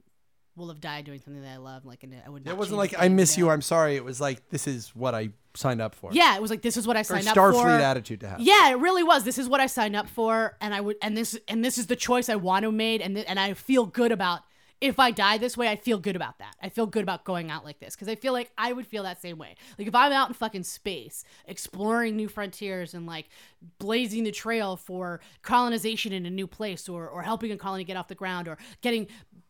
will 0.56 0.68
have 0.68 0.80
died 0.80 1.04
doing 1.04 1.20
something 1.20 1.42
that 1.42 1.52
I 1.52 1.56
love, 1.56 1.84
like, 1.84 2.04
and 2.04 2.14
I 2.24 2.30
would. 2.30 2.44
Not 2.44 2.52
It 2.52 2.56
wasn't 2.56 2.78
like 2.78 2.94
I 2.96 3.08
miss 3.08 3.36
you. 3.36 3.50
I'm 3.50 3.62
sorry. 3.62 3.96
It 3.96 4.04
was 4.04 4.20
like 4.20 4.48
this 4.50 4.68
is 4.68 4.94
what 4.94 5.12
I 5.14 5.30
signed 5.54 5.80
up 5.80 5.94
for. 5.96 6.10
Yeah, 6.12 6.36
it 6.36 6.40
was 6.40 6.50
like 6.50 6.62
this 6.62 6.76
is 6.76 6.86
what 6.86 6.96
I 6.96 7.00
Or 7.00 7.04
signed 7.04 7.26
up 7.26 7.36
Starfleet 7.36 7.62
for. 7.62 7.68
attitude 7.68 8.20
to 8.20 8.28
have. 8.28 8.40
Yeah, 8.40 8.70
it 8.70 8.78
really 8.78 9.02
was. 9.02 9.24
This 9.24 9.38
is 9.38 9.48
what 9.48 9.60
I 9.60 9.66
signed 9.66 9.96
up 9.96 10.08
for, 10.08 10.56
and 10.60 10.72
I 10.72 10.80
would, 10.80 10.96
and 11.02 11.16
this, 11.16 11.36
and 11.48 11.64
this 11.64 11.76
is 11.78 11.88
the 11.88 11.96
choice 11.96 12.28
I 12.28 12.36
want 12.36 12.62
to 12.62 12.70
made, 12.70 13.00
and 13.02 13.16
th- 13.16 13.26
and 13.28 13.40
I 13.40 13.54
feel 13.54 13.86
good 13.86 14.12
about. 14.12 14.42
If 14.84 15.00
I 15.00 15.12
die 15.12 15.38
this 15.38 15.56
way, 15.56 15.68
I 15.68 15.76
feel 15.76 15.96
good 15.96 16.14
about 16.14 16.38
that. 16.40 16.56
I 16.62 16.68
feel 16.68 16.84
good 16.84 17.02
about 17.02 17.24
going 17.24 17.50
out 17.50 17.64
like 17.64 17.80
this 17.80 17.94
because 17.94 18.06
I 18.06 18.16
feel 18.16 18.34
like 18.34 18.50
I 18.58 18.70
would 18.74 18.86
feel 18.86 19.02
that 19.04 19.18
same 19.18 19.38
way. 19.38 19.54
Like 19.78 19.88
if 19.88 19.94
I'm 19.94 20.12
out 20.12 20.28
in 20.28 20.34
fucking 20.34 20.64
space, 20.64 21.24
exploring 21.46 22.16
new 22.16 22.28
frontiers 22.28 22.92
and 22.92 23.06
like 23.06 23.30
blazing 23.78 24.24
the 24.24 24.30
trail 24.30 24.76
for 24.76 25.20
colonization 25.40 26.12
in 26.12 26.26
a 26.26 26.30
new 26.30 26.46
place, 26.46 26.86
or 26.86 27.08
or 27.08 27.22
helping 27.22 27.50
a 27.50 27.56
colony 27.56 27.84
get 27.84 27.96
off 27.96 28.08
the 28.08 28.14
ground, 28.14 28.46
or 28.46 28.58
getting 28.82 29.06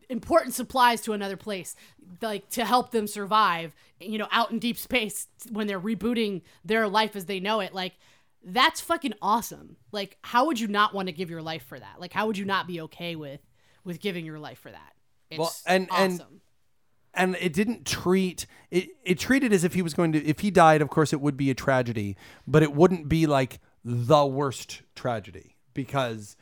important 0.07 0.53
supplies 0.53 1.01
to 1.01 1.11
another 1.11 1.35
place, 1.35 1.75
like 2.21 2.49
to 2.51 2.63
help 2.63 2.91
them 2.91 3.05
survive, 3.05 3.75
you 3.99 4.17
know, 4.17 4.29
out 4.31 4.51
in 4.51 4.59
deep 4.59 4.77
space 4.77 5.27
when 5.51 5.67
they're 5.67 5.81
rebooting 5.81 6.43
their 6.63 6.87
life 6.87 7.13
as 7.13 7.25
they 7.25 7.41
know 7.41 7.59
it, 7.59 7.73
like 7.73 7.97
that's 8.41 8.79
fucking 8.79 9.15
awesome. 9.21 9.75
Like, 9.91 10.17
how 10.21 10.45
would 10.45 10.61
you 10.61 10.69
not 10.69 10.93
want 10.93 11.09
to 11.09 11.11
give 11.11 11.29
your 11.29 11.41
life 11.41 11.63
for 11.63 11.77
that? 11.77 11.99
Like, 11.99 12.13
how 12.13 12.25
would 12.25 12.37
you 12.37 12.45
not 12.45 12.67
be 12.67 12.79
okay 12.81 13.17
with 13.17 13.41
with 13.83 13.99
giving 13.99 14.25
your 14.25 14.39
life 14.39 14.59
for 14.59 14.71
that? 14.71 14.94
It's 15.29 15.39
Well, 15.39 15.53
and- 15.65 15.89
and- 15.91 16.21
awesome. 16.21 16.41
and 17.13 17.35
it 17.39 17.53
didn't 17.53 17.85
treat 17.85 18.45
it 18.71 18.89
it 19.03 19.17
treated 19.17 19.53
as 19.53 19.63
if 19.63 19.73
he 19.73 19.81
was 19.81 19.93
going 19.93 20.11
to 20.11 20.23
if 20.25 20.39
he 20.41 20.51
died 20.51 20.81
of 20.81 20.89
course 20.89 21.13
it 21.13 21.21
would 21.21 21.37
be 21.37 21.49
a 21.49 21.53
tragedy 21.53 22.17
but 22.45 22.61
it 22.61 22.73
wouldn't 22.73 23.07
be 23.07 23.25
like 23.25 23.59
the 23.83 24.25
worst 24.25 24.81
tragedy 24.95 25.55
because 25.73 26.35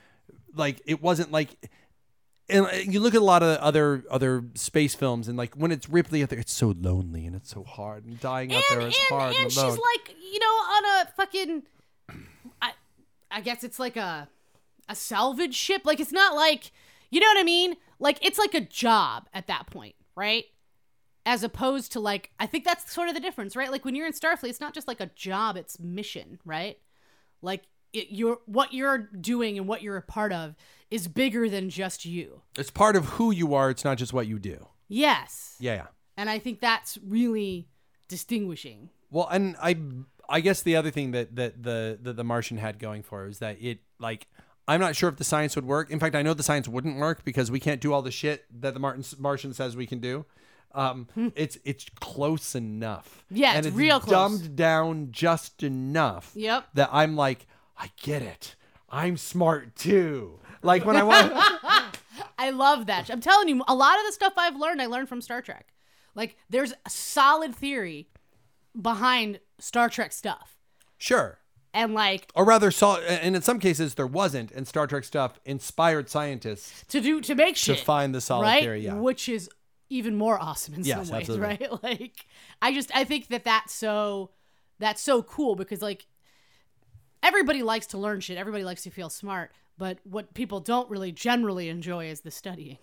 like 0.55 0.81
it 0.85 1.01
wasn't 1.01 1.31
like 1.31 1.69
and 2.49 2.65
uh, 2.65 2.69
you 2.75 2.99
look 2.99 3.13
at 3.15 3.21
a 3.21 3.25
lot 3.25 3.43
of 3.43 3.57
other 3.59 4.03
other 4.09 4.43
space 4.55 4.95
films 4.95 5.27
and 5.27 5.37
like 5.37 5.53
when 5.55 5.71
it's 5.71 5.87
Ripley 5.87 6.23
out 6.23 6.29
there 6.29 6.39
it's 6.39 6.51
so 6.51 6.73
lonely 6.79 7.25
and 7.25 7.35
it's 7.35 7.49
so 7.51 7.63
hard 7.63 8.05
and 8.05 8.19
dying 8.19 8.53
out 8.53 8.63
and, 8.69 8.81
there 8.81 8.87
is 8.87 8.97
and, 8.97 9.07
hard 9.09 9.33
and 9.35 9.43
and, 9.43 9.51
she's 9.51 9.61
like, 9.61 10.15
you 10.31 10.39
know, 10.39 10.45
on 10.45 10.85
a 10.85 11.05
fucking, 11.15 11.63
I, 12.61 12.71
I 13.31 13.41
guess 13.41 13.63
it's 13.63 13.79
like 13.79 13.95
a, 13.95 14.27
a 14.89 14.95
salvage 14.95 15.55
ship. 15.55 15.83
Like 15.85 15.99
it's 15.99 16.11
not 16.11 16.35
like, 16.35 16.71
you 17.13 17.19
know 17.21 17.28
what 17.28 17.39
I 17.39 17.43
mean? 17.43 17.76
Like 17.99 18.26
it's 18.26 18.39
like 18.39 18.54
a 18.54 18.62
job 18.62 19.28
at 19.34 19.47
that 19.47 19.67
point, 19.67 19.95
right? 20.15 20.45
As 21.26 21.43
opposed 21.43 21.93
to 21.93 21.99
like, 21.99 22.32
I 22.39 22.45
think 22.45 22.65
that's 22.65 22.91
sort 22.91 23.08
of 23.08 23.13
the 23.13 23.21
difference, 23.21 23.56
right? 23.56 23.71
Like 23.71 23.86
when 23.86 23.95
you're 23.95 24.08
in 24.08 24.13
Starfleet, 24.13 24.49
it's 24.49 24.60
not 24.60 24.73
just 24.73 24.88
like 24.88 24.99
a 24.99 25.10
job; 25.15 25.56
it's 25.56 25.80
mission, 25.80 26.39
right? 26.43 26.78
Like 27.41 27.63
it, 27.93 28.08
you're 28.10 28.39
what 28.45 28.73
you're 28.73 28.97
doing 28.97 29.58
and 29.58 29.67
what 29.67 29.82
you're 29.82 29.97
a 29.97 30.02
part 30.02 30.34
of 30.34 30.56
is 30.91 31.08
bigger 31.08 31.49
than 31.49 31.69
just 31.69 32.06
you. 32.06 32.41
it's 32.58 32.69
part 32.69 32.95
of 32.95 33.06
who 33.06 33.32
you 33.32 33.54
are 33.56 33.69
it's 33.69 33.84
not 33.84 33.97
just 33.97 34.13
what 34.13 34.28
you 34.28 34.38
do 34.38 34.67
Yes, 34.88 35.56
yeah 35.60 35.73
yeah 35.76 35.88
and 36.17 36.30
I 36.30 36.38
think 36.39 36.60
that's 36.60 36.97
really 37.06 37.67
distinguishing. 38.08 38.89
Well, 39.10 39.28
and 39.32 39.56
I 39.62 39.78
I 40.30 40.39
guess 40.39 40.62
the 40.62 40.76
other 40.76 40.91
thing 40.91 41.12
that 41.12 41.36
that 41.36 41.63
the 41.63 41.97
that 42.02 42.15
the 42.15 42.23
Martian 42.23 42.58
had 42.58 42.80
going 42.80 43.02
for 43.04 43.23
it 43.23 43.28
was 43.28 43.39
that 43.39 43.58
it 43.62 43.80
like 43.99 44.28
I'm 44.67 44.80
not 44.80 44.95
sure 44.95 45.10
if 45.10 45.17
the 45.17 45.23
science 45.23 45.56
would 45.56 45.65
work. 45.65 45.89
In 45.91 45.99
fact, 45.99 46.15
I 46.15 46.21
know 46.21 46.34
the 46.34 46.43
science 46.43 46.67
wouldn't 46.67 46.97
work 46.97 47.26
because 47.26 47.52
we 47.52 47.60
can't 47.60 47.82
do 47.82 47.91
all 47.93 48.02
the 48.02 48.12
shit 48.12 48.45
that 48.62 48.73
the 48.73 48.80
Martin, 48.80 49.04
Martian 49.19 49.54
says 49.54 49.76
we 49.76 49.86
can 49.86 49.99
do. 49.99 50.26
Um, 50.73 51.08
it's 51.36 51.58
it's 51.65 51.86
close 51.99 52.56
enough. 52.56 53.23
Hmm. 53.30 53.36
Yeah, 53.36 53.54
and 53.54 53.65
it's 53.65 53.76
real 53.76 53.99
close. 53.99 54.39
dumbed 54.39 54.56
down 54.56 55.10
just 55.12 55.62
enough. 55.63 56.32
Yep. 56.34 56.65
That 56.73 56.89
I'm 56.91 57.15
like, 57.15 57.45
I 57.78 57.91
get 58.02 58.21
it. 58.21 58.56
I'm 58.89 59.17
smart 59.17 59.76
too. 59.76 60.39
Like 60.62 60.86
when 60.86 60.95
I 60.95 61.04
want. 61.04 61.34
I 62.38 62.49
love 62.52 62.88
that. 62.88 63.10
I'm 63.10 63.21
telling 63.21 63.49
you, 63.49 63.63
a 63.67 63.76
lot 63.76 63.99
of 63.99 64.06
the 64.06 64.12
stuff 64.12 64.34
I've 64.38 64.56
learned, 64.56 64.82
I 64.82 64.86
learned 64.88 65.10
from 65.10 65.21
Star 65.21 65.41
Trek. 65.41 65.73
Like, 66.15 66.36
there's 66.49 66.73
a 66.86 66.89
solid 66.89 67.56
theory 67.56 68.08
behind 68.80 69.39
Star 69.60 69.89
Trek 69.89 70.12
stuff. 70.12 70.58
sure. 70.97 71.39
And, 71.73 71.93
like, 71.95 72.31
Or 72.36 72.45
rather, 72.45 72.69
saw, 72.71 72.97
and 72.97 73.36
in 73.36 73.41
some 73.41 73.59
cases 73.59 73.95
there 73.95 74.05
wasn't, 74.07 74.51
and 74.51 74.67
Star 74.67 74.86
Trek 74.86 75.03
stuff 75.03 75.39
inspired 75.45 76.07
scientists 76.09 76.86
to 76.89 77.01
do, 77.01 77.19
to 77.21 77.33
make 77.36 77.55
sure 77.57 77.73
to 77.73 77.79
shit. 77.79 77.86
find 77.86 78.13
the 78.13 78.21
solid 78.21 78.43
right? 78.45 78.62
theory. 78.63 78.81
Yeah. 78.81 78.93
Which 78.95 79.27
is 79.27 79.49
even 79.89 80.15
more 80.15 80.39
awesome 80.39 80.75
in 80.75 80.83
Yes, 80.83 81.07
some 81.07 81.15
ways, 81.17 81.29
absolutely. 81.29 81.47
right? 81.47 81.83
Like 81.83 82.25
I 82.62 82.73
just 82.73 82.91
I 82.95 83.03
think 83.03 83.27
that 83.29 83.43
that's 83.43 83.73
so 83.73 84.29
that's 84.79 85.01
so 85.01 85.21
cool 85.23 85.55
because 85.55 85.81
like 85.81 86.05
everybody 87.21 87.63
likes 87.63 87.88
to 87.88 87.97
learn 87.97 88.19
shit. 88.19 88.38
Everybody 88.38 88.63
likes 88.63 88.83
to 88.83 88.89
feel 88.89 89.09
smart, 89.09 89.51
but 89.77 89.99
what 90.03 90.33
people 90.33 90.59
don't 90.59 90.89
really 90.89 91.12
generally 91.12 91.69
enjoy 91.69 92.07
is 92.07 92.21
the 92.21 92.31
studying. 92.31 92.77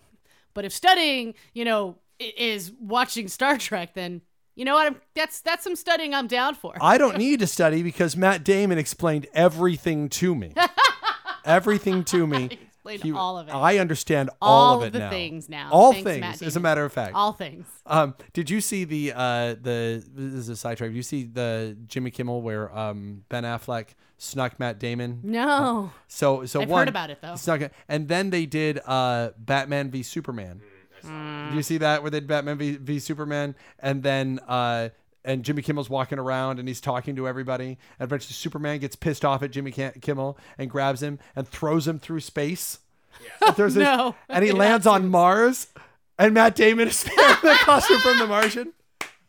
But 0.54 0.64
if 0.64 0.72
studying, 0.72 1.34
you 1.52 1.64
know, 1.64 1.96
is 2.18 2.72
watching 2.80 3.28
Star 3.28 3.56
Trek, 3.56 3.94
then 3.94 4.22
you 4.54 4.64
know 4.64 4.74
what? 4.74 4.86
I'm, 4.86 4.96
that's 5.14 5.40
that's 5.40 5.64
some 5.64 5.76
studying 5.76 6.14
I'm 6.14 6.26
down 6.26 6.54
for. 6.54 6.74
I 6.80 6.98
don't 6.98 7.16
need 7.18 7.40
to 7.40 7.46
study 7.46 7.82
because 7.82 8.16
Matt 8.16 8.44
Damon 8.44 8.78
explained 8.78 9.26
everything 9.34 10.08
to 10.10 10.34
me. 10.34 10.52
everything 11.44 12.04
to 12.04 12.26
me. 12.26 12.58
explained 12.84 13.16
all 13.16 13.38
of 13.38 13.48
it. 13.48 13.54
I 13.54 13.78
understand 13.78 14.30
all, 14.40 14.74
All 14.74 14.78
of 14.82 14.88
it 14.88 14.92
the 14.92 15.00
now. 15.00 15.10
things 15.10 15.48
now. 15.48 15.68
All 15.70 15.92
Thanks, 15.92 16.04
Matt 16.20 16.36
things, 16.38 16.42
as 16.42 16.56
a 16.56 16.60
matter 16.60 16.84
of 16.84 16.92
fact. 16.92 17.14
All 17.14 17.32
things. 17.32 17.66
Um, 17.86 18.14
did 18.32 18.50
you 18.50 18.60
see 18.60 18.84
the 18.84 19.12
uh 19.14 19.54
the 19.60 20.04
this 20.12 20.34
is 20.34 20.48
a 20.48 20.56
sidetrack? 20.56 20.90
Did 20.90 20.96
you 20.96 21.02
see 21.02 21.24
the 21.24 21.76
Jimmy 21.86 22.10
Kimmel 22.10 22.42
where 22.42 22.74
um 22.76 23.24
Ben 23.28 23.44
Affleck 23.44 23.88
snuck 24.18 24.58
Matt 24.58 24.78
Damon? 24.78 25.20
No. 25.22 25.92
So 26.08 26.46
so 26.46 26.62
I've 26.62 26.70
heard 26.70 26.88
about 26.88 27.10
it, 27.10 27.18
though. 27.20 27.36
Snuck 27.36 27.60
it, 27.60 27.72
and 27.88 28.08
then 28.08 28.30
they 28.30 28.46
did 28.46 28.80
uh 28.86 29.30
Batman 29.38 29.90
v 29.90 30.02
Superman. 30.02 30.60
Did 31.02 31.54
you 31.54 31.62
see 31.62 31.78
that 31.78 32.02
where 32.02 32.10
they 32.10 32.20
did 32.20 32.28
Batman 32.28 32.58
v, 32.58 32.76
v 32.76 32.98
Superman, 32.98 33.54
and 33.78 34.02
then 34.02 34.38
uh 34.48 34.90
and 35.24 35.44
Jimmy 35.44 35.60
Kimmel's 35.62 35.90
walking 35.90 36.18
around 36.18 36.58
and 36.58 36.66
he's 36.66 36.80
talking 36.80 37.14
to 37.16 37.28
everybody. 37.28 37.76
And 37.98 38.06
eventually 38.08 38.32
Superman 38.32 38.78
gets 38.78 38.96
pissed 38.96 39.22
off 39.24 39.42
at 39.42 39.50
Jimmy 39.50 39.70
Kimmel 39.70 40.38
and 40.56 40.70
grabs 40.70 41.02
him 41.02 41.18
and 41.36 41.46
throws 41.46 41.86
him 41.86 41.98
through 41.98 42.20
space. 42.20 42.78
And, 43.46 43.54
throws 43.54 43.74
his- 43.74 43.82
No. 43.84 44.14
and 44.30 44.42
he 44.42 44.50
lands 44.52 44.86
on 44.86 45.08
Mars. 45.08 45.66
And 46.18 46.32
Matt 46.32 46.54
Damon 46.54 46.88
is 46.88 47.04
there 47.04 47.30
in 47.30 47.36
the 47.42 47.54
costume 47.60 47.98
from 48.00 48.18
The 48.18 48.26
Martian. 48.26 48.72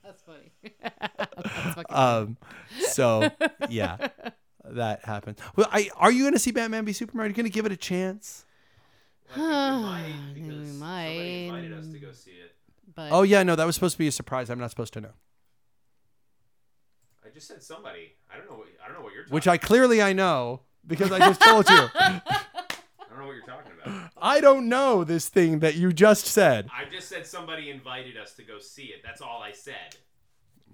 That's 0.04 0.22
funny. 0.22 0.52
That's 1.76 1.84
Um, 1.90 2.38
so 2.88 3.30
yeah, 3.70 4.08
that 4.64 5.04
happened. 5.04 5.40
Well, 5.58 5.68
I 5.72 5.90
are 5.98 6.12
you 6.12 6.24
going 6.24 6.34
to 6.34 6.40
see 6.40 6.52
Batman 6.52 6.86
v 6.86 6.94
Superman? 6.94 7.26
Are 7.26 7.30
you 7.30 7.36
going 7.36 7.46
to 7.46 7.52
give 7.52 7.66
it 7.66 7.72
a 7.74 7.78
chance? 7.78 8.46
might 9.38 10.14
We 10.36 10.42
because 10.42 10.70
somebody 10.70 10.80
might. 10.80 11.08
invited 11.46 11.74
us 11.74 11.88
to 11.92 12.00
go 12.00 12.12
see 12.12 12.32
it. 12.32 12.56
but 12.96 13.12
Oh 13.12 13.24
yeah, 13.24 13.44
no, 13.44 13.56
that 13.56 13.66
was 13.66 13.76
supposed 13.76 13.94
to 13.96 14.00
be 14.00 14.08
a 14.08 14.12
surprise. 14.12 14.50
I'm 14.50 14.60
not 14.60 14.70
supposed 14.70 14.94
to 14.94 15.02
know. 15.02 15.14
I 17.26 17.30
just 17.34 17.48
said 17.48 17.64
somebody. 17.64 18.14
I 18.34 18.38
don't 18.38 18.50
know 18.50 18.58
what 18.58 18.68
I 18.84 18.88
don't 18.88 18.98
know 18.98 19.04
what 19.04 19.14
you're 19.14 19.24
talking. 19.24 19.34
Which 19.36 19.48
I 19.48 19.58
clearly 19.58 20.02
I 20.02 20.14
know 20.14 20.62
because 20.86 21.12
I 21.12 21.20
just 21.20 21.42
told 21.42 21.70
you. 21.70 21.76
I 21.96 22.22
don't 23.10 23.20
know 23.20 23.26
what 23.28 23.36
you're 23.36 23.46
talking 23.46 23.72
about. 23.84 24.12
I 24.22 24.42
don't 24.42 24.70
know 24.70 25.04
this 25.04 25.30
thing 25.30 25.60
that 25.60 25.76
you 25.76 25.94
just 25.94 26.26
said. 26.26 26.70
I 26.74 26.90
just 26.90 27.08
said 27.10 27.26
somebody 27.26 27.70
invited 27.70 28.18
us 28.18 28.34
to 28.36 28.44
go 28.44 28.60
see 28.60 28.86
it. 28.86 29.02
That's 29.04 29.22
all 29.22 29.42
I 29.42 29.52
said. 29.52 29.96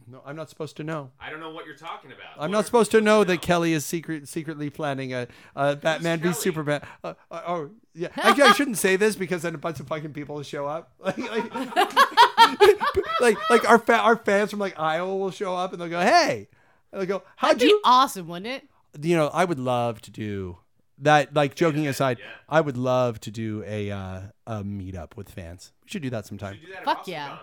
No, 0.10 0.22
I'm 0.26 0.38
not 0.38 0.50
supposed 0.50 0.78
to 0.78 0.84
know. 0.86 1.12
I 1.20 1.30
don't 1.30 1.42
know 1.42 1.50
what 1.52 1.66
you're 1.66 1.76
talking 1.76 2.12
about. 2.12 2.36
I'm 2.36 2.50
What 2.50 2.58
not 2.58 2.66
supposed 2.66 2.92
to 2.92 2.98
you 2.98 3.04
know 3.04 3.26
that 3.26 3.42
Kelly 3.42 3.74
is 3.74 3.86
secret 3.86 4.28
secretly 4.30 4.70
planning 4.70 5.14
a, 5.14 5.28
a 5.56 5.76
Batman 5.76 6.22
v 6.22 6.32
Superman. 6.32 6.82
Uh, 7.04 7.14
uh, 7.30 7.42
oh 7.46 7.70
yeah, 7.94 8.08
actually 8.16 8.44
I 8.44 8.54
shouldn't 8.54 8.78
say 8.78 8.96
this 8.96 9.18
because 9.18 9.42
then 9.42 9.54
a 9.54 9.58
bunch 9.58 9.82
of 9.82 9.88
fucking 9.88 10.14
people 10.14 10.36
will 10.36 10.44
show 10.44 10.66
up. 10.66 10.92
Like 11.04 11.18
like, 11.18 11.76
like, 13.22 13.50
like 13.50 13.70
our 13.70 13.80
fa- 13.80 14.00
our 14.00 14.16
fans 14.16 14.52
from 14.52 14.60
like 14.60 14.80
Iowa 14.80 15.16
will 15.18 15.32
show 15.32 15.56
up 15.56 15.74
and 15.74 15.82
they'll 15.82 15.90
go, 15.90 16.00
hey, 16.00 16.48
and 16.92 17.02
they'll 17.02 17.08
go, 17.08 17.24
how'd 17.36 17.56
that'd 17.56 17.60
be 17.62 17.68
you? 17.68 17.82
awesome, 17.84 18.28
wouldn't 18.28 18.48
it? 18.48 18.64
You 19.06 19.16
know, 19.18 19.28
I 19.28 19.44
would 19.46 19.60
love 19.60 20.02
to 20.04 20.12
do 20.12 20.60
that. 21.00 21.34
Like 21.34 21.56
joking 21.56 21.88
aside, 21.88 22.20
yeah. 22.20 22.26
I 22.48 22.62
would 22.62 22.78
love 22.78 23.20
to 23.22 23.32
do 23.32 23.64
a 23.68 23.92
uh, 23.92 24.22
a 24.46 24.64
meetup 24.64 25.18
with 25.18 25.30
fans. 25.30 25.74
We 25.84 25.90
should 25.90 26.02
do 26.02 26.10
that 26.12 26.26
sometime. 26.26 26.56
You 26.56 26.68
do 26.68 26.74
that 26.74 26.86
Fuck 26.86 27.00
Awesome 27.00 27.12
yeah. 27.12 27.28
Con. 27.28 27.40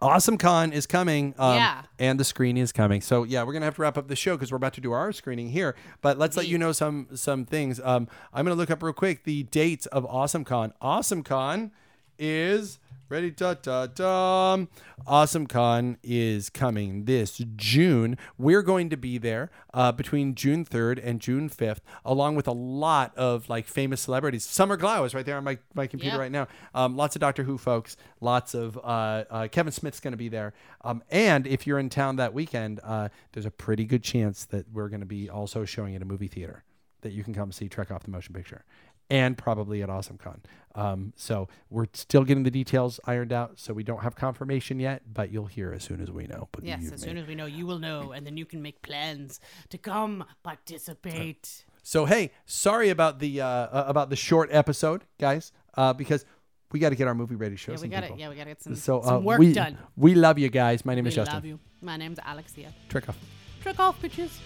Awesome 0.00 0.36
Con 0.36 0.72
is 0.72 0.86
coming. 0.86 1.34
Um, 1.38 1.54
Yeah. 1.56 1.82
And 1.98 2.20
the 2.20 2.24
screening 2.24 2.62
is 2.62 2.72
coming. 2.72 3.00
So 3.00 3.24
yeah, 3.24 3.42
we're 3.42 3.52
gonna 3.54 3.64
have 3.64 3.76
to 3.76 3.82
wrap 3.82 3.96
up 3.96 4.08
the 4.08 4.16
show 4.16 4.36
because 4.36 4.50
we're 4.52 4.56
about 4.58 4.74
to 4.74 4.80
do 4.80 4.92
our 4.92 5.12
screening 5.12 5.48
here. 5.48 5.74
But 6.02 6.18
let's 6.18 6.36
let 6.36 6.48
you 6.48 6.58
know 6.58 6.72
some 6.72 7.08
some 7.14 7.44
things. 7.46 7.80
Um, 7.82 8.08
I'm 8.32 8.44
gonna 8.44 8.54
look 8.56 8.70
up 8.70 8.82
real 8.82 8.92
quick 8.92 9.24
the 9.24 9.44
dates 9.44 9.86
of 9.86 10.04
Awesome 10.06 10.44
Con. 10.44 10.72
Awesome 10.80 11.22
Con 11.22 11.70
is 12.18 12.78
ready. 13.08 13.30
Da 13.30 13.54
da 13.54 13.86
da. 13.86 14.58
Awesome 15.06 15.46
Con 15.46 15.98
is 16.02 16.50
coming 16.50 17.04
this 17.04 17.40
June. 17.56 18.16
We're 18.38 18.62
going 18.62 18.90
to 18.90 18.96
be 18.96 19.18
there 19.18 19.50
uh, 19.72 19.92
between 19.92 20.34
June 20.34 20.64
3rd 20.64 21.00
and 21.02 21.20
June 21.20 21.48
5th, 21.48 21.78
along 22.04 22.36
with 22.36 22.48
a 22.48 22.52
lot 22.52 23.16
of 23.16 23.48
like 23.48 23.66
famous 23.66 24.00
celebrities. 24.00 24.44
Summer 24.44 24.76
Glau 24.76 25.04
is 25.04 25.14
right 25.14 25.24
there 25.24 25.36
on 25.36 25.44
my 25.44 25.58
my 25.74 25.86
computer 25.86 26.18
right 26.18 26.32
now. 26.32 26.48
Um, 26.74 26.96
lots 26.96 27.14
of 27.16 27.20
Doctor 27.20 27.44
Who 27.44 27.58
folks. 27.58 27.96
Lots 28.20 28.54
of 28.54 28.76
uh, 28.78 29.24
uh, 29.30 29.48
Kevin 29.48 29.72
Smith's 29.72 30.00
going 30.00 30.12
to 30.12 30.18
be 30.18 30.28
there. 30.28 30.54
Um, 30.82 31.02
and 31.10 31.46
if 31.46 31.66
you're 31.66 31.78
in 31.78 31.90
town 31.90 32.16
that 32.16 32.34
weekend, 32.34 32.80
uh, 32.82 33.08
there's 33.32 33.46
a 33.46 33.50
pretty 33.50 33.84
good 33.84 34.02
chance 34.02 34.44
that 34.46 34.66
we're 34.72 34.88
going 34.88 35.00
to 35.00 35.06
be 35.06 35.28
also 35.30 35.64
showing 35.64 35.94
at 35.94 36.02
a 36.02 36.06
movie 36.06 36.28
theater 36.28 36.64
that 37.02 37.12
you 37.12 37.22
can 37.22 37.34
come 37.34 37.52
see 37.52 37.68
Trek 37.68 37.90
Off 37.92 38.02
the 38.02 38.10
Motion 38.10 38.34
Picture, 38.34 38.64
and 39.10 39.36
probably 39.36 39.82
at 39.82 39.90
Awesome 39.90 40.18
Con. 40.18 40.40
Um, 40.74 41.14
so 41.16 41.48
we're 41.70 41.86
still 41.94 42.22
getting 42.24 42.42
the 42.42 42.50
details 42.50 43.00
ironed 43.06 43.32
out, 43.32 43.58
so 43.58 43.72
we 43.72 43.82
don't 43.82 44.02
have 44.02 44.14
confirmation 44.14 44.78
yet, 44.78 45.02
but 45.12 45.32
you'll 45.32 45.46
hear 45.46 45.72
as 45.72 45.82
soon 45.82 46.02
as 46.02 46.10
we 46.10 46.26
know. 46.26 46.48
Yes, 46.62 46.92
as 46.92 47.00
soon 47.00 47.16
as 47.16 47.26
we 47.26 47.34
know, 47.34 47.46
you 47.46 47.66
will 47.66 47.78
know, 47.78 48.12
and 48.12 48.26
then 48.26 48.36
you 48.36 48.44
can 48.44 48.60
make 48.60 48.82
plans 48.82 49.40
to 49.70 49.78
come 49.78 50.24
participate. 50.42 51.64
So 51.82 52.04
hey, 52.04 52.32
sorry 52.44 52.90
about 52.90 53.20
the 53.20 53.40
uh, 53.40 53.46
uh, 53.46 53.84
about 53.86 54.10
the 54.10 54.16
short 54.16 54.50
episode, 54.52 55.04
guys, 55.18 55.52
uh, 55.76 55.92
because 55.92 56.26
we 56.72 56.80
got 56.80 56.90
to 56.90 56.96
get 56.96 57.06
our 57.06 57.14
movie 57.14 57.36
ready 57.36 57.54
to 57.54 57.58
show 57.58 57.72
Yeah, 57.72 57.78
we 57.80 57.88
got 57.88 58.00
to 58.00 58.14
Yeah, 58.16 58.28
we 58.28 58.34
got 58.34 58.44
to 58.44 58.50
get 58.50 58.62
some, 58.62 58.74
So 58.76 59.00
some 59.02 59.14
uh, 59.14 59.20
work 59.20 59.38
we, 59.38 59.52
done. 59.52 59.78
We 59.96 60.14
love 60.14 60.38
you 60.38 60.50
guys. 60.50 60.84
My 60.84 60.94
name 60.94 61.04
We 61.04 61.10
is 61.10 61.14
Justin. 61.14 61.42
We 61.42 61.52
love 61.52 61.60
you. 61.60 61.60
My 61.80 61.96
name's 61.96 62.18
Alexia. 62.26 62.72
Trick 62.88 63.08
off. 63.08 63.16
Trick 63.62 63.78
off, 63.78 64.02
bitches. 64.02 64.38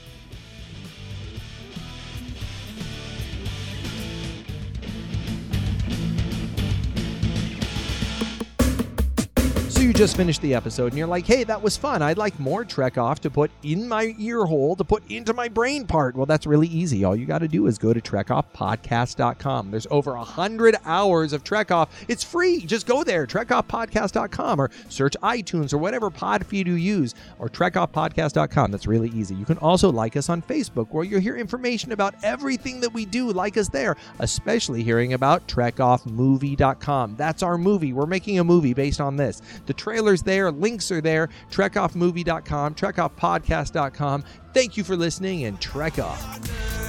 So 9.80 9.86
you 9.86 9.94
just 9.94 10.14
finished 10.14 10.42
the 10.42 10.54
episode 10.54 10.88
and 10.88 10.98
you're 10.98 11.06
like, 11.06 11.24
hey, 11.24 11.42
that 11.44 11.62
was 11.62 11.74
fun. 11.74 12.02
I'd 12.02 12.18
like 12.18 12.38
more 12.38 12.66
Trek 12.66 12.98
Off 12.98 13.18
to 13.22 13.30
put 13.30 13.50
in 13.62 13.88
my 13.88 14.14
ear 14.18 14.44
hole 14.44 14.76
to 14.76 14.84
put 14.84 15.02
into 15.10 15.32
my 15.32 15.48
brain 15.48 15.86
part. 15.86 16.14
Well, 16.14 16.26
that's 16.26 16.46
really 16.46 16.66
easy. 16.66 17.02
All 17.02 17.16
you 17.16 17.24
got 17.24 17.38
to 17.38 17.48
do 17.48 17.66
is 17.66 17.78
go 17.78 17.94
to 17.94 18.00
trekoffpodcast.com. 18.02 19.70
There's 19.70 19.86
over 19.90 20.16
a 20.16 20.22
hundred 20.22 20.76
hours 20.84 21.32
of 21.32 21.44
Trek 21.44 21.70
Off. 21.70 21.88
It's 22.08 22.22
free. 22.22 22.60
Just 22.60 22.86
go 22.86 23.02
there, 23.02 23.26
trekoffpodcast.com, 23.26 24.60
or 24.60 24.70
search 24.90 25.16
iTunes 25.22 25.72
or 25.72 25.78
whatever 25.78 26.10
pod 26.10 26.44
feed 26.44 26.66
you 26.66 26.74
use, 26.74 27.14
or 27.38 27.48
trekoffpodcast.com. 27.48 28.70
That's 28.70 28.86
really 28.86 29.08
easy. 29.08 29.34
You 29.34 29.46
can 29.46 29.56
also 29.58 29.90
like 29.90 30.14
us 30.14 30.28
on 30.28 30.42
Facebook, 30.42 30.88
where 30.90 31.04
you'll 31.04 31.22
hear 31.22 31.38
information 31.38 31.92
about 31.92 32.14
everything 32.22 32.80
that 32.80 32.92
we 32.92 33.06
do. 33.06 33.32
Like 33.32 33.56
us 33.56 33.70
there, 33.70 33.96
especially 34.18 34.82
hearing 34.82 35.14
about 35.14 35.48
trekoffmovie.com. 35.48 37.16
That's 37.16 37.42
our 37.42 37.56
movie. 37.56 37.94
We're 37.94 38.04
making 38.04 38.38
a 38.40 38.44
movie 38.44 38.74
based 38.74 39.00
on 39.00 39.16
this. 39.16 39.40
The 39.70 39.74
trailer's 39.74 40.24
there, 40.24 40.50
links 40.50 40.90
are 40.90 41.00
there, 41.00 41.28
trekoffmovie.com, 41.52 42.74
trekoffpodcast.com. 42.74 44.24
Thank 44.52 44.76
you 44.76 44.82
for 44.82 44.96
listening 44.96 45.44
and 45.44 45.60
Trek 45.60 46.00
Off. 46.00 46.79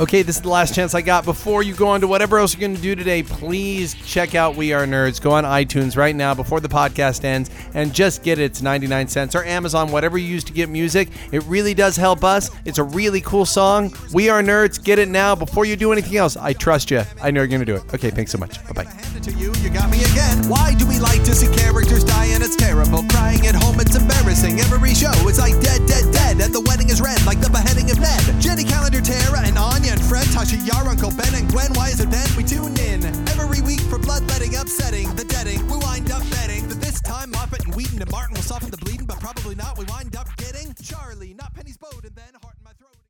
Okay, 0.00 0.22
this 0.22 0.36
is 0.36 0.42
the 0.42 0.48
last 0.48 0.74
chance 0.74 0.94
I 0.94 1.02
got 1.02 1.26
before 1.26 1.62
you 1.62 1.74
go 1.74 1.88
on 1.88 2.00
to 2.00 2.08
whatever 2.08 2.38
else 2.38 2.54
you're 2.54 2.60
going 2.66 2.74
to 2.74 2.80
do 2.80 2.94
today. 2.94 3.22
Please 3.22 3.94
check 3.94 4.34
out 4.34 4.56
We 4.56 4.72
Are 4.72 4.86
Nerds. 4.86 5.20
Go 5.20 5.32
on 5.32 5.44
iTunes 5.44 5.94
right 5.94 6.16
now 6.16 6.34
before 6.34 6.58
the 6.58 6.70
podcast 6.70 7.22
ends 7.22 7.50
and 7.74 7.92
just 7.92 8.22
get 8.22 8.38
it. 8.38 8.44
It's 8.44 8.62
99 8.62 9.08
cents 9.08 9.34
or 9.34 9.44
Amazon, 9.44 9.92
whatever 9.92 10.16
you 10.16 10.26
use 10.26 10.42
to 10.44 10.54
get 10.54 10.70
music. 10.70 11.10
It 11.32 11.44
really 11.44 11.74
does 11.74 11.96
help 11.96 12.24
us. 12.24 12.50
It's 12.64 12.78
a 12.78 12.82
really 12.82 13.20
cool 13.20 13.44
song. 13.44 13.92
We 14.10 14.30
Are 14.30 14.40
Nerds. 14.40 14.82
Get 14.82 14.98
it 14.98 15.10
now 15.10 15.34
before 15.34 15.66
you 15.66 15.76
do 15.76 15.92
anything 15.92 16.16
else. 16.16 16.34
I 16.34 16.54
trust 16.54 16.90
you. 16.90 17.02
I 17.20 17.30
know 17.30 17.42
you're 17.42 17.48
going 17.48 17.60
to 17.60 17.66
do 17.66 17.76
it. 17.76 17.92
Okay, 17.92 18.08
thanks 18.08 18.32
so 18.32 18.38
much. 18.38 18.56
Bye 18.68 18.84
bye. 18.84 18.90
You, 19.36 19.52
you 19.60 19.68
got 19.68 19.90
me 19.90 20.02
again. 20.02 20.48
Why 20.48 20.72
do 20.78 20.86
we 20.88 20.98
like 20.98 21.24
to 21.24 21.34
see 21.34 21.54
characters 21.54 22.04
die 22.04 22.32
and 22.32 22.42
it's 22.42 22.56
terrible? 22.56 23.04
Crying 23.10 23.46
at 23.46 23.54
home, 23.54 23.78
it's 23.78 23.94
embarrassing. 23.94 24.60
Every 24.60 24.94
show 24.94 25.12
is 25.28 25.38
like 25.38 25.60
dead, 25.60 25.86
dead, 25.86 26.10
dead. 26.10 26.38
The 26.38 26.60
wedding 26.62 26.88
is 26.88 27.02
red, 27.02 27.22
like 27.26 27.40
the 27.40 27.50
beheading 27.50 27.90
of 27.90 28.00
Ned. 28.00 28.40
Jenny 28.40 28.64
Calendar, 28.64 29.02
Tara, 29.02 29.40
and 29.44 29.58
Anya 29.58 29.89
and 29.90 30.00
Fred, 30.04 30.26
Tasha, 30.28 30.56
Yar, 30.66 30.88
Uncle 30.88 31.10
Ben, 31.10 31.34
and 31.34 31.50
Gwen. 31.50 31.72
Why 31.74 31.88
is 31.88 32.00
it 32.00 32.10
then 32.10 32.28
we 32.36 32.44
tune 32.44 32.78
in 32.78 33.04
every 33.28 33.60
week 33.60 33.80
for 33.80 33.98
bloodletting, 33.98 34.56
upsetting, 34.56 35.12
the 35.16 35.24
deading? 35.24 35.66
We 35.66 35.78
wind 35.78 36.10
up 36.10 36.22
betting 36.30 36.68
that 36.68 36.80
this 36.80 37.00
time 37.00 37.30
Moffat 37.32 37.64
and 37.64 37.74
Whedon 37.74 38.00
and 38.00 38.10
Martin 38.10 38.34
will 38.34 38.42
soften 38.42 38.70
the 38.70 38.76
bleeding, 38.76 39.06
but 39.06 39.18
probably 39.20 39.56
not. 39.56 39.76
We 39.78 39.84
wind 39.86 40.14
up 40.16 40.28
getting 40.36 40.74
Charlie, 40.74 41.34
not 41.34 41.52
Penny's 41.54 41.76
boat, 41.76 42.04
and 42.04 42.14
then. 42.14 42.19